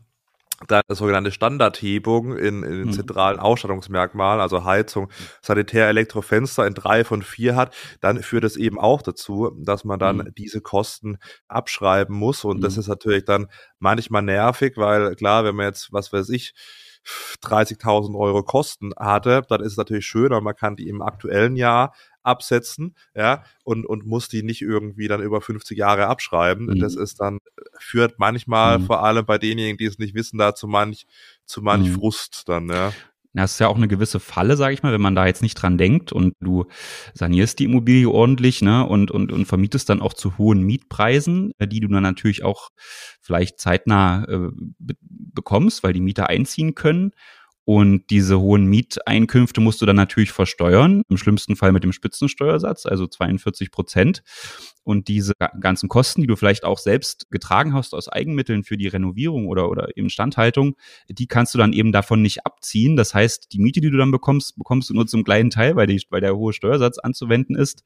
da 0.67 0.83
eine 0.87 0.97
sogenannte 0.97 1.33
Standardhebung 1.33 2.37
in, 2.37 2.63
in 2.63 2.71
den 2.71 2.87
mhm. 2.89 2.93
zentralen 2.93 3.39
Ausstattungsmerkmalen, 3.39 4.41
also 4.41 4.65
Heizung, 4.65 5.11
Sanitär, 5.41 5.89
Elektrofenster 5.89 6.67
in 6.67 6.75
drei 6.75 7.05
von 7.05 7.23
vier 7.23 7.57
hat, 7.57 7.75
dann 8.01 8.23
führt 8.23 8.45
es 8.45 8.57
eben 8.57 8.79
auch 8.79 9.03
dazu, 9.03 9.53
dass 9.59 9.85
man 9.85 9.99
dann 9.99 10.19
mhm. 10.19 10.35
diese 10.37 10.61
Kosten 10.61 11.19
abschreiben 11.49 12.15
muss. 12.15 12.45
Und 12.45 12.59
mhm. 12.59 12.63
das 12.63 12.77
ist 12.77 12.89
natürlich 12.89 13.25
dann 13.25 13.47
manchmal 13.79 14.23
nervig, 14.23 14.75
weil 14.77 15.15
klar, 15.17 15.45
wenn 15.45 15.57
man 15.57 15.67
jetzt, 15.67 15.93
was 15.93 16.13
weiß 16.13 16.29
ich, 16.31 16.53
30.000 17.43 18.15
Euro 18.19 18.43
Kosten 18.43 18.93
hatte, 18.99 19.43
dann 19.49 19.63
ist 19.63 19.73
es 19.73 19.79
natürlich 19.79 20.07
schöner, 20.07 20.43
man 20.43 20.55
kann 20.55 20.77
die 20.77 20.89
im 20.89 21.01
aktuellen 21.01 21.57
Jahr 21.57 21.95
absetzen, 22.23 22.97
ja, 23.15 23.45
und, 23.65 23.87
und 23.87 24.07
muss 24.07 24.29
die 24.29 24.43
nicht 24.43 24.63
irgendwie 24.63 25.09
dann 25.09 25.23
über 25.23 25.41
50 25.41 25.77
Jahre 25.77 26.07
abschreiben. 26.07 26.67
Mhm. 26.67 26.81
Das 26.81 26.97
ist 26.97 27.21
dann, 27.21 27.39
führt 27.79 28.19
manchmal, 28.19 28.79
mhm. 28.79 28.87
vor 28.87 29.03
allem 29.05 29.27
bei 29.27 29.39
denjenigen, 29.39 29.79
die 29.79 29.87
es 29.87 29.99
nicht 29.99 30.15
wissen, 30.15 30.39
da 30.39 30.55
zu 30.55 30.67
manch, 30.67 31.07
zu 31.45 31.63
manch 31.63 31.89
mhm. 31.89 31.95
Frust 31.95 32.49
dann, 32.49 32.69
ja. 32.69 32.93
Das 33.33 33.53
ist 33.53 33.59
ja 33.61 33.69
auch 33.69 33.77
eine 33.77 33.87
gewisse 33.87 34.19
Falle, 34.19 34.57
sage 34.57 34.75
ich 34.75 34.83
mal, 34.83 34.93
wenn 34.93 35.01
man 35.01 35.15
da 35.15 35.25
jetzt 35.25 35.43
nicht 35.43 35.55
dran 35.55 35.79
denkt 35.79 36.11
und 36.11 36.35
du 36.41 36.67
sanierst 37.15 37.61
die 37.61 37.65
Immobilie 37.65 38.11
ordentlich 38.11 38.61
ne, 38.61 38.85
und, 38.85 39.13
und, 39.13 39.31
und 39.31 39.47
vermietest 39.47 39.89
dann 39.89 40.03
auch 40.03 40.15
zu 40.15 40.37
hohen 40.37 40.63
Mietpreisen, 40.63 41.53
äh, 41.59 41.69
die 41.69 41.79
du 41.79 41.87
dann 41.87 42.03
natürlich 42.03 42.43
auch 42.43 42.71
vielleicht 43.21 43.61
zeitnah 43.61 44.25
äh, 44.25 44.51
bekommst, 45.09 45.85
weil 45.85 45.93
die 45.93 46.01
Mieter 46.01 46.29
einziehen 46.29 46.75
können. 46.75 47.13
Und 47.65 48.11
diese 48.11 48.41
hohen 48.41 48.67
Mieteinkünfte 48.67 49.61
musst 49.61 49.81
du 49.81 49.87
dann 49.87 49.97
natürlich 49.97 50.33
versteuern, 50.33 51.03
im 51.09 51.17
schlimmsten 51.17 51.57
Fall 51.57 51.73
mit 51.73 51.85
dem 51.85 51.93
Spitzensteuersatz, 51.93 52.87
also 52.87 53.07
42 53.07 53.71
Prozent. 53.71 54.23
Und 54.83 55.09
diese 55.09 55.35
ganzen 55.61 55.89
Kosten, 55.89 56.23
die 56.23 56.27
du 56.27 56.37
vielleicht 56.37 56.65
auch 56.65 56.79
selbst 56.79 57.31
getragen 57.31 57.75
hast 57.75 57.95
aus 57.95 58.09
Eigenmitteln 58.09 58.65
für 58.65 58.77
die 58.77 58.89
Renovierung 58.89 59.47
oder, 59.47 59.71
oder 59.71 59.97
Instandhaltung, 59.97 60.75
die 61.09 61.27
kannst 61.27 61.55
du 61.55 61.59
dann 61.59 61.73
eben 61.73 61.93
davon 61.93 62.23
nicht 62.23 62.45
abziehen. 62.45 62.97
Das 62.97 63.15
heißt, 63.15 63.53
die 63.53 63.61
Miete, 63.61 63.81
die 63.81 63.91
du 63.91 63.99
dann 63.99 64.11
bekommst, 64.11 64.57
bekommst 64.57 64.91
du 64.91 64.95
nur 64.95 65.07
zum 65.07 65.23
kleinen 65.23 65.51
Teil, 65.51 65.77
weil, 65.77 65.87
die, 65.87 66.03
weil 66.11 66.23
der 66.23 66.37
hohe 66.37 66.53
Steuersatz 66.53 66.99
anzuwenden 66.99 67.55
ist. 67.57 67.85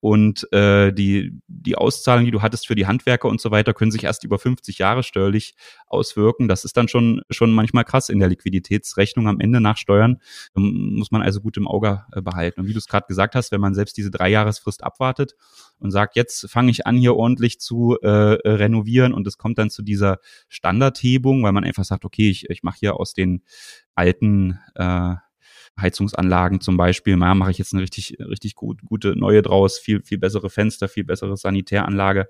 Und 0.00 0.46
äh, 0.52 0.92
die, 0.92 1.32
die 1.48 1.76
Auszahlung, 1.76 2.26
die 2.26 2.30
du 2.30 2.42
hattest 2.42 2.66
für 2.66 2.74
die 2.74 2.86
Handwerker 2.86 3.28
und 3.28 3.40
so 3.40 3.50
weiter, 3.50 3.72
können 3.74 3.90
sich 3.90 4.04
erst 4.04 4.22
über 4.22 4.38
50 4.38 4.78
Jahre 4.78 5.02
steuerlich 5.02 5.54
auswirken. 5.86 6.46
Das 6.46 6.64
ist 6.64 6.76
dann 6.76 6.88
schon, 6.88 7.22
schon 7.30 7.52
manchmal 7.52 7.84
krass 7.84 8.10
in 8.10 8.20
der 8.20 8.28
Liquiditätsrechnung 8.28 9.23
am 9.26 9.40
Ende 9.40 9.60
nach 9.60 9.76
Steuern. 9.76 10.20
Muss 10.54 11.10
man 11.10 11.22
also 11.22 11.40
gut 11.40 11.56
im 11.56 11.68
Auge 11.68 12.04
äh, 12.12 12.22
behalten. 12.22 12.60
Und 12.60 12.68
wie 12.68 12.72
du 12.72 12.78
es 12.78 12.88
gerade 12.88 13.06
gesagt 13.06 13.34
hast, 13.34 13.52
wenn 13.52 13.60
man 13.60 13.74
selbst 13.74 13.96
diese 13.96 14.10
Dreijahresfrist 14.10 14.82
abwartet 14.82 15.34
und 15.78 15.90
sagt, 15.90 16.16
jetzt 16.16 16.50
fange 16.50 16.70
ich 16.70 16.86
an, 16.86 16.96
hier 16.96 17.16
ordentlich 17.16 17.60
zu 17.60 17.98
äh, 18.02 18.34
äh, 18.34 18.50
renovieren 18.50 19.12
und 19.12 19.26
es 19.26 19.38
kommt 19.38 19.58
dann 19.58 19.70
zu 19.70 19.82
dieser 19.82 20.18
Standardhebung, 20.48 21.42
weil 21.42 21.52
man 21.52 21.64
einfach 21.64 21.84
sagt, 21.84 22.04
okay, 22.04 22.30
ich, 22.30 22.48
ich 22.50 22.62
mache 22.62 22.78
hier 22.80 22.98
aus 22.98 23.14
den 23.14 23.42
alten 23.94 24.58
äh, 24.74 25.14
Heizungsanlagen 25.80 26.60
zum 26.60 26.76
Beispiel, 26.76 27.16
mal 27.16 27.34
mache 27.34 27.50
ich 27.50 27.58
jetzt 27.58 27.72
eine 27.72 27.82
richtig, 27.82 28.16
richtig 28.20 28.54
gut, 28.54 28.82
gute 28.84 29.16
neue 29.18 29.42
draus, 29.42 29.78
viel, 29.78 30.02
viel 30.02 30.18
bessere 30.18 30.48
Fenster, 30.48 30.88
viel 30.88 31.04
bessere 31.04 31.36
Sanitäranlage, 31.36 32.28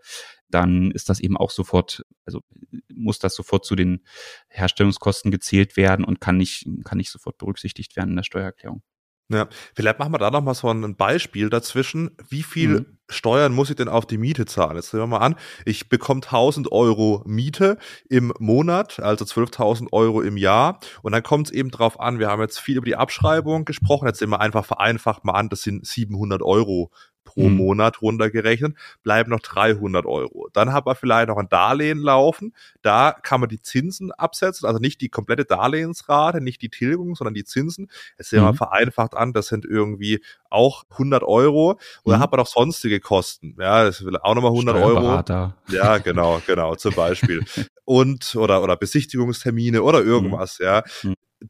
dann 0.54 0.90
ist 0.90 1.08
das 1.08 1.20
eben 1.20 1.36
auch 1.36 1.50
sofort, 1.50 2.04
also 2.24 2.40
muss 2.88 3.18
das 3.18 3.34
sofort 3.34 3.64
zu 3.64 3.76
den 3.76 4.04
Herstellungskosten 4.48 5.30
gezählt 5.30 5.76
werden 5.76 6.04
und 6.04 6.20
kann 6.20 6.36
nicht, 6.36 6.66
kann 6.84 6.98
nicht 6.98 7.10
sofort 7.10 7.38
berücksichtigt 7.38 7.96
werden 7.96 8.10
in 8.10 8.16
der 8.16 8.22
Steuererklärung. 8.22 8.82
Ja, 9.30 9.48
vielleicht 9.74 9.98
machen 9.98 10.12
wir 10.12 10.18
da 10.18 10.30
nochmal 10.30 10.54
so 10.54 10.68
ein 10.68 10.96
Beispiel 10.96 11.48
dazwischen. 11.48 12.10
Wie 12.28 12.42
viel 12.42 12.80
mhm. 12.80 12.98
Steuern 13.08 13.54
muss 13.54 13.70
ich 13.70 13.76
denn 13.76 13.88
auf 13.88 14.06
die 14.06 14.18
Miete 14.18 14.44
zahlen? 14.44 14.76
Jetzt 14.76 14.90
sehen 14.90 15.00
wir 15.00 15.06
mal 15.06 15.18
an, 15.18 15.36
ich 15.64 15.88
bekomme 15.88 16.20
1000 16.20 16.70
Euro 16.72 17.22
Miete 17.26 17.78
im 18.10 18.34
Monat, 18.38 19.00
also 19.00 19.24
12.000 19.24 19.92
Euro 19.92 20.20
im 20.20 20.36
Jahr. 20.36 20.78
Und 21.02 21.12
dann 21.12 21.22
kommt 21.22 21.46
es 21.46 21.52
eben 21.54 21.70
drauf 21.70 22.00
an, 22.00 22.18
wir 22.18 22.28
haben 22.28 22.42
jetzt 22.42 22.58
viel 22.58 22.76
über 22.76 22.84
die 22.84 22.96
Abschreibung 22.96 23.64
gesprochen, 23.64 24.08
jetzt 24.08 24.18
sehen 24.18 24.28
wir 24.28 24.40
einfach 24.40 24.66
vereinfacht 24.66 25.24
mal 25.24 25.32
an, 25.32 25.48
das 25.48 25.62
sind 25.62 25.86
700 25.86 26.42
Euro 26.42 26.90
pro 27.24 27.48
mhm. 27.48 27.56
Monat 27.56 28.02
runtergerechnet, 28.02 28.76
bleiben 29.02 29.30
noch 29.30 29.40
300 29.40 30.06
Euro. 30.06 30.48
Dann 30.52 30.72
hat 30.72 30.86
man 30.86 30.94
vielleicht 30.94 31.28
noch 31.28 31.38
ein 31.38 31.48
Darlehen 31.48 31.98
laufen. 31.98 32.54
Da 32.82 33.12
kann 33.12 33.40
man 33.40 33.48
die 33.48 33.60
Zinsen 33.60 34.12
absetzen, 34.12 34.66
also 34.66 34.78
nicht 34.78 35.00
die 35.00 35.08
komplette 35.08 35.44
Darlehensrate, 35.44 36.40
nicht 36.40 36.62
die 36.62 36.68
Tilgung, 36.68 37.14
sondern 37.14 37.34
die 37.34 37.44
Zinsen. 37.44 37.90
Es 38.16 38.30
sehen 38.30 38.42
wir 38.42 38.52
mhm. 38.52 38.56
vereinfacht 38.56 39.14
an, 39.14 39.32
das 39.32 39.48
sind 39.48 39.64
irgendwie 39.64 40.22
auch 40.50 40.84
100 40.90 41.22
Euro. 41.22 41.70
Und 41.70 41.80
dann 42.04 42.18
mhm. 42.18 42.22
hat 42.22 42.30
man 42.30 42.38
noch 42.38 42.46
sonstige 42.46 43.00
Kosten. 43.00 43.56
Ja, 43.58 43.84
das 43.84 44.04
will 44.04 44.16
auch 44.16 44.34
nochmal 44.34 44.52
100 44.52 44.76
Euro. 44.76 45.22
Ja, 45.68 45.98
genau, 45.98 46.40
genau, 46.46 46.74
zum 46.76 46.94
Beispiel. 46.94 47.44
und, 47.84 48.34
oder, 48.36 48.62
oder 48.62 48.76
Besichtigungstermine 48.76 49.82
oder 49.82 50.02
mhm. 50.02 50.08
irgendwas, 50.08 50.58
ja. 50.58 50.82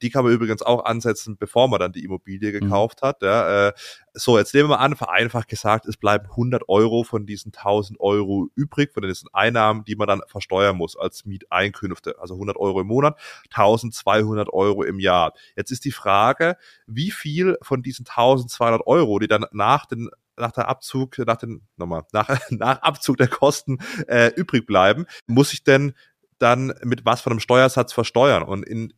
Die 0.02 0.10
kann 0.10 0.24
man 0.24 0.32
übrigens 0.32 0.62
auch 0.62 0.84
ansetzen, 0.84 1.36
bevor 1.36 1.68
man 1.68 1.80
dann 1.80 1.92
die 1.92 2.04
Immobilie 2.04 2.50
mhm. 2.50 2.60
gekauft 2.60 3.02
mhm. 3.02 3.06
hat. 3.06 3.22
Ja. 3.22 3.68
Äh, 3.68 3.72
so, 4.12 4.38
jetzt 4.38 4.54
nehmen 4.54 4.68
wir 4.68 4.76
mal 4.76 4.84
an, 4.84 4.96
vereinfacht 4.96 5.48
gesagt, 5.48 5.86
es 5.86 5.96
bleiben 5.96 6.26
100 6.30 6.68
Euro 6.68 7.02
von 7.04 7.26
diesen 7.26 7.52
1000 7.52 8.00
Euro 8.00 8.48
übrig, 8.54 8.92
von 8.92 9.02
diesen 9.02 9.28
Einnahmen, 9.32 9.84
die 9.84 9.96
man 9.96 10.06
dann 10.06 10.22
versteuern 10.26 10.76
muss 10.76 10.96
als 10.96 11.24
Mieteinkünfte. 11.24 12.16
Also 12.18 12.34
100 12.34 12.56
Euro 12.56 12.80
im 12.80 12.86
Monat, 12.86 13.18
1200 13.50 14.52
Euro 14.52 14.82
im 14.84 15.00
Jahr. 15.00 15.32
Jetzt 15.56 15.70
ist 15.70 15.84
die 15.84 15.92
Frage, 15.92 16.56
wie 16.86 17.10
viel 17.10 17.58
von 17.62 17.82
diesen 17.82 18.06
1200 18.06 18.86
Euro, 18.86 19.18
die 19.18 19.28
dann 19.28 19.46
nach 19.52 19.86
den 19.86 20.10
nach 20.36 20.52
der 20.52 20.68
Abzug, 20.68 21.18
nach 21.18 21.36
den, 21.36 21.62
nochmal, 21.76 22.02
nach, 22.12 22.28
nach 22.50 22.82
Abzug 22.82 23.16
der 23.16 23.28
Kosten 23.28 23.78
äh, 24.08 24.32
übrig 24.34 24.66
bleiben, 24.66 25.06
muss 25.26 25.52
ich 25.52 25.64
denn 25.64 25.94
dann 26.38 26.74
mit 26.82 27.04
was 27.04 27.20
von 27.20 27.32
einem 27.32 27.40
Steuersatz 27.40 27.92
versteuern? 27.92 28.42
Und 28.42 28.64
in 28.64 28.92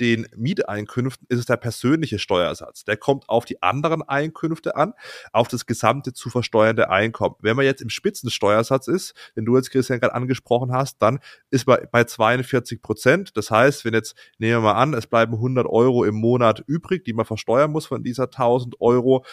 den 0.00 0.26
Mieteinkünften 0.36 1.26
ist 1.28 1.38
es 1.38 1.46
der 1.46 1.56
persönliche 1.56 2.18
Steuersatz. 2.18 2.84
Der 2.84 2.96
kommt 2.96 3.28
auf 3.28 3.44
die 3.44 3.62
anderen 3.62 4.02
Einkünfte 4.02 4.76
an, 4.76 4.92
auf 5.32 5.48
das 5.48 5.66
gesamte 5.66 6.12
zu 6.12 6.30
versteuernde 6.30 6.90
Einkommen. 6.90 7.36
Wenn 7.40 7.56
man 7.56 7.64
jetzt 7.64 7.82
im 7.82 7.88
Spitzensteuersatz 7.88 8.88
ist, 8.88 9.14
den 9.36 9.44
du 9.44 9.56
jetzt 9.56 9.70
Christian 9.70 10.00
gerade 10.00 10.14
angesprochen 10.14 10.72
hast, 10.72 11.00
dann 11.00 11.20
ist 11.50 11.66
man 11.66 11.78
bei 11.90 12.04
42 12.04 12.82
Prozent. 12.82 13.36
Das 13.36 13.50
heißt, 13.50 13.84
wenn 13.84 13.94
jetzt, 13.94 14.16
nehmen 14.38 14.54
wir 14.54 14.60
mal 14.60 14.80
an, 14.80 14.94
es 14.94 15.06
bleiben 15.06 15.34
100 15.34 15.66
Euro 15.66 16.04
im 16.04 16.16
Monat 16.16 16.62
übrig, 16.66 17.04
die 17.04 17.12
man 17.12 17.26
versteuern 17.26 17.70
muss 17.70 17.86
von 17.86 18.02
dieser 18.02 18.24
1000 18.24 18.80
Euro, 18.80 19.24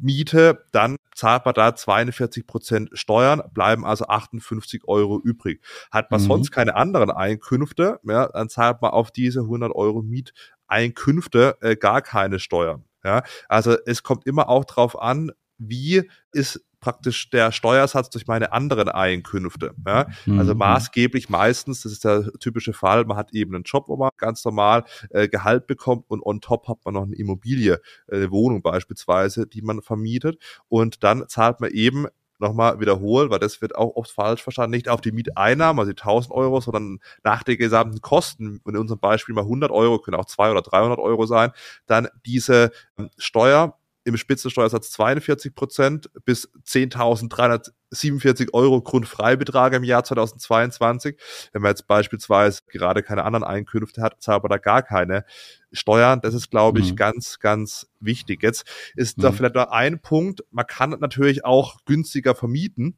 Miete, 0.00 0.64
dann 0.72 0.96
zahlt 1.14 1.44
man 1.44 1.54
da 1.54 1.74
42 1.74 2.46
Prozent 2.46 2.90
Steuern, 2.92 3.42
bleiben 3.52 3.84
also 3.84 4.06
58 4.06 4.82
Euro 4.86 5.20
übrig. 5.20 5.62
Hat 5.90 6.10
man 6.10 6.20
mhm. 6.20 6.26
sonst 6.26 6.50
keine 6.50 6.76
anderen 6.76 7.10
Einkünfte, 7.10 8.00
ja, 8.04 8.28
dann 8.28 8.48
zahlt 8.48 8.82
man 8.82 8.92
auf 8.92 9.10
diese 9.10 9.40
100 9.40 9.72
Euro 9.74 10.02
Mieteinkünfte 10.02 11.56
äh, 11.60 11.76
gar 11.76 12.02
keine 12.02 12.38
Steuern. 12.38 12.84
Ja, 13.04 13.22
also 13.48 13.76
es 13.84 14.02
kommt 14.02 14.26
immer 14.26 14.48
auch 14.48 14.64
drauf 14.64 15.00
an, 15.00 15.32
wie 15.58 16.08
ist 16.32 16.64
praktisch 16.82 17.30
der 17.30 17.52
Steuersatz 17.52 18.10
durch 18.10 18.26
meine 18.26 18.52
anderen 18.52 18.90
Einkünfte. 18.90 19.74
Ja? 19.86 20.08
Mhm. 20.26 20.38
Also 20.38 20.54
maßgeblich 20.54 21.30
meistens, 21.30 21.82
das 21.82 21.92
ist 21.92 22.04
der 22.04 22.30
typische 22.40 22.74
Fall, 22.74 23.06
man 23.06 23.16
hat 23.16 23.32
eben 23.32 23.54
einen 23.54 23.64
Job, 23.64 23.84
wo 23.88 23.96
man 23.96 24.10
ganz 24.18 24.44
normal 24.44 24.84
äh, 25.10 25.28
Gehalt 25.28 25.66
bekommt 25.66 26.10
und 26.10 26.22
on 26.22 26.42
top 26.42 26.68
hat 26.68 26.78
man 26.84 26.94
noch 26.94 27.04
eine 27.04 27.16
Immobilie, 27.16 27.80
äh, 28.08 28.16
eine 28.16 28.30
Wohnung 28.30 28.60
beispielsweise, 28.60 29.46
die 29.46 29.62
man 29.62 29.80
vermietet 29.80 30.42
und 30.68 31.02
dann 31.02 31.26
zahlt 31.28 31.60
man 31.60 31.70
eben 31.70 32.06
nochmal 32.42 32.80
wiederholen, 32.80 33.30
weil 33.30 33.38
das 33.38 33.62
wird 33.62 33.76
auch 33.76 33.94
oft 33.94 34.10
falsch 34.10 34.42
verstanden, 34.42 34.72
nicht 34.72 34.88
auf 34.88 35.00
die 35.00 35.12
Mieteinnahmen, 35.12 35.78
also 35.78 35.92
die 35.92 36.00
1000 36.00 36.34
Euro, 36.34 36.60
sondern 36.60 36.98
nach 37.22 37.44
den 37.44 37.56
gesamten 37.56 38.00
Kosten, 38.00 38.60
in 38.66 38.76
unserem 38.76 38.98
Beispiel 38.98 39.34
mal 39.34 39.42
100 39.42 39.70
Euro, 39.70 40.00
können 40.00 40.16
auch 40.16 40.26
200 40.26 40.66
oder 40.66 40.78
300 40.78 40.98
Euro 40.98 41.26
sein, 41.26 41.52
dann 41.86 42.08
diese 42.26 42.72
ähm, 42.98 43.10
Steuer 43.16 43.78
im 44.04 44.16
Spitzensteuersatz 44.16 44.90
42 44.92 45.54
Prozent 45.54 46.10
bis 46.24 46.50
10.347 46.66 48.52
Euro 48.52 48.82
Grundfreibetrag 48.82 49.74
im 49.74 49.84
Jahr 49.84 50.04
2022. 50.04 51.16
Wenn 51.52 51.62
man 51.62 51.70
jetzt 51.70 51.86
beispielsweise 51.86 52.62
gerade 52.66 53.02
keine 53.02 53.24
anderen 53.24 53.44
Einkünfte 53.44 54.02
hat, 54.02 54.22
zahlt 54.22 54.42
man 54.42 54.50
da 54.50 54.58
gar 54.58 54.82
keine 54.82 55.24
Steuern. 55.72 56.20
Das 56.20 56.34
ist, 56.34 56.50
glaube 56.50 56.80
ich, 56.80 56.92
mhm. 56.92 56.96
ganz, 56.96 57.38
ganz 57.38 57.90
wichtig. 58.00 58.42
Jetzt 58.42 58.66
ist 58.94 59.18
mhm. 59.18 59.22
da 59.22 59.32
vielleicht 59.32 59.54
noch 59.54 59.70
ein 59.70 60.00
Punkt. 60.00 60.42
Man 60.50 60.66
kann 60.66 60.90
natürlich 60.90 61.44
auch 61.44 61.84
günstiger 61.84 62.34
vermieten 62.34 62.96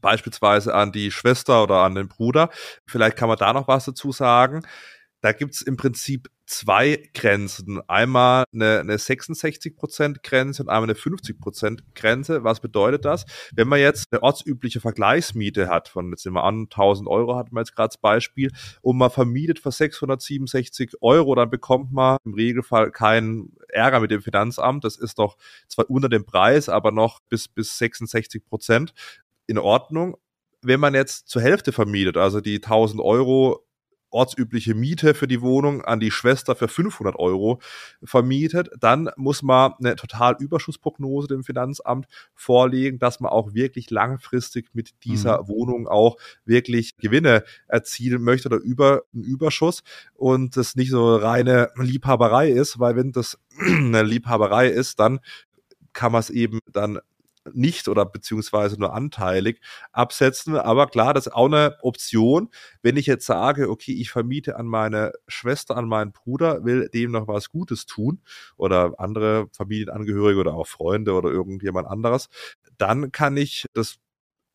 beispielsweise 0.00 0.74
an 0.74 0.92
die 0.92 1.10
Schwester 1.10 1.62
oder 1.62 1.78
an 1.78 1.94
den 1.94 2.08
Bruder. 2.08 2.50
Vielleicht 2.86 3.16
kann 3.16 3.28
man 3.28 3.38
da 3.38 3.52
noch 3.52 3.66
was 3.66 3.86
dazu 3.86 4.12
sagen. 4.12 4.62
Da 5.26 5.32
gibt's 5.32 5.60
im 5.60 5.76
Prinzip 5.76 6.30
zwei 6.46 7.02
Grenzen. 7.12 7.80
Einmal 7.88 8.44
eine, 8.54 8.78
eine 8.78 8.96
66% 8.96 10.18
Grenze 10.22 10.62
und 10.62 10.68
einmal 10.68 10.84
eine 10.84 10.92
50% 10.92 11.80
Grenze. 11.96 12.44
Was 12.44 12.60
bedeutet 12.60 13.04
das? 13.04 13.24
Wenn 13.52 13.66
man 13.66 13.80
jetzt 13.80 14.06
eine 14.12 14.22
ortsübliche 14.22 14.78
Vergleichsmiete 14.78 15.66
hat, 15.68 15.88
von 15.88 16.10
jetzt 16.10 16.26
immer 16.26 16.44
an 16.44 16.68
1000 16.70 17.08
Euro 17.08 17.34
hatten 17.34 17.56
wir 17.56 17.60
jetzt 17.62 17.74
gerade 17.74 17.88
als 17.88 17.98
Beispiel, 17.98 18.52
und 18.82 18.98
man 18.98 19.10
vermietet 19.10 19.58
für 19.58 19.72
667 19.72 20.92
Euro, 21.00 21.34
dann 21.34 21.50
bekommt 21.50 21.92
man 21.92 22.18
im 22.24 22.34
Regelfall 22.34 22.92
keinen 22.92 23.56
Ärger 23.66 23.98
mit 23.98 24.12
dem 24.12 24.22
Finanzamt. 24.22 24.84
Das 24.84 24.96
ist 24.96 25.18
doch 25.18 25.36
zwar 25.66 25.90
unter 25.90 26.08
dem 26.08 26.24
Preis, 26.24 26.68
aber 26.68 26.92
noch 26.92 27.18
bis, 27.28 27.48
bis 27.48 27.78
66 27.78 28.44
Prozent 28.44 28.94
in 29.48 29.58
Ordnung. 29.58 30.18
Wenn 30.62 30.78
man 30.78 30.94
jetzt 30.94 31.26
zur 31.26 31.42
Hälfte 31.42 31.72
vermietet, 31.72 32.16
also 32.16 32.40
die 32.40 32.62
1000 32.62 33.02
Euro 33.02 33.65
ortsübliche 34.10 34.74
Miete 34.74 35.14
für 35.14 35.26
die 35.26 35.40
Wohnung 35.42 35.84
an 35.84 36.00
die 36.00 36.10
Schwester 36.10 36.54
für 36.54 36.68
500 36.68 37.16
Euro 37.16 37.60
vermietet, 38.02 38.70
dann 38.78 39.10
muss 39.16 39.42
man 39.42 39.72
eine 39.78 39.96
Totalüberschussprognose 39.96 41.28
dem 41.28 41.44
Finanzamt 41.44 42.06
vorlegen, 42.34 42.98
dass 42.98 43.20
man 43.20 43.30
auch 43.30 43.54
wirklich 43.54 43.90
langfristig 43.90 44.68
mit 44.74 45.04
dieser 45.04 45.42
mhm. 45.42 45.48
Wohnung 45.48 45.88
auch 45.88 46.16
wirklich 46.44 46.96
Gewinne 46.96 47.44
erzielen 47.68 48.22
möchte 48.22 48.48
oder 48.48 48.58
über 48.58 49.02
einen 49.14 49.24
Überschuss 49.24 49.82
und 50.14 50.56
das 50.56 50.76
nicht 50.76 50.90
so 50.90 51.16
reine 51.16 51.70
Liebhaberei 51.76 52.50
ist, 52.50 52.78
weil 52.78 52.96
wenn 52.96 53.12
das 53.12 53.38
eine 53.58 54.02
Liebhaberei 54.02 54.68
ist, 54.68 55.00
dann 55.00 55.20
kann 55.92 56.12
man 56.12 56.20
es 56.20 56.30
eben 56.30 56.60
dann 56.72 57.00
nicht 57.54 57.88
oder 57.88 58.04
beziehungsweise 58.04 58.78
nur 58.78 58.94
anteilig 58.94 59.60
absetzen. 59.92 60.56
Aber 60.56 60.86
klar, 60.86 61.14
das 61.14 61.26
ist 61.26 61.32
auch 61.32 61.46
eine 61.46 61.76
Option. 61.82 62.50
Wenn 62.82 62.96
ich 62.96 63.06
jetzt 63.06 63.26
sage, 63.26 63.70
okay, 63.70 63.92
ich 63.92 64.10
vermiete 64.10 64.56
an 64.56 64.66
meine 64.66 65.12
Schwester, 65.28 65.76
an 65.76 65.88
meinen 65.88 66.12
Bruder, 66.12 66.64
will 66.64 66.88
dem 66.88 67.12
noch 67.12 67.28
was 67.28 67.50
Gutes 67.50 67.86
tun 67.86 68.20
oder 68.56 68.94
andere 68.98 69.48
Familienangehörige 69.52 70.40
oder 70.40 70.54
auch 70.54 70.66
Freunde 70.66 71.12
oder 71.14 71.30
irgendjemand 71.30 71.88
anderes, 71.88 72.28
dann 72.78 73.12
kann 73.12 73.36
ich 73.36 73.66
das 73.74 73.98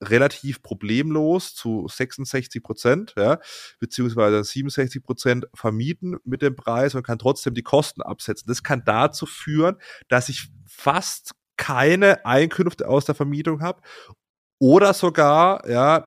relativ 0.02 0.62
problemlos 0.64 1.54
zu 1.54 1.88
66 1.88 2.64
Prozent, 2.64 3.14
ja, 3.18 3.40
beziehungsweise 3.80 4.44
67 4.44 5.04
Prozent 5.04 5.48
vermieten 5.54 6.18
mit 6.26 6.42
dem 6.42 6.56
Preis 6.56 6.96
und 6.96 7.04
kann 7.04 7.20
trotzdem 7.20 7.54
die 7.54 7.62
Kosten 7.62 8.02
absetzen. 8.02 8.48
Das 8.48 8.64
kann 8.64 8.84
dazu 8.86 9.26
führen, 9.26 9.78
dass 10.08 10.30
ich 10.30 10.50
fast 10.66 11.34
keine 11.58 12.26
Einkünfte 12.26 12.88
aus 12.88 13.06
der 13.06 13.16
Vermietung 13.16 13.62
habe 13.62 13.82
oder 14.60 14.94
sogar 14.94 15.68
ja 15.70 16.04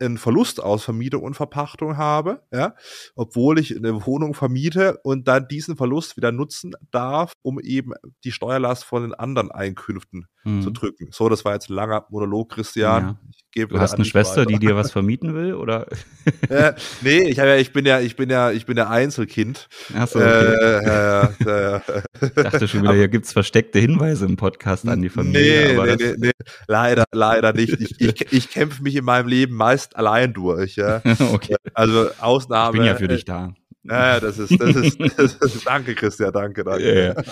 einen 0.00 0.18
Verlust 0.18 0.62
aus 0.62 0.84
Vermietung 0.84 1.22
und 1.22 1.34
Verpachtung 1.34 1.96
habe, 1.96 2.42
ja, 2.52 2.74
obwohl 3.16 3.58
ich 3.58 3.76
eine 3.76 4.06
Wohnung 4.06 4.34
vermiete 4.34 4.98
und 5.02 5.26
dann 5.26 5.48
diesen 5.48 5.76
Verlust 5.76 6.16
wieder 6.16 6.30
nutzen 6.32 6.74
darf, 6.90 7.32
um 7.42 7.58
eben 7.60 7.92
die 8.24 8.32
Steuerlast 8.32 8.84
von 8.84 9.02
den 9.02 9.14
anderen 9.14 9.50
Einkünften 9.50 10.26
hm. 10.42 10.62
zu 10.62 10.70
drücken. 10.70 11.08
So, 11.10 11.28
das 11.28 11.44
war 11.44 11.54
jetzt 11.54 11.68
ein 11.70 11.74
langer 11.74 12.06
Monolog, 12.10 12.50
Christian. 12.50 13.02
Ja. 13.02 13.18
Du 13.54 13.80
hast 13.80 13.94
eine 13.94 14.04
Schwester, 14.04 14.42
weiter. 14.42 14.50
die 14.50 14.58
dir 14.58 14.76
was 14.76 14.92
vermieten 14.92 15.34
will, 15.34 15.54
oder? 15.54 15.86
äh, 16.48 16.74
nee, 17.00 17.28
ich 17.28 17.36
ja, 17.38 17.56
ich 17.56 17.72
bin 17.72 17.86
ja, 17.86 18.00
ich 18.00 18.16
bin 18.16 18.30
ja, 18.30 18.50
ich 18.50 18.66
bin 18.66 18.76
ja 18.76 18.88
Einzelkind. 18.88 19.68
Ach 19.94 20.08
so, 20.08 20.18
okay. 20.18 20.26
äh, 20.26 20.86
ja, 20.86 21.32
ja, 21.46 21.82
ich 22.20 22.32
dachte 22.34 22.68
schon 22.68 22.82
wieder, 22.82 22.94
hier 22.94 23.08
gibt's 23.08 23.32
versteckte 23.32 23.78
Hinweise 23.78 24.26
im 24.26 24.36
Podcast 24.36 24.88
an 24.88 25.02
die 25.02 25.08
Familie. 25.08 25.74
Nee, 25.74 25.96
nee, 25.96 25.96
nee, 25.96 26.14
nee, 26.18 26.30
leider, 26.66 27.04
leider 27.12 27.52
nicht. 27.52 27.80
Ich, 27.80 28.00
ich, 28.00 28.32
ich 28.32 28.50
kämpfe 28.50 28.82
mich 28.82 28.96
in 28.96 29.04
meinem 29.04 29.28
Leben 29.28 29.54
meist 29.54 29.96
allein 29.96 30.32
durch. 30.32 30.76
Ja. 30.76 31.02
okay. 31.32 31.56
Also 31.74 32.10
Ausnahme. 32.20 32.76
Ich 32.76 32.80
bin 32.80 32.86
ja 32.86 32.94
für 32.96 33.08
dich 33.08 33.24
da. 33.24 33.54
Ja, 33.84 34.20
das 34.20 34.38
ist, 34.38 34.60
das 34.60 34.76
ist, 34.76 34.98
das 35.16 35.34
ist 35.34 35.66
danke, 35.66 35.94
Christian, 35.94 36.32
danke, 36.32 36.64
danke. 36.64 36.84
Yeah. 36.84 37.24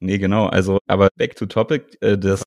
Nee, 0.00 0.18
genau. 0.18 0.46
Also, 0.46 0.78
aber 0.86 1.08
back 1.16 1.36
to 1.36 1.46
topic, 1.46 1.98
äh, 2.00 2.16
das 2.16 2.44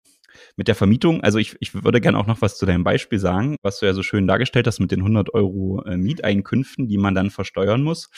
mit 0.61 0.67
der 0.67 0.75
Vermietung, 0.75 1.21
also 1.23 1.39
ich, 1.39 1.55
ich 1.59 1.73
würde 1.83 1.99
gerne 1.99 2.19
auch 2.19 2.27
noch 2.27 2.43
was 2.43 2.55
zu 2.55 2.67
deinem 2.67 2.83
Beispiel 2.83 3.17
sagen, 3.17 3.55
was 3.63 3.79
du 3.79 3.87
ja 3.87 3.95
so 3.95 4.03
schön 4.03 4.27
dargestellt 4.27 4.67
hast 4.67 4.79
mit 4.79 4.91
den 4.91 4.99
100 4.99 5.33
Euro 5.33 5.83
äh, 5.87 5.97
Mieteinkünften, 5.97 6.87
die 6.87 6.99
man 6.99 7.15
dann 7.15 7.31
versteuern 7.31 7.81
muss. 7.81 8.11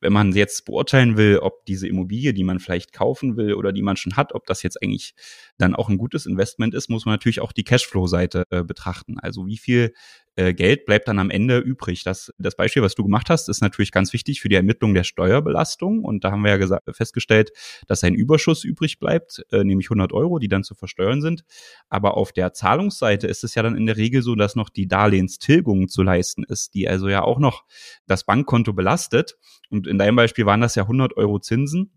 Wenn 0.00 0.14
man 0.14 0.32
jetzt 0.32 0.64
beurteilen 0.64 1.18
will, 1.18 1.40
ob 1.40 1.66
diese 1.66 1.86
Immobilie, 1.88 2.32
die 2.32 2.42
man 2.42 2.58
vielleicht 2.58 2.94
kaufen 2.94 3.36
will 3.36 3.52
oder 3.52 3.70
die 3.70 3.82
man 3.82 3.98
schon 3.98 4.16
hat, 4.16 4.34
ob 4.34 4.46
das 4.46 4.62
jetzt 4.62 4.82
eigentlich 4.82 5.14
dann 5.62 5.74
auch 5.74 5.88
ein 5.88 5.96
gutes 5.96 6.26
Investment 6.26 6.74
ist, 6.74 6.90
muss 6.90 7.06
man 7.06 7.14
natürlich 7.14 7.40
auch 7.40 7.52
die 7.52 7.64
Cashflow-Seite 7.64 8.44
äh, 8.50 8.64
betrachten. 8.64 9.18
Also 9.18 9.46
wie 9.46 9.56
viel 9.56 9.92
äh, 10.34 10.54
Geld 10.54 10.86
bleibt 10.86 11.08
dann 11.08 11.18
am 11.18 11.30
Ende 11.30 11.58
übrig. 11.58 12.04
Das, 12.04 12.32
das 12.38 12.56
Beispiel, 12.56 12.82
was 12.82 12.94
du 12.94 13.04
gemacht 13.04 13.30
hast, 13.30 13.48
ist 13.48 13.60
natürlich 13.60 13.92
ganz 13.92 14.12
wichtig 14.12 14.40
für 14.40 14.48
die 14.48 14.56
Ermittlung 14.56 14.94
der 14.94 15.04
Steuerbelastung. 15.04 16.04
Und 16.04 16.24
da 16.24 16.32
haben 16.32 16.42
wir 16.42 16.58
ja 16.58 16.78
festgestellt, 16.92 17.52
dass 17.86 18.02
ein 18.02 18.14
Überschuss 18.14 18.64
übrig 18.64 18.98
bleibt, 18.98 19.44
äh, 19.50 19.62
nämlich 19.62 19.86
100 19.86 20.12
Euro, 20.12 20.38
die 20.38 20.48
dann 20.48 20.64
zu 20.64 20.74
versteuern 20.74 21.20
sind. 21.20 21.44
Aber 21.88 22.16
auf 22.16 22.32
der 22.32 22.52
Zahlungsseite 22.52 23.26
ist 23.26 23.44
es 23.44 23.54
ja 23.54 23.62
dann 23.62 23.76
in 23.76 23.86
der 23.86 23.96
Regel 23.96 24.22
so, 24.22 24.34
dass 24.34 24.56
noch 24.56 24.70
die 24.70 24.88
Darlehenstilgung 24.88 25.88
zu 25.88 26.02
leisten 26.02 26.44
ist, 26.44 26.74
die 26.74 26.88
also 26.88 27.08
ja 27.08 27.22
auch 27.22 27.38
noch 27.38 27.64
das 28.06 28.24
Bankkonto 28.24 28.72
belastet. 28.72 29.36
Und 29.70 29.86
in 29.86 29.98
deinem 29.98 30.16
Beispiel 30.16 30.46
waren 30.46 30.60
das 30.60 30.74
ja 30.74 30.84
100 30.84 31.16
Euro 31.16 31.38
Zinsen. 31.38 31.92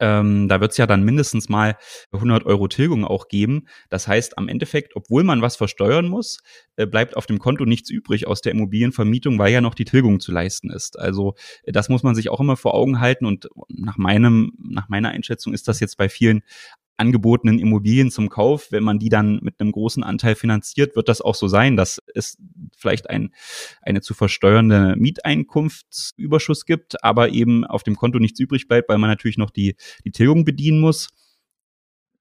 Ähm, 0.00 0.48
da 0.48 0.60
wird 0.60 0.72
es 0.72 0.76
ja 0.76 0.86
dann 0.86 1.02
mindestens 1.02 1.48
mal 1.48 1.76
100 2.12 2.46
Euro 2.46 2.68
Tilgung 2.68 3.04
auch 3.04 3.28
geben. 3.28 3.66
Das 3.90 4.06
heißt, 4.08 4.38
am 4.38 4.48
Endeffekt, 4.48 4.96
obwohl 4.96 5.24
man 5.24 5.42
was 5.42 5.56
versteuern 5.56 6.08
muss, 6.08 6.38
äh, 6.76 6.86
bleibt 6.86 7.16
auf 7.16 7.26
dem 7.26 7.38
Konto 7.38 7.64
nichts 7.64 7.90
übrig 7.90 8.26
aus 8.26 8.40
der 8.40 8.52
Immobilienvermietung, 8.52 9.38
weil 9.38 9.52
ja 9.52 9.60
noch 9.60 9.74
die 9.74 9.84
Tilgung 9.84 10.20
zu 10.20 10.32
leisten 10.32 10.70
ist. 10.70 10.98
Also 10.98 11.34
äh, 11.64 11.72
das 11.72 11.88
muss 11.88 12.02
man 12.02 12.14
sich 12.14 12.30
auch 12.30 12.40
immer 12.40 12.56
vor 12.56 12.74
Augen 12.74 13.00
halten 13.00 13.26
und 13.26 13.48
nach 13.68 13.96
meinem, 13.96 14.52
nach 14.58 14.88
meiner 14.88 15.10
Einschätzung 15.10 15.52
ist 15.52 15.68
das 15.68 15.80
jetzt 15.80 15.96
bei 15.96 16.08
vielen 16.08 16.42
angebotenen 16.98 17.58
Immobilien 17.58 18.10
zum 18.10 18.28
Kauf, 18.28 18.70
wenn 18.70 18.82
man 18.82 18.98
die 18.98 19.08
dann 19.08 19.38
mit 19.42 19.60
einem 19.60 19.72
großen 19.72 20.02
Anteil 20.02 20.34
finanziert, 20.34 20.96
wird 20.96 21.08
das 21.08 21.20
auch 21.20 21.34
so 21.34 21.48
sein, 21.48 21.76
dass 21.76 22.02
es 22.14 22.38
vielleicht 22.76 23.08
ein, 23.08 23.32
eine 23.82 24.00
zu 24.00 24.14
versteuernde 24.14 24.94
Mieteinkunftsüberschuss 24.96 26.66
gibt, 26.66 27.02
aber 27.04 27.30
eben 27.30 27.64
auf 27.64 27.82
dem 27.84 27.96
Konto 27.96 28.18
nichts 28.18 28.40
übrig 28.40 28.68
bleibt, 28.68 28.88
weil 28.88 28.98
man 28.98 29.10
natürlich 29.10 29.38
noch 29.38 29.50
die, 29.50 29.76
die 30.04 30.10
Tilgung 30.10 30.44
bedienen 30.44 30.80
muss. 30.80 31.08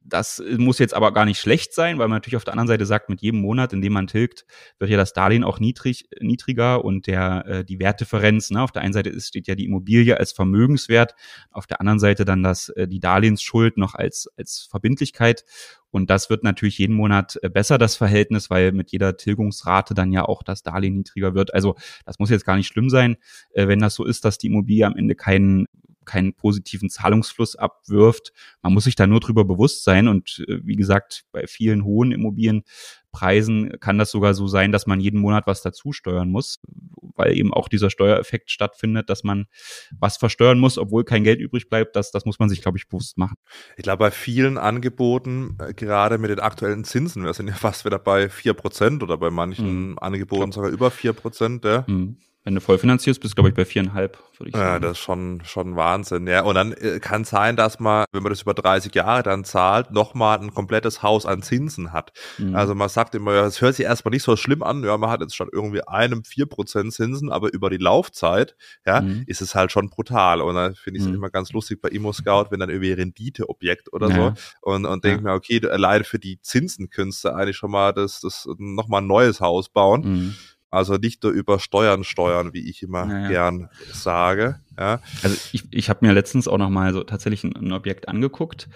Das 0.09 0.41
muss 0.57 0.79
jetzt 0.79 0.93
aber 0.93 1.11
gar 1.13 1.25
nicht 1.25 1.39
schlecht 1.39 1.73
sein, 1.73 1.97
weil 1.97 2.07
man 2.07 2.17
natürlich 2.17 2.37
auf 2.37 2.45
der 2.45 2.53
anderen 2.53 2.69
Seite 2.69 2.85
sagt, 2.85 3.09
mit 3.09 3.21
jedem 3.21 3.41
Monat, 3.41 3.73
in 3.73 3.81
dem 3.81 3.91
man 3.91 4.07
tilgt, 4.07 4.45
wird 4.79 4.89
ja 4.89 4.95
das 4.95 5.11
Darlehen 5.11 5.43
auch 5.43 5.59
niedrig, 5.59 6.07
niedriger 6.21 6.85
und 6.85 7.07
der, 7.07 7.45
äh, 7.45 7.65
die 7.65 7.79
Wertdifferenz, 7.79 8.49
ne, 8.49 8.61
auf 8.61 8.71
der 8.71 8.83
einen 8.83 8.93
Seite 8.93 9.09
ist, 9.09 9.27
steht 9.27 9.47
ja 9.47 9.55
die 9.55 9.65
Immobilie 9.65 10.17
als 10.17 10.31
Vermögenswert, 10.31 11.13
auf 11.51 11.67
der 11.67 11.81
anderen 11.81 11.99
Seite 11.99 12.23
dann 12.23 12.41
das, 12.41 12.69
äh, 12.69 12.87
die 12.87 13.01
Darlehensschuld 13.01 13.77
noch 13.77 13.95
als, 13.95 14.29
als 14.37 14.67
Verbindlichkeit. 14.69 15.43
Und 15.91 16.09
das 16.09 16.29
wird 16.29 16.43
natürlich 16.43 16.77
jeden 16.77 16.95
Monat 16.95 17.37
äh, 17.41 17.49
besser, 17.49 17.77
das 17.77 17.97
Verhältnis, 17.97 18.49
weil 18.49 18.71
mit 18.71 18.91
jeder 18.91 19.17
Tilgungsrate 19.17 19.93
dann 19.93 20.13
ja 20.13 20.23
auch 20.23 20.43
das 20.43 20.63
Darlehen 20.63 20.95
niedriger 20.95 21.33
wird. 21.33 21.53
Also 21.53 21.75
das 22.05 22.19
muss 22.19 22.29
jetzt 22.29 22.45
gar 22.45 22.55
nicht 22.55 22.67
schlimm 22.67 22.89
sein, 22.89 23.17
äh, 23.51 23.67
wenn 23.67 23.79
das 23.79 23.95
so 23.95 24.05
ist, 24.05 24.23
dass 24.23 24.37
die 24.37 24.47
Immobilie 24.47 24.85
am 24.85 24.95
Ende 24.95 25.15
keinen 25.15 25.67
keinen 26.07 26.33
positiven 26.33 26.89
Zahlungsfluss 26.89 27.55
abwirft. 27.55 28.33
Man 28.63 28.73
muss 28.73 28.85
sich 28.85 28.95
da 28.95 29.05
nur 29.05 29.19
drüber 29.19 29.45
bewusst 29.45 29.83
sein 29.83 30.07
und 30.07 30.43
äh, 30.47 30.59
wie 30.63 30.75
gesagt, 30.75 31.25
bei 31.31 31.45
vielen 31.45 31.83
hohen 31.83 32.11
Immobilienpreisen 32.11 32.63
Preisen 33.17 33.79
kann 33.79 33.97
das 33.97 34.11
sogar 34.11 34.35
so 34.35 34.47
sein, 34.47 34.71
dass 34.71 34.85
man 34.85 34.99
jeden 34.99 35.19
Monat 35.19 35.47
was 35.47 35.63
dazu 35.63 35.91
steuern 35.91 36.29
muss, 36.29 36.59
weil 37.15 37.35
eben 37.35 37.51
auch 37.51 37.67
dieser 37.67 37.89
Steuereffekt 37.89 38.51
stattfindet, 38.51 39.09
dass 39.09 39.23
man 39.23 39.47
was 39.97 40.17
versteuern 40.17 40.59
muss, 40.59 40.77
obwohl 40.77 41.03
kein 41.03 41.23
Geld 41.23 41.39
übrig 41.39 41.67
bleibt. 41.67 41.95
Das, 41.95 42.11
das 42.11 42.25
muss 42.25 42.37
man 42.37 42.47
sich, 42.47 42.61
glaube 42.61 42.77
ich, 42.77 42.87
bewusst 42.87 43.17
machen. 43.17 43.35
Ich 43.75 43.81
glaube, 43.81 43.99
bei 43.99 44.11
vielen 44.11 44.59
Angeboten, 44.59 45.57
äh, 45.59 45.73
gerade 45.73 46.19
mit 46.19 46.29
den 46.29 46.39
aktuellen 46.39 46.83
Zinsen, 46.83 47.23
wir 47.23 47.33
sind 47.33 47.47
ja 47.47 47.53
fast 47.55 47.85
wieder 47.85 47.97
bei 47.97 48.29
vier 48.29 48.53
Prozent 48.53 49.01
oder 49.01 49.17
bei 49.17 49.31
manchen 49.31 49.89
mhm. 49.89 49.99
Angeboten 49.99 50.51
sogar 50.51 50.69
über 50.69 50.91
vier 50.91 51.13
Prozent. 51.13 51.65
Ja. 51.65 51.85
Mhm. 51.87 52.17
Wenn 52.47 52.55
du 52.55 52.61
voll 52.61 52.77
finanzierst, 52.77 53.19
bist 53.19 53.33
du, 53.33 53.35
glaube 53.35 53.49
ich, 53.49 53.55
bei 53.55 53.65
viereinhalb, 53.65 54.17
würde 54.37 54.51
ich 54.51 54.55
sagen. 54.55 54.75
Ja, 54.75 54.79
das 54.79 54.93
ist 54.93 54.99
schon, 54.99 55.41
schon 55.43 55.75
Wahnsinn. 55.75 56.27
Ja, 56.27 56.43
und 56.43 56.55
dann 56.55 56.71
äh, 56.71 57.01
kann 57.01 57.25
sein, 57.25 57.57
dass 57.57 57.81
man, 57.81 58.05
wenn 58.13 58.23
man 58.23 58.31
das 58.31 58.43
über 58.43 58.53
30 58.53 58.95
Jahre 58.95 59.21
dann 59.21 59.43
zahlt, 59.43 59.91
nochmal 59.91 60.39
ein 60.39 60.53
komplettes 60.53 61.03
Haus 61.03 61.25
an 61.25 61.41
Zinsen 61.41 61.91
hat. 61.91 62.13
Mhm. 62.37 62.55
Also 62.55 62.73
man 62.73 62.87
sagt 62.87 63.15
immer, 63.15 63.33
es 63.33 63.59
hört 63.59 63.75
sich 63.75 63.85
erstmal 63.85 64.13
nicht 64.13 64.23
so 64.23 64.37
schlimm 64.37 64.63
an. 64.63 64.81
Ja, 64.85 64.95
man 64.95 65.09
hat 65.09 65.19
jetzt 65.19 65.35
schon 65.35 65.49
irgendwie 65.51 65.85
einem 65.85 66.23
vier 66.23 66.45
Prozent 66.45 66.93
Zinsen, 66.93 67.33
aber 67.33 67.51
über 67.51 67.69
die 67.69 67.75
Laufzeit, 67.75 68.55
ja, 68.85 69.01
mhm. 69.01 69.25
ist 69.27 69.41
es 69.41 69.53
halt 69.53 69.73
schon 69.73 69.89
brutal. 69.89 70.39
Und 70.39 70.55
dann 70.55 70.73
finde 70.73 70.99
ich 70.99 71.03
es 71.03 71.09
mhm. 71.09 71.15
immer 71.15 71.29
ganz 71.29 71.51
lustig 71.51 71.81
bei 71.81 71.89
Immo-Scout, 71.89 72.45
wenn 72.51 72.61
dann 72.61 72.69
irgendwie 72.69 72.93
Renditeobjekt 72.93 73.91
oder 73.91 74.07
ja. 74.07 74.15
so. 74.15 74.33
Und, 74.61 74.85
und 74.85 75.03
denke 75.03 75.21
ja. 75.21 75.31
mir, 75.31 75.35
okay, 75.35 75.59
allein 75.67 76.05
für 76.05 76.17
die 76.17 76.39
Zinsen 76.39 76.89
könntest 76.89 77.25
du 77.25 77.35
eigentlich 77.35 77.57
schon 77.57 77.71
mal 77.71 77.91
das, 77.91 78.21
das 78.21 78.47
nochmal 78.57 79.01
ein 79.01 79.07
neues 79.07 79.41
Haus 79.41 79.67
bauen. 79.67 80.33
Also 80.69 80.95
nicht 80.95 81.23
nur 81.23 81.31
über 81.31 81.59
Steuern 81.59 82.03
steuern, 82.03 82.53
wie 82.53 82.69
ich 82.69 82.83
immer 82.83 83.05
naja. 83.05 83.29
gern 83.29 83.69
sage. 83.91 84.59
Ja. 84.77 85.01
Also 85.23 85.37
ich, 85.53 85.63
ich 85.71 85.89
habe 85.89 86.05
mir 86.05 86.13
letztens 86.13 86.47
auch 86.47 86.57
noch 86.57 86.69
mal 86.69 86.93
so 86.93 87.03
tatsächlich 87.03 87.43
ein, 87.43 87.55
ein, 87.55 87.71
Objekt 87.71 88.09
angeguckt. 88.09 88.67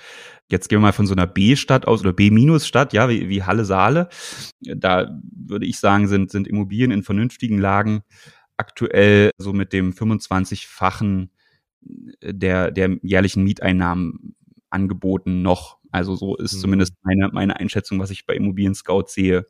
Jetzt 0.49 0.69
gehen 0.69 0.77
wir 0.77 0.87
mal 0.87 0.93
von 0.93 1.05
so 1.05 1.13
einer 1.13 1.27
B-Stadt 1.27 1.87
aus 1.87 2.01
oder 2.01 2.13
B-Stadt, 2.13 2.93
ja, 2.93 3.09
wie, 3.09 3.27
wie 3.27 3.43
Halle 3.43 3.65
Saale. 3.65 4.07
Da 4.61 5.19
würde 5.21 5.65
ich 5.65 5.79
sagen, 5.79 6.07
sind, 6.07 6.31
sind 6.31 6.47
Immobilien 6.47 6.91
in 6.91 7.03
vernünftigen 7.03 7.59
Lagen 7.59 8.03
aktuell 8.55 9.31
so 9.37 9.53
mit 9.53 9.73
dem 9.73 9.91
25-fachen 9.91 11.29
der, 12.23 12.71
der 12.71 12.97
jährlichen 13.01 13.43
Mieteinnahmen 13.43 14.35
angeboten 14.69 15.41
noch. 15.41 15.77
Also 15.91 16.15
so 16.15 16.37
ist 16.37 16.53
mhm. 16.53 16.59
zumindest 16.59 16.93
meine, 17.03 17.29
meine 17.33 17.59
Einschätzung, 17.59 17.99
was 17.99 18.11
ich 18.11 18.25
bei 18.25 18.35
Immobilien 18.35 18.75
Scout 18.75 19.05
sehe. 19.07 19.45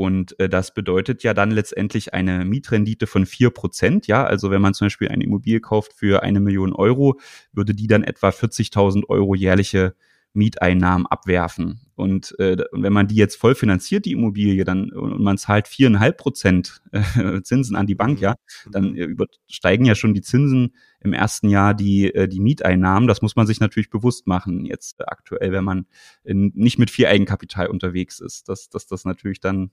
Und 0.00 0.40
äh, 0.40 0.48
das 0.48 0.72
bedeutet 0.72 1.22
ja 1.24 1.34
dann 1.34 1.50
letztendlich 1.50 2.14
eine 2.14 2.46
Mietrendite 2.46 3.06
von 3.06 3.26
vier 3.26 3.50
Prozent. 3.50 4.06
Ja, 4.06 4.24
also 4.24 4.50
wenn 4.50 4.62
man 4.62 4.72
zum 4.72 4.86
Beispiel 4.86 5.08
eine 5.08 5.22
Immobilie 5.22 5.60
kauft 5.60 5.92
für 5.92 6.22
eine 6.22 6.40
Million 6.40 6.72
Euro, 6.72 7.20
würde 7.52 7.74
die 7.74 7.86
dann 7.86 8.02
etwa 8.02 8.30
40.000 8.30 9.10
Euro 9.10 9.34
jährliche 9.34 9.94
Mieteinnahmen 10.32 11.06
abwerfen. 11.06 11.82
Und 11.96 12.34
äh, 12.38 12.56
wenn 12.72 12.94
man 12.94 13.08
die 13.08 13.14
jetzt 13.14 13.36
voll 13.36 13.54
finanziert, 13.54 14.06
die 14.06 14.12
Immobilie, 14.12 14.64
dann 14.64 14.90
und 14.90 15.20
man 15.20 15.36
zahlt 15.36 15.68
viereinhalb 15.68 16.16
Prozent 16.16 16.80
äh, 16.92 17.02
Zinsen 17.42 17.76
an 17.76 17.86
die 17.86 17.94
Bank, 17.94 18.22
ja, 18.22 18.36
dann 18.70 18.96
äh, 18.96 19.04
übersteigen 19.04 19.84
ja 19.84 19.94
schon 19.94 20.14
die 20.14 20.22
Zinsen 20.22 20.74
im 21.00 21.12
ersten 21.12 21.50
Jahr 21.50 21.74
die 21.74 22.14
äh, 22.14 22.26
die 22.26 22.40
Mieteinnahmen. 22.40 23.06
Das 23.06 23.20
muss 23.20 23.36
man 23.36 23.46
sich 23.46 23.60
natürlich 23.60 23.90
bewusst 23.90 24.26
machen 24.26 24.64
jetzt 24.64 25.00
äh, 25.00 25.04
aktuell, 25.08 25.52
wenn 25.52 25.64
man 25.64 25.84
in, 26.24 26.52
nicht 26.54 26.78
mit 26.78 26.90
viel 26.90 27.04
Eigenkapital 27.04 27.66
unterwegs 27.66 28.18
ist, 28.18 28.48
dass, 28.48 28.70
dass 28.70 28.86
das 28.86 29.04
natürlich 29.04 29.40
dann 29.40 29.70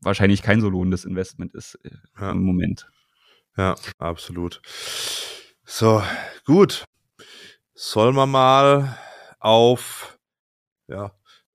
wahrscheinlich 0.00 0.42
kein 0.42 0.60
so 0.60 0.68
lohnendes 0.68 1.04
Investment 1.04 1.54
ist 1.54 1.78
äh, 1.84 1.90
ja. 2.20 2.30
im 2.32 2.42
Moment. 2.42 2.88
Ja, 3.56 3.76
absolut. 3.98 4.60
So, 5.64 6.02
gut. 6.44 6.84
Sollen 7.74 8.14
wir 8.14 8.26
mal 8.26 8.98
auf, 9.40 10.18
ja, 10.88 11.12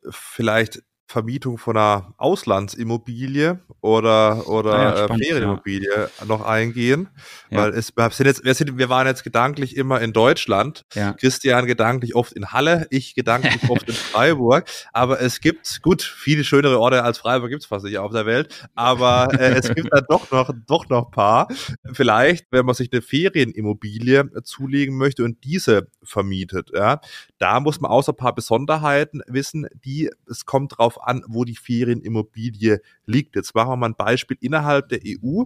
vielleicht 0.10 0.82
Vermietung 1.10 1.58
von 1.58 1.76
einer 1.76 2.14
Auslandsimmobilie 2.18 3.60
oder, 3.82 4.48
oder 4.48 4.74
ah 4.74 4.84
ja, 4.84 5.04
spannend, 5.06 5.26
Ferienimmobilie 5.26 6.10
ja. 6.20 6.26
noch 6.26 6.46
eingehen. 6.46 7.10
Ja. 7.50 7.64
Weil 7.64 7.70
es, 7.72 7.98
wir, 7.98 8.12
sind 8.12 8.28
jetzt, 8.28 8.44
wir, 8.44 8.54
sind, 8.54 8.78
wir 8.78 8.90
waren 8.90 9.08
jetzt 9.08 9.24
gedanklich 9.24 9.76
immer 9.76 10.02
in 10.02 10.14
Deutschland. 10.14 10.86
Christian 11.20 11.66
gedanklich 11.66 12.14
oft 12.14 12.34
in 12.34 12.52
Halle, 12.52 12.86
ich 12.92 13.16
gedanklich 13.16 13.68
oft 13.72 13.88
in 13.90 13.96
Freiburg. 13.96 14.70
Aber 14.94 15.20
es 15.20 15.40
gibt, 15.40 15.82
gut, 15.82 16.04
viele 16.04 16.44
schönere 16.44 16.80
Orte 16.80 17.04
als 17.04 17.18
Freiburg 17.18 17.50
gibt 17.50 17.64
es 17.64 17.68
fast 17.68 17.86
nicht 17.86 17.98
auf 17.98 18.12
der 18.12 18.28
Welt. 18.28 18.70
Aber 18.76 19.30
äh, 19.34 19.54
es 19.54 19.74
gibt 19.74 19.92
da 19.92 20.02
doch 20.02 20.30
noch, 20.30 20.52
doch 20.68 20.90
noch 20.90 21.10
paar. 21.10 21.48
Vielleicht, 21.92 22.46
wenn 22.52 22.68
man 22.68 22.76
sich 22.76 22.94
eine 22.94 23.02
Ferienimmobilie 23.02 24.30
zulegen 24.44 24.96
möchte 24.96 25.24
und 25.24 25.44
diese 25.44 25.88
vermietet, 26.04 26.70
ja, 26.72 27.02
da 27.40 27.60
muss 27.60 27.82
man 27.82 27.90
außer 27.90 28.14
paar 28.14 28.36
Besonderheiten 28.36 29.24
wissen, 29.26 29.66
die, 29.84 30.12
es 30.30 30.46
kommt 30.46 30.78
drauf 30.78 30.99
an, 31.00 31.24
wo 31.28 31.46
die 31.46 31.56
Ferienimmobilie 31.56 32.82
liegt. 33.06 33.36
Jetzt 33.36 33.56
machen 33.56 33.70
wir 33.72 33.78
mal 33.78 33.90
ein 33.90 33.96
Beispiel 33.96 34.38
innerhalb 34.40 34.90
der 34.90 35.00
EU. 35.06 35.44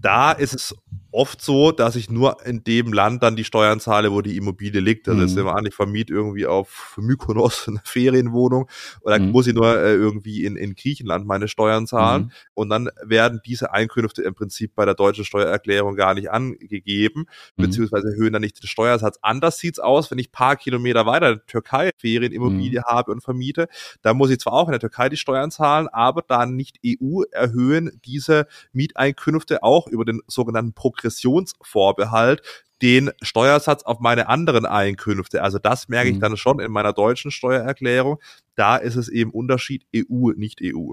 Da 0.00 0.32
ist 0.32 0.54
es 0.54 0.74
oft 1.12 1.42
so, 1.42 1.72
dass 1.72 1.94
ich 1.94 2.10
nur 2.10 2.44
in 2.44 2.64
dem 2.64 2.92
Land 2.92 3.22
dann 3.22 3.36
die 3.36 3.44
Steuern 3.44 3.80
zahle, 3.80 4.12
wo 4.12 4.22
die 4.22 4.36
Immobilie 4.36 4.80
liegt. 4.80 5.08
Also 5.08 5.20
mhm. 5.20 5.26
jetzt 5.26 5.36
wir 5.36 5.54
an, 5.54 5.66
ich 5.66 5.74
vermiete 5.74 6.12
irgendwie 6.12 6.46
auf 6.46 6.96
Mykonos 6.98 7.68
eine 7.68 7.80
Ferienwohnung 7.84 8.68
oder 9.02 9.18
mhm. 9.18 9.30
muss 9.30 9.46
ich 9.46 9.54
nur 9.54 9.76
äh, 9.78 9.94
irgendwie 9.94 10.44
in, 10.44 10.56
in 10.56 10.74
Griechenland 10.74 11.26
meine 11.26 11.48
Steuern 11.48 11.86
zahlen. 11.86 12.24
Mhm. 12.24 12.30
Und 12.54 12.70
dann 12.70 12.88
werden 13.04 13.40
diese 13.44 13.72
Einkünfte 13.72 14.22
im 14.22 14.34
Prinzip 14.34 14.74
bei 14.74 14.84
der 14.84 14.94
deutschen 14.94 15.24
Steuererklärung 15.24 15.96
gar 15.96 16.14
nicht 16.14 16.30
angegeben, 16.30 17.26
mhm. 17.56 17.62
beziehungsweise 17.62 18.08
erhöhen 18.08 18.32
dann 18.32 18.42
nicht 18.42 18.62
den 18.62 18.68
Steuersatz. 18.68 19.18
Anders 19.22 19.58
sieht's 19.58 19.78
aus, 19.78 20.10
wenn 20.10 20.18
ich 20.18 20.32
paar 20.32 20.56
Kilometer 20.56 21.04
weiter 21.04 21.28
in 21.30 21.36
der 21.36 21.46
Türkei 21.46 21.90
Ferienimmobilie 21.98 22.80
mhm. 22.80 22.84
habe 22.84 23.12
und 23.12 23.22
vermiete. 23.22 23.68
Da 24.00 24.14
muss 24.14 24.30
ich 24.30 24.38
zwar 24.38 24.54
auch 24.54 24.68
in 24.68 24.72
der 24.72 24.80
Türkei 24.80 25.10
die 25.10 25.16
Steuern 25.16 25.50
zahlen, 25.50 25.88
aber 25.88 26.22
da 26.26 26.46
nicht 26.46 26.78
EU 26.86 27.22
erhöhen 27.30 28.00
diese 28.04 28.46
Mieteinkünfte 28.72 29.62
auch 29.62 29.86
über 29.86 30.04
den 30.06 30.22
sogenannten 30.26 30.72
Programm 30.72 31.01
Progressionsvorbehalt 31.02 32.42
den 32.80 33.10
Steuersatz 33.22 33.84
auf 33.84 34.00
meine 34.00 34.28
anderen 34.28 34.66
Einkünfte. 34.66 35.42
Also 35.42 35.58
das 35.58 35.88
merke 35.88 36.08
ich 36.08 36.16
mhm. 36.16 36.20
dann 36.20 36.36
schon 36.36 36.58
in 36.58 36.72
meiner 36.72 36.92
deutschen 36.92 37.30
Steuererklärung. 37.30 38.18
Da 38.56 38.76
ist 38.76 38.96
es 38.96 39.08
eben 39.08 39.30
Unterschied 39.30 39.86
EU, 39.94 40.32
nicht 40.32 40.60
EU. 40.62 40.92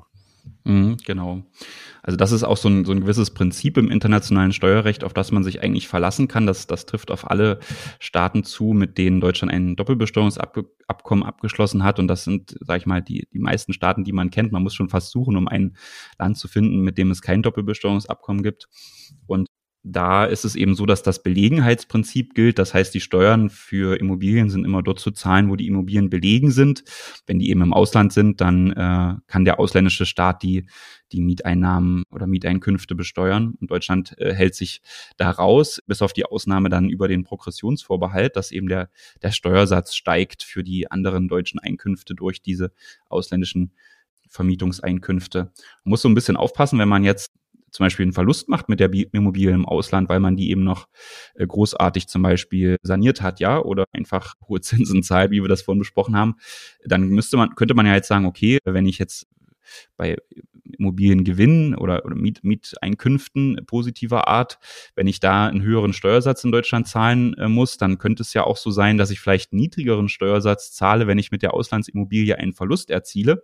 Mhm, 0.66 0.98
genau. 1.04 1.44
Also 2.04 2.16
das 2.16 2.32
ist 2.32 2.44
auch 2.44 2.58
so 2.58 2.70
ein, 2.70 2.86
so 2.86 2.92
ein 2.92 3.02
gewisses 3.02 3.32
Prinzip 3.32 3.78
im 3.78 3.90
internationalen 3.90 4.54
Steuerrecht, 4.54 5.04
auf 5.04 5.14
das 5.14 5.32
man 5.32 5.44
sich 5.44 5.62
eigentlich 5.64 5.88
verlassen 5.88 6.28
kann. 6.28 6.46
Das, 6.46 6.68
das 6.68 6.86
trifft 6.86 7.12
auf 7.12 7.30
alle 7.30 7.60
Staaten 8.00 8.44
zu, 8.44 8.66
mit 8.74 8.98
denen 8.98 9.20
Deutschland 9.20 9.52
ein 9.52 9.76
Doppelbesteuerungsabkommen 9.76 11.24
abgeschlossen 11.24 11.84
hat. 11.84 12.00
Und 12.00 12.08
das 12.08 12.24
sind, 12.24 12.56
sage 12.62 12.80
ich 12.80 12.86
mal, 12.86 13.02
die, 13.02 13.28
die 13.34 13.40
meisten 13.40 13.74
Staaten, 13.74 14.04
die 14.04 14.14
man 14.14 14.30
kennt. 14.30 14.52
Man 14.52 14.64
muss 14.64 14.76
schon 14.76 14.90
fast 14.90 15.12
suchen, 15.12 15.36
um 15.38 15.48
ein 15.48 15.76
Land 16.20 16.38
zu 16.38 16.48
finden, 16.48 16.82
mit 16.82 16.98
dem 17.00 17.10
es 17.10 17.22
kein 17.22 17.42
Doppelbesteuerungsabkommen 17.42 18.44
gibt. 18.44 18.68
Und 19.26 19.48
da 19.84 20.26
ist 20.26 20.44
es 20.44 20.56
eben 20.56 20.76
so, 20.76 20.86
dass 20.86 21.04
das 21.04 21.24
Belegenheitsprinzip 21.24 22.34
gilt. 22.34 22.60
Das 22.60 22.74
heißt, 22.74 22.94
die 22.94 23.00
Steuern 23.00 23.50
für 23.50 23.98
Immobilien 23.98 24.50
sind 24.50 24.66
immer 24.66 24.84
dort 24.84 25.00
zu 25.00 25.12
zahlen, 25.12 25.50
wo 25.50 25.56
die 25.56 25.68
Immobilien 25.68 26.10
belegen 26.10 26.52
sind. 26.52 26.84
Wenn 27.26 27.40
die 27.40 27.50
eben 27.50 27.62
im 27.62 27.74
Ausland 27.74 28.12
sind, 28.12 28.42
dann 28.42 28.72
äh, 28.72 29.16
kann 29.28 29.46
der 29.46 29.60
ausländische 29.60 30.06
Staat 30.06 30.44
die, 30.44 30.66
die 31.14 31.22
Mieteinnahmen 31.22 32.04
oder 32.12 32.28
Mieteinkünfte 32.28 32.94
besteuern. 32.94 33.56
Und 33.60 33.72
Deutschland 33.72 34.16
äh, 34.18 34.34
hält 34.34 34.56
sich 34.56 34.82
da 35.16 35.32
raus, 35.32 35.82
bis 35.88 36.02
auf 36.02 36.12
die 36.12 36.26
Ausnahme 36.26 36.70
dann 36.70 36.90
über 36.90 37.08
den 37.08 37.24
Progressionsvorbehalt, 37.24 38.36
dass 38.36 38.52
eben 38.52 38.68
der, 38.68 38.90
der 39.22 39.32
Steuersatz 39.32 39.96
steigt 39.96 40.44
für 40.44 40.64
die 40.64 40.92
anderen 40.92 41.30
deutschen 41.30 41.60
Einkünfte 41.60 42.16
durch 42.16 42.42
diese 42.42 42.74
ausländischen 43.08 43.72
Vermietungseinkünfte. 44.28 45.40
Man 45.40 45.52
muss 45.84 46.02
so 46.02 46.10
ein 46.10 46.16
bisschen 46.16 46.38
aufpassen, 46.38 46.80
wenn 46.80 46.90
man 46.90 47.04
jetzt 47.04 47.32
zum 47.72 47.86
Beispiel 47.86 48.04
einen 48.04 48.14
Verlust 48.14 48.50
macht 48.50 48.70
mit 48.70 48.80
der 48.80 48.92
Immobilie 49.12 49.52
im 49.52 49.66
Ausland, 49.66 50.10
weil 50.10 50.20
man 50.20 50.36
die 50.36 50.50
eben 50.52 50.64
noch 50.64 50.88
äh, 51.36 51.46
großartig 51.46 52.08
zum 52.08 52.22
Beispiel 52.22 52.78
saniert 52.82 53.22
hat, 53.22 53.40
ja, 53.40 53.60
oder 53.60 53.86
einfach 53.92 54.36
hohe 54.48 54.62
Zinsen 54.62 55.04
zahlt, 55.04 55.32
wie 55.32 55.42
wir 55.42 55.48
das 55.48 55.62
vorhin 55.62 55.80
besprochen 55.80 56.16
haben, 56.16 56.36
dann 56.86 57.10
müsste 57.10 57.38
man, 57.38 57.56
könnte 57.56 57.74
man 57.74 57.86
ja 57.86 57.96
jetzt 57.96 58.08
sagen, 58.08 58.26
okay, 58.26 58.60
wenn 58.66 58.86
ich 58.86 58.98
jetzt 58.98 59.28
bei 59.98 60.18
Immobiliengewinn 60.78 61.76
oder, 61.76 62.06
oder 62.06 62.16
Miet, 62.16 62.44
Mieteinkünften 62.44 63.62
positiver 63.66 64.28
Art, 64.28 64.60
wenn 64.96 65.08
ich 65.08 65.20
da 65.20 65.48
einen 65.48 65.62
höheren 65.62 65.94
Steuersatz 65.94 66.44
in 66.44 66.52
Deutschland 66.52 66.88
zahlen 66.88 67.34
äh, 67.36 67.48
muss, 67.48 67.78
dann 67.78 67.98
könnte 67.98 68.24
es 68.24 68.34
ja 68.34 68.44
auch 68.44 68.58
so 68.58 68.72
sein, 68.72 68.98
dass 68.98 69.12
ich 69.12 69.20
vielleicht 69.20 69.54
niedrigeren 69.54 70.10
Steuersatz 70.10 70.72
zahle, 70.72 71.08
wenn 71.08 71.18
ich 71.18 71.32
mit 71.32 71.42
der 71.42 71.54
Auslandsimmobilie 71.54 72.38
einen 72.38 72.54
Verlust 72.54 72.90
erziele. 72.90 73.44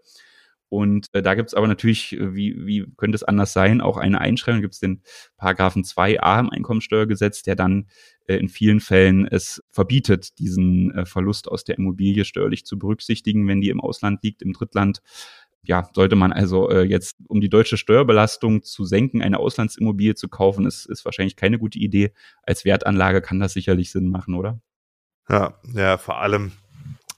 Und 0.69 1.07
äh, 1.13 1.21
da 1.21 1.35
gibt 1.35 1.49
es 1.49 1.53
aber 1.53 1.67
natürlich, 1.67 2.13
äh, 2.13 2.33
wie, 2.35 2.65
wie 2.65 2.85
könnte 2.97 3.15
es 3.15 3.23
anders 3.23 3.53
sein, 3.53 3.81
auch 3.81 3.97
eine 3.97 4.19
Einschränkung, 4.21 4.61
gibt 4.61 4.73
es 4.73 4.79
den 4.79 5.01
Paragraphen 5.37 5.83
2a 5.83 6.39
im 6.39 6.49
Einkommensteuergesetz, 6.49 7.43
der 7.43 7.55
dann 7.55 7.87
äh, 8.27 8.37
in 8.37 8.49
vielen 8.49 8.79
Fällen 8.79 9.27
es 9.27 9.63
verbietet, 9.69 10.39
diesen 10.39 10.91
äh, 10.91 11.05
Verlust 11.05 11.47
aus 11.47 11.63
der 11.63 11.77
Immobilie 11.77 12.25
steuerlich 12.25 12.65
zu 12.65 12.79
berücksichtigen, 12.79 13.47
wenn 13.47 13.61
die 13.61 13.69
im 13.69 13.81
Ausland 13.81 14.23
liegt, 14.23 14.41
im 14.41 14.53
Drittland. 14.53 15.01
Ja, 15.63 15.89
sollte 15.93 16.15
man 16.15 16.31
also 16.31 16.69
äh, 16.69 16.83
jetzt, 16.83 17.17
um 17.27 17.41
die 17.41 17.49
deutsche 17.49 17.77
Steuerbelastung 17.77 18.61
zu 18.61 18.85
senken, 18.85 19.21
eine 19.21 19.39
Auslandsimmobilie 19.39 20.13
zu 20.13 20.29
kaufen, 20.29 20.65
ist, 20.67 20.85
ist 20.85 21.05
wahrscheinlich 21.05 21.35
keine 21.35 21.57
gute 21.57 21.79
Idee. 21.79 22.11
Als 22.43 22.65
Wertanlage 22.65 23.21
kann 23.21 23.39
das 23.39 23.53
sicherlich 23.53 23.91
Sinn 23.91 24.09
machen, 24.09 24.35
oder? 24.35 24.61
Ja, 25.27 25.59
ja, 25.73 25.97
vor 25.97 26.19
allem 26.19 26.51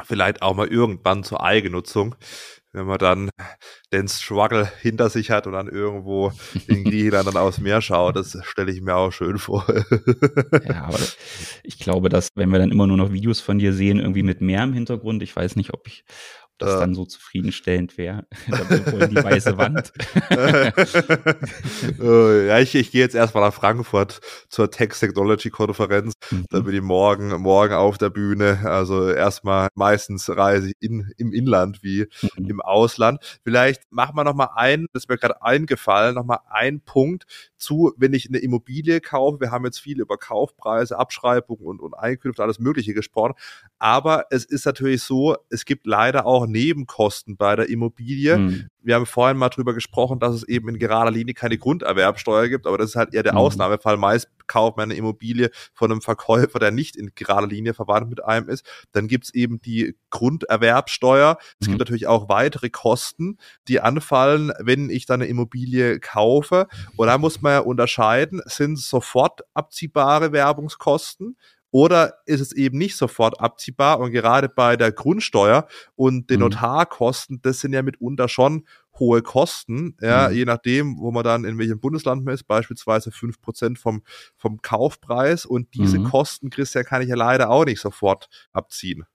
vielleicht 0.06 0.42
auch 0.42 0.56
mal 0.56 0.68
irgendwann 0.68 1.24
zur 1.24 1.44
Eigennutzung 1.44 2.16
wenn 2.78 2.86
man 2.86 3.00
dann 3.00 3.30
den 3.92 4.08
Struggle 4.08 4.72
hinter 4.82 5.10
sich 5.10 5.32
hat 5.32 5.48
und 5.48 5.54
dann 5.54 5.68
irgendwo 5.68 6.32
in 6.68 6.84
Griechenland 6.86 7.28
dann 7.28 7.38
aufs 7.38 7.60
Meer 7.60 7.82
schaut, 7.82 8.16
das 8.16 8.38
stelle 8.44 8.72
ich 8.72 8.82
mir 8.82 8.96
auch 8.96 9.12
schön 9.12 9.38
vor. 9.38 9.66
ja, 10.68 10.84
aber 10.84 11.00
ich 11.64 11.80
glaube, 11.80 12.10
dass 12.10 12.30
wenn 12.36 12.50
wir 12.50 12.60
dann 12.60 12.72
immer 12.72 12.88
nur 12.88 12.98
noch 12.98 13.12
Videos 13.12 13.40
von 13.40 13.60
dir 13.60 13.74
sehen, 13.74 14.00
irgendwie 14.00 14.24
mit 14.24 14.42
Meer 14.42 14.64
im 14.64 14.74
Hintergrund, 14.74 15.24
ich 15.24 15.36
weiß 15.36 15.56
nicht, 15.56 15.74
ob 15.74 15.88
ich, 15.88 16.06
das 16.58 16.76
äh. 16.76 16.80
dann 16.80 16.96
so 16.96 17.06
zufriedenstellend 17.06 17.98
wäre. 17.98 18.26
die 18.48 19.16
weiße 19.16 19.58
Wand. 19.58 19.92
Äh, 22.00 22.48
ja, 22.48 22.60
ich, 22.60 22.76
ich 22.76 22.92
gehe 22.92 23.02
jetzt 23.02 23.16
erstmal 23.16 23.44
nach 23.44 23.54
Frankfurt 23.54 24.20
zur 24.50 24.70
Text 24.70 25.00
Technology 25.00 25.50
Konferenz. 25.50 26.14
Mhm. 26.30 26.46
Da 26.50 26.60
bin 26.60 26.76
ich 26.76 26.82
morgen, 26.82 27.30
morgen 27.42 27.74
auf 27.74 27.98
der 27.98 28.10
Bühne. 28.10 28.60
Also 28.64 29.10
erstmal 29.10 29.70
meistens 29.76 30.30
reise 30.30 30.70
ich 30.70 30.76
in, 30.80 31.12
im 31.18 31.34
Inland 31.34 31.84
wie 31.84 32.08
mhm. 32.36 32.50
im 32.50 32.62
Ausland. 32.62 33.40
Vielleicht 33.44 33.84
machen 33.92 34.16
wir 34.16 34.24
noch 34.24 34.36
mal 34.36 34.50
ein, 34.56 34.88
das 34.94 35.04
ist 35.04 35.10
mir 35.10 35.18
gerade 35.18 35.42
eingefallen, 35.42 36.16
noch 36.16 36.26
mal 36.26 36.40
ein 36.50 36.82
Punkt 36.82 37.26
zu, 37.58 37.94
wenn 37.98 38.14
ich 38.14 38.28
eine 38.28 38.38
Immobilie 38.40 39.02
kaufe. 39.02 39.40
Wir 39.40 39.52
haben 39.52 39.66
jetzt 39.66 39.80
viel 39.80 40.00
über 40.00 40.18
Kaufpreise, 40.18 40.98
Abschreibungen 40.98 41.66
und, 41.66 41.80
und 41.80 41.94
Einkünfte, 41.94 42.44
alles 42.44 42.60
Mögliche 42.60 42.94
gesprochen. 42.94 43.34
Aber 43.80 44.26
es 44.30 44.46
ist 44.46 44.66
natürlich 44.66 45.04
so, 45.04 45.36
es 45.50 45.66
gibt 45.66 45.86
leider 45.86 46.26
auch 46.26 46.48
Nebenkosten 46.48 47.38
bei 47.38 47.56
der 47.56 47.70
Immobilie. 47.70 48.38
Mhm. 48.38 48.70
Wir 48.88 48.96
haben 48.96 49.06
vorhin 49.06 49.36
mal 49.36 49.50
drüber 49.50 49.74
gesprochen, 49.74 50.20
dass 50.20 50.34
es 50.34 50.44
eben 50.44 50.70
in 50.70 50.80
gerader 50.80 51.12
Linie 51.12 51.34
keine 51.34 51.58
Grunderwerbsteuer 51.58 52.48
gibt, 52.48 52.66
aber 52.66 52.78
das 52.78 52.92
ist 52.92 52.96
halt 52.96 53.14
eher 53.14 53.22
der 53.22 53.34
mhm. 53.34 53.40
Ausnahmefall. 53.40 53.98
Meist 53.98 54.30
kauft 54.48 54.78
man 54.78 54.86
eine 54.86 54.96
Immobilie 54.98 55.52
von 55.74 55.92
einem 55.92 56.00
Verkäufer, 56.00 56.58
der 56.58 56.72
nicht 56.72 56.96
in 56.96 57.12
gerader 57.14 57.48
Linie 57.48 57.74
verwandt 57.74 58.10
mit 58.10 58.24
einem 58.24 58.48
ist. 58.48 58.66
Dann 58.94 59.10
gibt's 59.10 59.34
eben 59.34 59.60
die 59.60 59.98
Grunderwerbsteuer. 60.10 61.38
Es 61.60 61.68
mhm. 61.68 61.72
gibt 61.72 61.80
natürlich 61.80 62.08
auch 62.08 62.30
weitere 62.30 62.70
Kosten, 62.70 63.38
die 63.68 63.82
anfallen, 63.82 64.54
wenn 64.60 64.90
ich 64.90 65.06
dann 65.06 65.22
eine 65.22 65.30
Immobilie 65.30 66.00
kaufe. 66.00 66.68
Und 66.96 67.08
da 67.08 67.18
muss 67.18 67.42
man 67.42 67.52
ja 67.52 67.60
unterscheiden, 67.60 68.42
sind 68.46 68.80
sofort 68.80 69.42
abziehbare 69.54 70.32
Werbungskosten 70.32 71.36
oder 71.72 72.16
ist 72.26 72.42
es 72.42 72.52
eben 72.54 72.78
nicht 72.78 72.96
sofort 72.96 73.40
abziehbar? 73.40 74.00
Und 74.00 74.12
gerade 74.12 74.50
bei 74.50 74.78
der 74.78 74.92
Grundsteuer 74.92 75.68
und 75.96 76.30
den 76.30 76.38
mhm. 76.38 76.46
Notarkosten, 76.46 77.42
das 77.42 77.60
sind 77.60 77.74
ja 77.74 77.82
mitunter 77.82 78.30
schon 78.30 78.66
hohe 79.00 79.22
Kosten, 79.22 79.96
ja, 80.02 80.30
mhm. 80.30 80.36
je 80.36 80.46
nachdem, 80.46 80.98
wo 80.98 81.12
man 81.12 81.24
dann 81.24 81.46
in 81.46 81.58
welchem 81.58 81.80
Bundesland 81.80 82.26
man 82.26 82.34
ist, 82.34 82.46
beispielsweise 82.46 83.12
fünf 83.12 83.40
Prozent 83.42 83.78
vom, 83.80 84.04
vom 84.38 84.62
Kaufpreis. 84.62 85.46
Und 85.46 85.74
diese 85.76 86.00
mhm. 86.00 86.06
Kosten, 86.06 86.50
Christian, 86.50 86.86
kann 86.86 87.02
ich 87.02 87.10
ja 87.10 87.16
leider 87.16 87.50
auch 87.50 87.66
nicht 87.66 87.82
sofort 87.82 88.30
abziehen. 88.54 89.06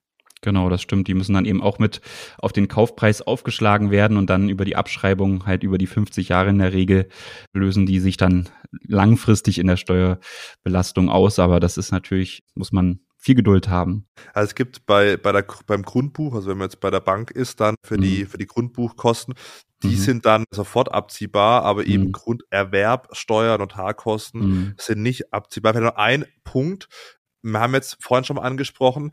Genau, 0.43 0.69
das 0.69 0.83
stimmt. 0.83 1.07
Die 1.07 1.15
müssen 1.15 1.35
dann 1.35 1.45
eben 1.45 1.63
auch 1.63 1.79
mit 1.79 2.01
auf 2.39 2.53
den 2.53 2.67
Kaufpreis 2.67 3.23
aufgeschlagen 3.23 3.91
werden 3.93 4.17
und 4.17 4.29
dann 4.29 4.49
über 4.49 4.65
die 4.65 4.77
Abschreibung 4.77 5.47
halt 5.47 5.63
über 5.63 5.79
die 5.79 5.87
50 5.87 6.29
Jahre 6.29 6.51
in 6.51 6.59
der 6.59 6.73
Regel 6.73 7.09
lösen 7.55 7.87
die 7.87 8.01
sich 8.01 8.17
dann 8.17 8.49
langfristig 8.87 9.59
in 9.59 9.69
der 9.69 9.77
Steuerbelastung 9.77 11.09
aus. 11.09 11.39
Aber 11.39 11.61
das 11.61 11.79
ist 11.79 11.93
natürlich, 11.93 12.43
muss 12.55 12.73
man 12.73 13.01
viel 13.23 13.37
Geduld 13.37 13.69
haben. 13.69 14.09
Also 14.35 14.49
es 14.49 14.55
gibt 14.57 14.85
bei, 14.85 15.17
bei 15.17 15.31
der, 15.31 15.47
beim 15.67 15.83
Grundbuch, 15.83 16.35
also 16.35 16.51
wenn 16.51 16.59
man 16.59 16.67
jetzt 16.67 16.81
bei 16.81 16.91
der 16.91 17.01
Bank 17.01 17.31
ist, 17.31 17.61
dann 17.61 17.77
für 17.85 17.97
mhm. 17.97 18.03
die, 18.03 18.25
für 18.27 18.39
die 18.39 18.47
Grundbuchkosten, 18.47 19.35
die 19.85 19.89
mhm. 19.89 19.97
sind 19.97 20.27
dann 20.27 20.45
sofort 20.53 20.93
abziehbar, 20.93 21.63
aber 21.63 21.87
eben 21.87 22.07
mhm. 22.07 22.13
Grunderwerb, 22.13 23.11
Steuer, 23.13 23.59
Notarkosten 23.59 24.41
mhm. 24.41 24.75
sind 24.77 25.03
nicht 25.03 25.33
abziehbar. 25.33 25.73
Vielleicht 25.73 25.95
noch 25.95 26.03
ein 26.03 26.25
Punkt, 26.43 26.89
wir 27.43 27.61
haben 27.61 27.75
jetzt 27.75 27.99
vorhin 28.01 28.25
schon 28.25 28.37
mal 28.37 28.43
angesprochen, 28.43 29.13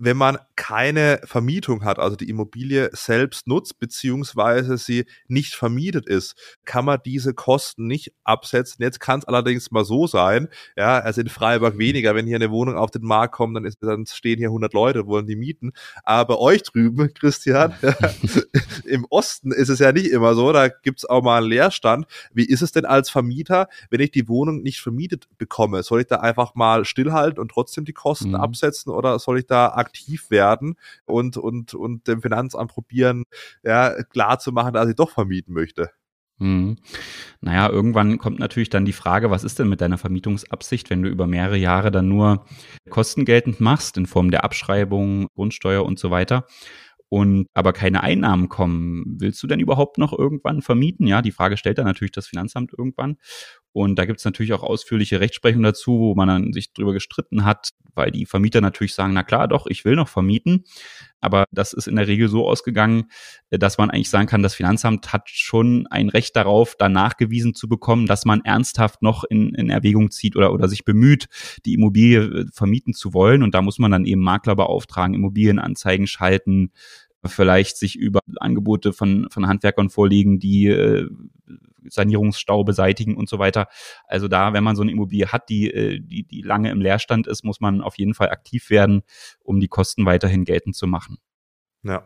wenn 0.00 0.16
man 0.16 0.38
keine 0.56 1.20
Vermietung 1.24 1.84
hat, 1.84 1.98
also 1.98 2.16
die 2.16 2.28
Immobilie 2.28 2.90
selbst 2.92 3.46
nutzt, 3.46 3.78
beziehungsweise 3.78 4.78
sie 4.78 5.04
nicht 5.28 5.54
vermietet 5.54 6.06
ist, 6.06 6.34
kann 6.64 6.86
man 6.86 6.98
diese 7.04 7.34
Kosten 7.34 7.86
nicht 7.86 8.12
absetzen. 8.24 8.82
Jetzt 8.82 8.98
kann 8.98 9.20
es 9.20 9.26
allerdings 9.26 9.70
mal 9.70 9.84
so 9.84 10.06
sein, 10.06 10.48
ja, 10.76 10.98
also 10.98 11.20
in 11.20 11.28
Freiburg 11.28 11.78
weniger, 11.78 12.14
wenn 12.14 12.26
hier 12.26 12.36
eine 12.36 12.50
Wohnung 12.50 12.76
auf 12.76 12.90
den 12.90 13.02
Markt 13.02 13.34
kommt, 13.34 13.56
dann, 13.56 13.64
ist, 13.64 13.82
dann 13.82 14.06
stehen 14.06 14.38
hier 14.38 14.48
100 14.48 14.72
Leute, 14.72 15.06
wollen 15.06 15.26
die 15.26 15.36
mieten. 15.36 15.72
Aber 16.02 16.40
euch 16.40 16.62
drüben, 16.62 17.12
Christian, 17.18 17.74
im 18.86 19.06
Osten 19.10 19.52
ist 19.52 19.68
es 19.68 19.78
ja 19.80 19.92
nicht 19.92 20.10
immer 20.10 20.34
so, 20.34 20.52
da 20.52 20.68
gibt's 20.68 21.04
auch 21.04 21.22
mal 21.22 21.38
einen 21.38 21.48
Leerstand. 21.48 22.06
Wie 22.32 22.46
ist 22.46 22.62
es 22.62 22.72
denn 22.72 22.86
als 22.86 23.10
Vermieter, 23.10 23.68
wenn 23.90 24.00
ich 24.00 24.12
die 24.12 24.28
Wohnung 24.28 24.62
nicht 24.62 24.80
vermietet 24.80 25.28
bekomme? 25.36 25.82
Soll 25.82 26.00
ich 26.00 26.06
da 26.06 26.16
einfach 26.16 26.54
mal 26.54 26.86
stillhalten 26.86 27.38
und 27.38 27.50
trotzdem 27.50 27.84
die 27.84 27.92
Kosten 27.92 28.30
mhm. 28.30 28.36
absetzen 28.36 28.92
oder 28.92 29.18
soll 29.18 29.38
ich 29.38 29.46
da 29.46 29.68
aktiv 29.68 29.89
werden 30.30 30.76
und, 31.04 31.36
und, 31.36 31.74
und 31.74 32.06
dem 32.08 32.22
Finanzamt 32.22 32.70
probieren, 32.70 33.24
ja, 33.62 34.02
klar 34.04 34.38
zu 34.38 34.52
machen, 34.52 34.72
dass 34.74 34.88
ich 34.88 34.96
doch 34.96 35.10
vermieten 35.10 35.54
möchte. 35.54 35.90
Mhm. 36.38 36.76
Naja, 37.42 37.68
irgendwann 37.68 38.16
kommt 38.16 38.38
natürlich 38.38 38.70
dann 38.70 38.86
die 38.86 38.94
Frage, 38.94 39.30
was 39.30 39.44
ist 39.44 39.58
denn 39.58 39.68
mit 39.68 39.82
deiner 39.82 39.98
Vermietungsabsicht, 39.98 40.88
wenn 40.88 41.02
du 41.02 41.10
über 41.10 41.26
mehrere 41.26 41.58
Jahre 41.58 41.90
dann 41.90 42.08
nur 42.08 42.46
Kosten 42.88 43.26
geltend 43.26 43.60
machst 43.60 43.98
in 43.98 44.06
Form 44.06 44.30
der 44.30 44.42
Abschreibung, 44.42 45.28
Grundsteuer 45.34 45.84
und 45.84 45.98
so 45.98 46.10
weiter 46.10 46.46
und 47.10 47.48
aber 47.54 47.72
keine 47.72 48.02
Einnahmen 48.02 48.48
kommen, 48.48 49.16
willst 49.18 49.42
du 49.42 49.48
denn 49.48 49.60
überhaupt 49.60 49.98
noch 49.98 50.16
irgendwann 50.16 50.62
vermieten? 50.62 51.06
Ja, 51.08 51.22
die 51.22 51.32
Frage 51.32 51.56
stellt 51.56 51.76
dann 51.78 51.84
natürlich 51.84 52.12
das 52.12 52.28
Finanzamt 52.28 52.72
irgendwann. 52.76 53.16
Und 53.72 53.98
da 53.98 54.04
gibt 54.04 54.18
es 54.18 54.24
natürlich 54.24 54.52
auch 54.52 54.62
ausführliche 54.62 55.20
Rechtsprechung 55.20 55.62
dazu, 55.62 55.98
wo 55.98 56.14
man 56.14 56.28
dann 56.28 56.52
sich 56.52 56.72
drüber 56.72 56.92
gestritten 56.92 57.44
hat, 57.44 57.70
weil 57.94 58.10
die 58.10 58.26
Vermieter 58.26 58.60
natürlich 58.60 58.94
sagen, 58.94 59.12
na 59.12 59.22
klar, 59.22 59.46
doch, 59.46 59.66
ich 59.66 59.84
will 59.84 59.94
noch 59.94 60.08
vermieten. 60.08 60.64
Aber 61.20 61.44
das 61.52 61.72
ist 61.72 61.86
in 61.86 61.96
der 61.96 62.08
Regel 62.08 62.28
so 62.28 62.48
ausgegangen, 62.48 63.04
dass 63.50 63.78
man 63.78 63.90
eigentlich 63.90 64.10
sagen 64.10 64.26
kann, 64.26 64.42
das 64.42 64.54
Finanzamt 64.54 65.12
hat 65.12 65.28
schon 65.28 65.86
ein 65.88 66.08
Recht 66.08 66.34
darauf, 66.34 66.74
da 66.76 66.88
nachgewiesen 66.88 67.54
zu 67.54 67.68
bekommen, 67.68 68.06
dass 68.06 68.24
man 68.24 68.40
ernsthaft 68.44 69.02
noch 69.02 69.24
in, 69.24 69.54
in 69.54 69.70
Erwägung 69.70 70.10
zieht 70.10 70.34
oder, 70.34 70.52
oder 70.52 70.68
sich 70.68 70.84
bemüht, 70.84 71.28
die 71.64 71.74
Immobilie 71.74 72.22
äh, 72.22 72.46
vermieten 72.52 72.94
zu 72.94 73.14
wollen. 73.14 73.42
Und 73.42 73.54
da 73.54 73.62
muss 73.62 73.78
man 73.78 73.90
dann 73.90 74.04
eben 74.04 74.22
Makler 74.22 74.56
beauftragen, 74.56 75.14
Immobilienanzeigen 75.14 76.06
schalten, 76.06 76.72
vielleicht 77.24 77.76
sich 77.76 77.96
über 77.96 78.20
Angebote 78.36 78.92
von, 78.92 79.28
von 79.30 79.46
Handwerkern 79.46 79.90
vorlegen, 79.90 80.38
die 80.38 80.68
äh, 80.68 81.08
Sanierungsstau 81.88 82.64
beseitigen 82.64 83.16
und 83.16 83.28
so 83.28 83.38
weiter. 83.38 83.68
Also 84.06 84.28
da, 84.28 84.52
wenn 84.52 84.64
man 84.64 84.76
so 84.76 84.82
eine 84.82 84.92
Immobilie 84.92 85.28
hat, 85.28 85.48
die, 85.48 85.70
äh, 85.70 86.00
die, 86.00 86.24
die 86.24 86.42
lange 86.42 86.70
im 86.70 86.80
Leerstand 86.80 87.26
ist, 87.26 87.44
muss 87.44 87.60
man 87.60 87.80
auf 87.80 87.98
jeden 87.98 88.14
Fall 88.14 88.30
aktiv 88.30 88.70
werden, 88.70 89.02
um 89.40 89.60
die 89.60 89.68
Kosten 89.68 90.06
weiterhin 90.06 90.44
geltend 90.44 90.76
zu 90.76 90.86
machen. 90.86 91.18
Ja. 91.82 92.04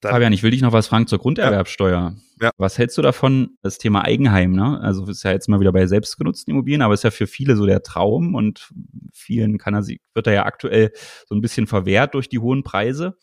Dann, 0.00 0.12
Fabian, 0.12 0.32
ich 0.32 0.42
will 0.42 0.50
dich 0.50 0.62
noch 0.62 0.72
was 0.72 0.86
fragen 0.86 1.06
zur 1.06 1.18
Grunderwerbsteuer. 1.18 2.16
Ja. 2.40 2.50
Was 2.56 2.78
hältst 2.78 2.96
du 2.96 3.02
davon, 3.02 3.58
das 3.60 3.76
Thema 3.76 4.02
Eigenheim, 4.02 4.52
ne? 4.52 4.80
Also 4.80 5.06
ist 5.06 5.24
ja 5.24 5.32
jetzt 5.32 5.46
mal 5.48 5.60
wieder 5.60 5.72
bei 5.72 5.86
selbstgenutzten 5.86 6.52
Immobilien, 6.52 6.80
aber 6.80 6.94
ist 6.94 7.04
ja 7.04 7.10
für 7.10 7.26
viele 7.26 7.54
so 7.54 7.66
der 7.66 7.82
Traum 7.82 8.34
und 8.34 8.70
vielen 9.12 9.58
kann 9.58 9.74
er, 9.74 9.86
wird 9.86 10.26
er 10.26 10.32
ja 10.32 10.46
aktuell 10.46 10.92
so 11.26 11.34
ein 11.34 11.42
bisschen 11.42 11.66
verwehrt 11.66 12.14
durch 12.14 12.30
die 12.30 12.38
hohen 12.38 12.62
Preise. 12.62 13.18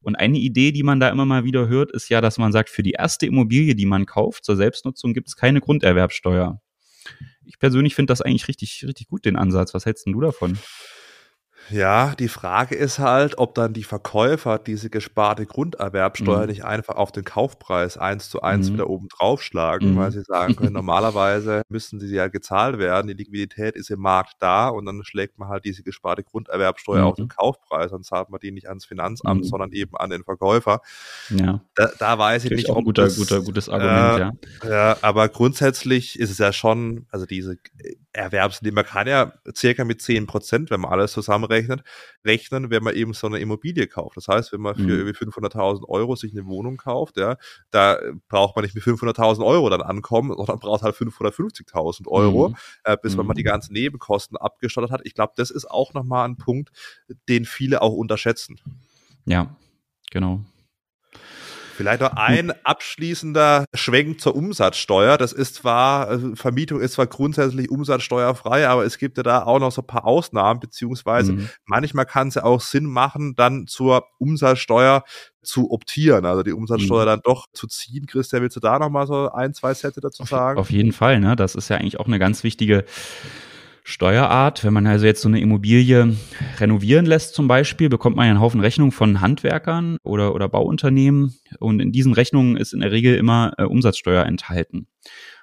Und 0.00 0.16
eine 0.16 0.38
Idee, 0.38 0.72
die 0.72 0.82
man 0.82 1.00
da 1.00 1.10
immer 1.10 1.26
mal 1.26 1.44
wieder 1.44 1.68
hört, 1.68 1.92
ist 1.92 2.08
ja, 2.08 2.22
dass 2.22 2.38
man 2.38 2.50
sagt, 2.50 2.70
für 2.70 2.82
die 2.82 2.92
erste 2.92 3.26
Immobilie, 3.26 3.74
die 3.74 3.86
man 3.86 4.06
kauft, 4.06 4.46
zur 4.46 4.56
Selbstnutzung 4.56 5.12
gibt 5.12 5.28
es 5.28 5.36
keine 5.36 5.60
Grunderwerbsteuer. 5.60 6.62
Ich 7.44 7.58
persönlich 7.58 7.94
finde 7.94 8.10
das 8.10 8.22
eigentlich 8.22 8.48
richtig, 8.48 8.84
richtig 8.86 9.08
gut, 9.08 9.26
den 9.26 9.36
Ansatz. 9.36 9.74
Was 9.74 9.84
hältst 9.84 10.06
denn 10.06 10.14
du 10.14 10.20
davon? 10.22 10.58
Ja, 11.70 12.14
die 12.14 12.28
Frage 12.28 12.74
ist 12.74 12.98
halt, 12.98 13.38
ob 13.38 13.54
dann 13.54 13.72
die 13.72 13.84
Verkäufer 13.84 14.58
diese 14.58 14.90
gesparte 14.90 15.46
Grunderwerbsteuer 15.46 16.42
mhm. 16.42 16.46
nicht 16.48 16.64
einfach 16.64 16.96
auf 16.96 17.12
den 17.12 17.24
Kaufpreis 17.24 17.96
eins 17.96 18.28
zu 18.28 18.42
eins 18.42 18.68
mhm. 18.68 18.74
wieder 18.74 18.90
oben 18.90 19.08
draufschlagen, 19.08 19.92
mhm. 19.92 19.96
weil 19.96 20.12
sie 20.12 20.22
sagen 20.22 20.56
können, 20.56 20.72
normalerweise 20.72 21.62
müssten 21.68 22.00
sie 22.00 22.14
ja 22.14 22.28
gezahlt 22.28 22.78
werden, 22.78 23.08
die 23.08 23.14
Liquidität 23.14 23.76
ist 23.76 23.90
im 23.90 24.00
Markt 24.00 24.34
da 24.40 24.68
und 24.68 24.86
dann 24.86 25.02
schlägt 25.04 25.38
man 25.38 25.48
halt 25.48 25.64
diese 25.64 25.82
gesparte 25.82 26.22
Grunderwerbsteuer 26.22 27.04
auf 27.04 27.16
den 27.16 27.26
mhm. 27.26 27.30
Kaufpreis, 27.30 27.90
dann 27.90 28.02
zahlt 28.02 28.30
man 28.30 28.40
die 28.40 28.50
nicht 28.50 28.68
ans 28.68 28.84
Finanzamt, 28.84 29.42
mhm. 29.42 29.48
sondern 29.48 29.72
eben 29.72 29.96
an 29.96 30.10
den 30.10 30.24
Verkäufer. 30.24 30.80
Ja. 31.30 31.60
Da, 31.74 31.90
da 31.98 32.18
weiß 32.18 32.44
ich 32.44 32.50
nicht, 32.50 32.70
auch 32.70 32.76
ein 32.76 32.84
guter, 32.84 33.04
das, 33.04 33.16
guter, 33.16 33.40
gutes 33.42 33.68
Argument, 33.68 34.36
äh, 34.64 34.68
ja. 34.68 34.70
Ja, 34.70 34.96
aber 35.02 35.28
grundsätzlich 35.28 36.18
ist 36.18 36.30
es 36.30 36.38
ja 36.38 36.52
schon, 36.52 37.06
also 37.10 37.26
diese 37.26 37.56
Erwerbsnehmer 38.12 38.84
kann 38.84 39.06
ja 39.06 39.32
circa 39.54 39.84
mit 39.84 40.02
10 40.02 40.26
Prozent, 40.26 40.70
wenn 40.70 40.80
man 40.80 40.92
alles 40.92 41.12
zusammenrechnet, 41.52 41.82
rechnen, 42.24 42.70
wenn 42.70 42.82
man 42.82 42.94
eben 42.94 43.12
so 43.12 43.26
eine 43.26 43.38
Immobilie 43.38 43.86
kauft. 43.86 44.16
Das 44.16 44.28
heißt, 44.28 44.52
wenn 44.52 44.60
man 44.60 44.74
für 44.74 44.82
mhm. 44.82 44.90
irgendwie 44.90 45.18
500.000 45.18 45.88
Euro 45.88 46.16
sich 46.16 46.32
eine 46.32 46.46
Wohnung 46.46 46.76
kauft, 46.76 47.16
ja, 47.16 47.36
da 47.70 47.98
braucht 48.28 48.56
man 48.56 48.64
nicht 48.64 48.74
mit 48.74 48.84
500.000 48.84 49.44
Euro 49.44 49.68
dann 49.70 49.82
ankommen, 49.82 50.32
sondern 50.36 50.58
braucht 50.58 50.82
halt 50.82 50.94
550.000 50.96 52.08
Euro, 52.08 52.50
mhm. 52.50 52.56
äh, 52.84 52.96
bis 53.00 53.16
man 53.16 53.26
mal 53.26 53.34
die 53.34 53.42
mhm. 53.42 53.46
ganzen 53.46 53.72
Nebenkosten 53.72 54.36
abgestattet 54.36 54.90
hat. 54.90 55.00
Ich 55.04 55.14
glaube, 55.14 55.32
das 55.36 55.50
ist 55.50 55.70
auch 55.70 55.94
nochmal 55.94 56.28
ein 56.28 56.36
Punkt, 56.36 56.70
den 57.28 57.44
viele 57.44 57.82
auch 57.82 57.92
unterschätzen. 57.92 58.58
Ja, 59.24 59.56
genau. 60.10 60.44
Vielleicht 61.82 62.00
noch 62.00 62.12
ein 62.12 62.52
abschließender 62.62 63.64
Schwenk 63.74 64.20
zur 64.20 64.36
Umsatzsteuer. 64.36 65.18
Das 65.18 65.32
ist 65.32 65.56
zwar, 65.56 66.06
also 66.06 66.36
Vermietung 66.36 66.80
ist 66.80 66.92
zwar 66.92 67.08
grundsätzlich 67.08 67.70
umsatzsteuerfrei, 67.70 68.68
aber 68.68 68.84
es 68.84 68.98
gibt 68.98 69.16
ja 69.16 69.24
da 69.24 69.42
auch 69.42 69.58
noch 69.58 69.72
so 69.72 69.82
ein 69.82 69.86
paar 69.88 70.04
Ausnahmen, 70.04 70.60
beziehungsweise 70.60 71.32
mhm. 71.32 71.48
manchmal 71.66 72.06
kann 72.06 72.28
es 72.28 72.36
ja 72.36 72.44
auch 72.44 72.60
Sinn 72.60 72.84
machen, 72.84 73.34
dann 73.34 73.66
zur 73.66 74.04
Umsatzsteuer 74.18 75.02
zu 75.42 75.72
optieren, 75.72 76.24
also 76.24 76.44
die 76.44 76.52
Umsatzsteuer 76.52 77.02
mhm. 77.02 77.06
dann 77.06 77.20
doch 77.24 77.46
zu 77.52 77.66
ziehen. 77.66 78.06
Christian, 78.06 78.42
willst 78.42 78.54
du 78.54 78.60
da 78.60 78.78
nochmal 78.78 79.08
so 79.08 79.32
ein, 79.32 79.52
zwei 79.52 79.74
Sätze 79.74 80.00
dazu 80.00 80.24
sagen? 80.24 80.60
Auf, 80.60 80.66
auf 80.66 80.70
jeden 80.70 80.92
Fall, 80.92 81.18
ne? 81.18 81.34
Das 81.34 81.56
ist 81.56 81.68
ja 81.68 81.78
eigentlich 81.78 81.98
auch 81.98 82.06
eine 82.06 82.20
ganz 82.20 82.44
wichtige 82.44 82.84
Steuerart. 83.84 84.64
Wenn 84.64 84.72
man 84.72 84.86
also 84.86 85.06
jetzt 85.06 85.22
so 85.22 85.28
eine 85.28 85.40
Immobilie 85.40 86.16
renovieren 86.58 87.06
lässt 87.06 87.34
zum 87.34 87.48
Beispiel, 87.48 87.88
bekommt 87.88 88.16
man 88.16 88.26
ja 88.26 88.30
einen 88.30 88.40
Haufen 88.40 88.60
Rechnungen 88.60 88.92
von 88.92 89.20
Handwerkern 89.20 89.98
oder, 90.02 90.34
oder 90.34 90.48
Bauunternehmen 90.48 91.34
und 91.58 91.80
in 91.80 91.92
diesen 91.92 92.12
Rechnungen 92.12 92.56
ist 92.56 92.72
in 92.72 92.80
der 92.80 92.92
Regel 92.92 93.16
immer 93.16 93.52
äh, 93.58 93.64
Umsatzsteuer 93.64 94.24
enthalten. 94.24 94.86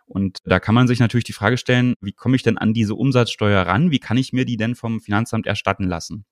Und 0.09 0.39
da 0.43 0.59
kann 0.59 0.73
man 0.73 0.87
sich 0.87 0.99
natürlich 0.99 1.23
die 1.23 1.33
Frage 1.33 1.57
stellen, 1.57 1.93
wie 2.01 2.13
komme 2.13 2.35
ich 2.35 2.41
denn 2.41 2.57
an 2.57 2.73
diese 2.73 2.95
Umsatzsteuer 2.95 3.61
ran? 3.61 3.91
Wie 3.91 3.99
kann 3.99 4.17
ich 4.17 4.33
mir 4.33 4.43
die 4.43 4.57
denn 4.57 4.73
vom 4.73 5.01
Finanzamt 5.01 5.45
erstatten 5.45 5.83
lassen? 5.83 6.25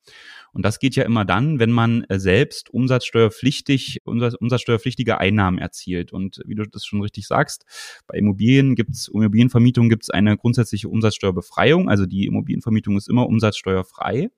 Und 0.52 0.66
das 0.66 0.80
geht 0.80 0.96
ja 0.96 1.04
immer 1.04 1.26
dann, 1.26 1.60
wenn 1.60 1.70
man 1.70 2.04
äh, 2.06 2.20
selbst 2.20 2.72
umsatzsteuerpflichtig, 2.72 4.00
umsatzsteuerpflichtige 4.06 5.20
Einnahmen 5.20 5.60
erzielt. 5.60 6.12
Und 6.12 6.42
wie 6.48 6.56
du 6.56 6.64
das 6.64 6.86
schon 6.86 7.02
richtig 7.02 7.28
sagst, 7.28 7.66
bei 8.08 8.18
Immobilien 8.18 8.74
gibt's, 8.74 9.10
Immobilienvermietung 9.10 9.90
gibt's 9.90 10.10
eine 10.10 10.38
grundsätzliche 10.38 10.90
Umsatzsteuerbefreiung. 10.90 11.88
Also 11.88 12.08
die 12.08 12.26
Immobilienvermietung 12.26 12.98
ist 12.98 13.08
immer 13.08 13.28
umsatzsteuerfrei. 13.28 14.32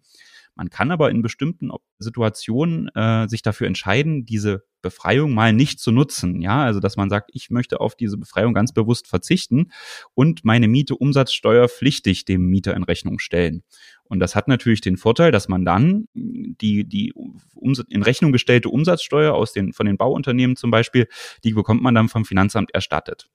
Man 0.60 0.70
kann 0.70 0.92
aber 0.92 1.10
in 1.10 1.22
bestimmten 1.22 1.72
Situationen 2.00 2.90
äh, 2.94 3.30
sich 3.30 3.42
dafür 3.42 3.68
entscheiden, 3.68 4.26
diese 4.26 4.66
Befreiung 4.82 5.34
mal 5.34 5.54
nicht 5.54 5.80
zu 5.80 5.94
nutzen. 5.94 6.42
Ja, 6.42 6.66
also 6.66 6.82
dass 6.82 6.98
man 6.98 7.10
sagt, 7.10 7.30
ich 7.34 7.50
möchte 7.50 7.80
auf 7.80 7.96
diese 7.96 8.18
Befreiung 8.18 8.54
ganz 8.54 8.74
bewusst 8.74 9.08
verzichten 9.08 9.72
und 10.16 10.44
meine 10.44 10.68
Miete 10.68 10.98
umsatzsteuerpflichtig 10.98 12.26
dem 12.26 12.48
Mieter 12.48 12.76
in 12.76 12.84
Rechnung 12.84 13.20
stellen. 13.20 13.64
Und 14.04 14.20
das 14.20 14.36
hat 14.36 14.50
natürlich 14.50 14.82
den 14.82 14.98
Vorteil, 14.98 15.32
dass 15.32 15.48
man 15.48 15.64
dann 15.64 16.10
die, 16.14 16.84
die 16.84 17.14
in 17.88 18.04
Rechnung 18.04 18.34
gestellte 18.34 18.68
Umsatzsteuer 18.68 19.36
aus 19.36 19.54
den, 19.54 19.72
von 19.72 19.86
den 19.86 19.96
Bauunternehmen 19.96 20.58
zum 20.58 20.72
Beispiel, 20.72 21.08
die 21.46 21.54
bekommt 21.54 21.82
man 21.82 21.96
dann 21.96 22.10
vom 22.10 22.26
Finanzamt 22.26 22.72
erstattet. 22.74 23.30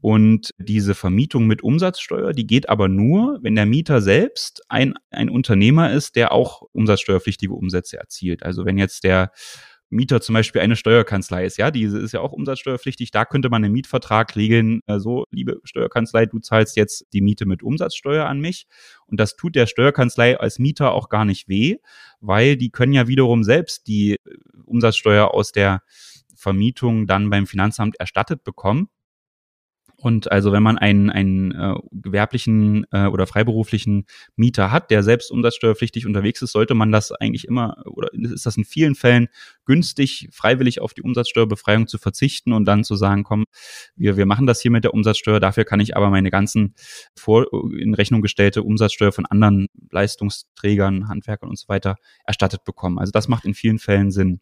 Und 0.00 0.54
diese 0.58 0.94
Vermietung 0.94 1.46
mit 1.46 1.62
Umsatzsteuer, 1.62 2.32
die 2.32 2.46
geht 2.46 2.68
aber 2.68 2.88
nur, 2.88 3.38
wenn 3.42 3.56
der 3.56 3.66
Mieter 3.66 4.00
selbst 4.00 4.62
ein, 4.68 4.94
ein 5.10 5.28
Unternehmer 5.28 5.92
ist, 5.92 6.14
der 6.14 6.30
auch 6.30 6.62
umsatzsteuerpflichtige 6.72 7.52
Umsätze 7.52 7.98
erzielt. 7.98 8.44
Also 8.44 8.64
wenn 8.64 8.78
jetzt 8.78 9.02
der 9.02 9.32
Mieter 9.90 10.20
zum 10.20 10.34
Beispiel 10.34 10.60
eine 10.60 10.76
Steuerkanzlei 10.76 11.44
ist, 11.44 11.56
ja, 11.56 11.70
diese 11.70 11.98
ist 11.98 12.12
ja 12.12 12.20
auch 12.20 12.32
umsatzsteuerpflichtig, 12.32 13.10
da 13.10 13.24
könnte 13.24 13.48
man 13.48 13.64
einen 13.64 13.72
Mietvertrag 13.72 14.36
regeln, 14.36 14.82
so, 14.98 15.24
liebe 15.30 15.60
Steuerkanzlei, 15.64 16.26
du 16.26 16.38
zahlst 16.38 16.76
jetzt 16.76 17.06
die 17.12 17.22
Miete 17.22 17.46
mit 17.46 17.62
Umsatzsteuer 17.62 18.26
an 18.26 18.38
mich. 18.38 18.66
Und 19.06 19.18
das 19.18 19.34
tut 19.34 19.56
der 19.56 19.66
Steuerkanzlei 19.66 20.38
als 20.38 20.58
Mieter 20.58 20.92
auch 20.92 21.08
gar 21.08 21.24
nicht 21.24 21.48
weh, 21.48 21.78
weil 22.20 22.56
die 22.56 22.70
können 22.70 22.92
ja 22.92 23.08
wiederum 23.08 23.42
selbst 23.42 23.86
die 23.86 24.12
äh, 24.12 24.18
Umsatzsteuer 24.64 25.32
aus 25.32 25.52
der 25.52 25.82
Vermietung 26.36 27.06
dann 27.06 27.30
beim 27.30 27.46
Finanzamt 27.46 27.96
erstattet 27.98 28.44
bekommen. 28.44 28.88
Und 30.00 30.30
also 30.30 30.52
wenn 30.52 30.62
man 30.62 30.78
einen, 30.78 31.10
einen 31.10 31.50
äh, 31.50 31.74
gewerblichen 31.90 32.86
äh, 32.92 33.06
oder 33.06 33.26
freiberuflichen 33.26 34.06
Mieter 34.36 34.70
hat, 34.70 34.92
der 34.92 35.02
selbst 35.02 35.32
umsatzsteuerpflichtig 35.32 36.06
unterwegs 36.06 36.40
ist, 36.40 36.52
sollte 36.52 36.74
man 36.74 36.92
das 36.92 37.10
eigentlich 37.10 37.48
immer 37.48 37.82
oder 37.84 38.08
ist 38.14 38.46
das 38.46 38.56
in 38.56 38.64
vielen 38.64 38.94
Fällen 38.94 39.26
günstig, 39.64 40.28
freiwillig 40.30 40.80
auf 40.80 40.94
die 40.94 41.02
Umsatzsteuerbefreiung 41.02 41.88
zu 41.88 41.98
verzichten 41.98 42.52
und 42.52 42.64
dann 42.64 42.84
zu 42.84 42.94
sagen, 42.94 43.24
komm, 43.24 43.46
wir, 43.96 44.16
wir 44.16 44.24
machen 44.24 44.46
das 44.46 44.60
hier 44.60 44.70
mit 44.70 44.84
der 44.84 44.94
Umsatzsteuer, 44.94 45.40
dafür 45.40 45.64
kann 45.64 45.80
ich 45.80 45.96
aber 45.96 46.10
meine 46.10 46.30
ganzen 46.30 46.74
vor, 47.16 47.46
in 47.76 47.92
Rechnung 47.94 48.22
gestellte 48.22 48.62
Umsatzsteuer 48.62 49.10
von 49.10 49.26
anderen 49.26 49.66
Leistungsträgern, 49.90 51.08
Handwerkern 51.08 51.48
und 51.48 51.58
so 51.58 51.66
weiter 51.66 51.96
erstattet 52.24 52.62
bekommen. 52.62 53.00
Also 53.00 53.10
das 53.10 53.26
macht 53.26 53.44
in 53.44 53.54
vielen 53.54 53.80
Fällen 53.80 54.12
Sinn 54.12 54.40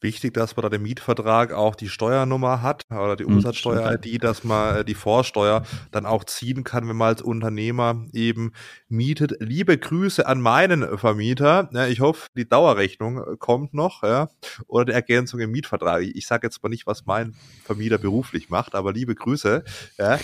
wichtig, 0.00 0.34
dass 0.34 0.56
man 0.56 0.62
da 0.62 0.68
den 0.68 0.82
Mietvertrag 0.82 1.52
auch 1.52 1.74
die 1.74 1.88
Steuernummer 1.88 2.62
hat 2.62 2.84
oder 2.90 3.16
die 3.16 3.24
mhm, 3.24 3.36
Umsatzsteuer-ID, 3.36 4.22
dass 4.22 4.44
man 4.44 4.76
äh, 4.76 4.84
die 4.84 4.94
Vorsteuer 4.94 5.62
dann 5.90 6.06
auch 6.06 6.24
ziehen 6.24 6.64
kann, 6.64 6.88
wenn 6.88 6.96
man 6.96 7.08
als 7.08 7.22
Unternehmer 7.22 8.06
eben 8.12 8.52
mietet. 8.88 9.34
Liebe 9.40 9.76
Grüße 9.76 10.26
an 10.26 10.40
meinen 10.40 10.98
Vermieter. 10.98 11.70
Ich 11.88 12.00
hoffe, 12.00 12.28
die 12.36 12.48
Dauerrechnung 12.48 13.18
äh, 13.18 13.36
kommt 13.38 13.74
noch 13.74 14.02
ja, 14.02 14.28
oder 14.66 14.86
die 14.86 14.92
Ergänzung 14.92 15.40
im 15.40 15.50
Mietvertrag. 15.50 16.02
Ich 16.02 16.26
sage 16.26 16.46
jetzt 16.46 16.62
mal 16.62 16.68
nicht, 16.68 16.86
was 16.86 17.06
mein 17.06 17.34
Vermieter 17.64 17.98
beruflich 17.98 18.50
macht, 18.50 18.74
aber 18.74 18.92
liebe 18.92 19.14
Grüße. 19.14 19.64
Ja. 19.98 20.18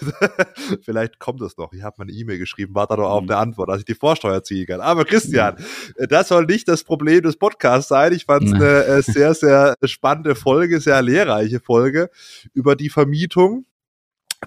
Vielleicht 0.82 1.18
kommt 1.18 1.40
es 1.42 1.56
noch. 1.56 1.72
Ich 1.72 1.82
habe 1.82 1.96
mal 1.98 2.04
eine 2.04 2.12
E-Mail 2.12 2.38
geschrieben, 2.38 2.74
warte 2.74 2.96
doch 2.96 3.08
auf 3.08 3.22
mhm. 3.22 3.30
eine 3.30 3.38
Antwort, 3.38 3.68
dass 3.68 3.78
ich 3.78 3.84
die 3.84 3.94
Vorsteuer 3.94 4.42
ziehen 4.42 4.66
kann. 4.66 4.80
Aber 4.80 5.04
Christian, 5.04 5.56
das 6.08 6.28
soll 6.28 6.46
nicht 6.46 6.68
das 6.68 6.84
Problem 6.84 7.22
des 7.22 7.36
Podcasts 7.36 7.88
sein. 7.88 8.12
Ich 8.12 8.24
fand 8.24 8.44
es 8.44 8.52
eine 8.52 8.84
äh, 8.84 8.89
sehr, 9.02 9.34
sehr 9.34 9.74
spannende 9.84 10.34
Folge, 10.34 10.80
sehr 10.80 11.00
lehrreiche 11.02 11.60
Folge 11.60 12.10
über 12.52 12.76
die 12.76 12.90
Vermietung. 12.90 13.64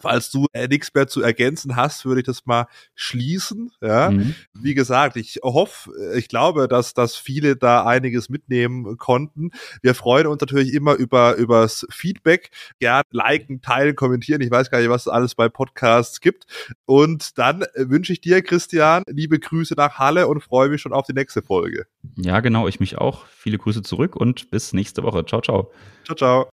Falls 0.02 0.32
du 0.32 0.48
äh, 0.54 0.68
nichts 0.68 0.92
mehr 0.94 1.08
zu 1.08 1.22
ergänzen 1.22 1.76
hast, 1.76 2.06
würde 2.06 2.22
ich 2.22 2.26
das 2.26 2.46
mal 2.46 2.68
schließen. 2.96 3.72
Ja, 3.82 4.10
mhm. 4.10 4.36
wie 4.54 4.74
gesagt, 4.74 5.18
ich 5.18 5.40
hoffe, 5.44 5.92
äh, 6.00 6.18
ich 6.18 6.28
glaube, 6.28 6.68
dass, 6.68 6.94
dass 6.94 7.16
viele 7.16 7.56
da 7.56 7.86
einiges 7.86 8.30
mitnehmen 8.30 8.98
konnten. 8.98 9.52
Wir 9.82 9.94
freuen 9.94 10.28
uns 10.28 10.42
natürlich 10.42 10.74
immer 10.74 10.96
über, 10.96 11.36
übers 11.36 11.86
Feedback. 11.90 12.50
Gern 12.80 13.04
liken, 13.12 13.62
teilen, 13.62 13.96
kommentieren. 13.96 14.42
Ich 14.42 14.52
weiß 14.52 14.72
gar 14.72 14.80
nicht, 14.80 14.90
was 14.90 15.04
es 15.04 15.08
alles 15.08 15.36
bei 15.36 15.48
Podcasts 15.48 16.22
gibt. 16.22 16.46
Und 16.86 17.38
dann 17.38 17.62
äh, 17.62 17.90
wünsche 17.90 18.14
ich 18.14 18.22
dir, 18.22 18.42
Christian, 18.42 19.04
liebe 19.08 19.40
Grüße 19.40 19.76
nach 19.76 20.00
Halle 20.00 20.28
und 20.28 20.42
freue 20.42 20.70
mich 20.70 20.82
schon 20.82 20.94
auf 20.94 21.06
die 21.06 21.14
nächste 21.14 21.42
Folge. 21.42 21.86
Ja, 22.18 22.40
genau. 22.40 22.68
Ich 22.68 22.80
mich 22.80 22.98
auch. 22.98 23.26
Viele 23.28 23.58
Grüße 23.58 23.84
zurück 23.84 24.16
und 24.16 24.50
bis 24.50 24.74
nächste 24.74 25.04
Woche. 25.04 25.26
Ciao, 25.26 25.42
ciao. 25.42 25.72
Ciao, 26.06 26.16
ciao. 26.16 26.52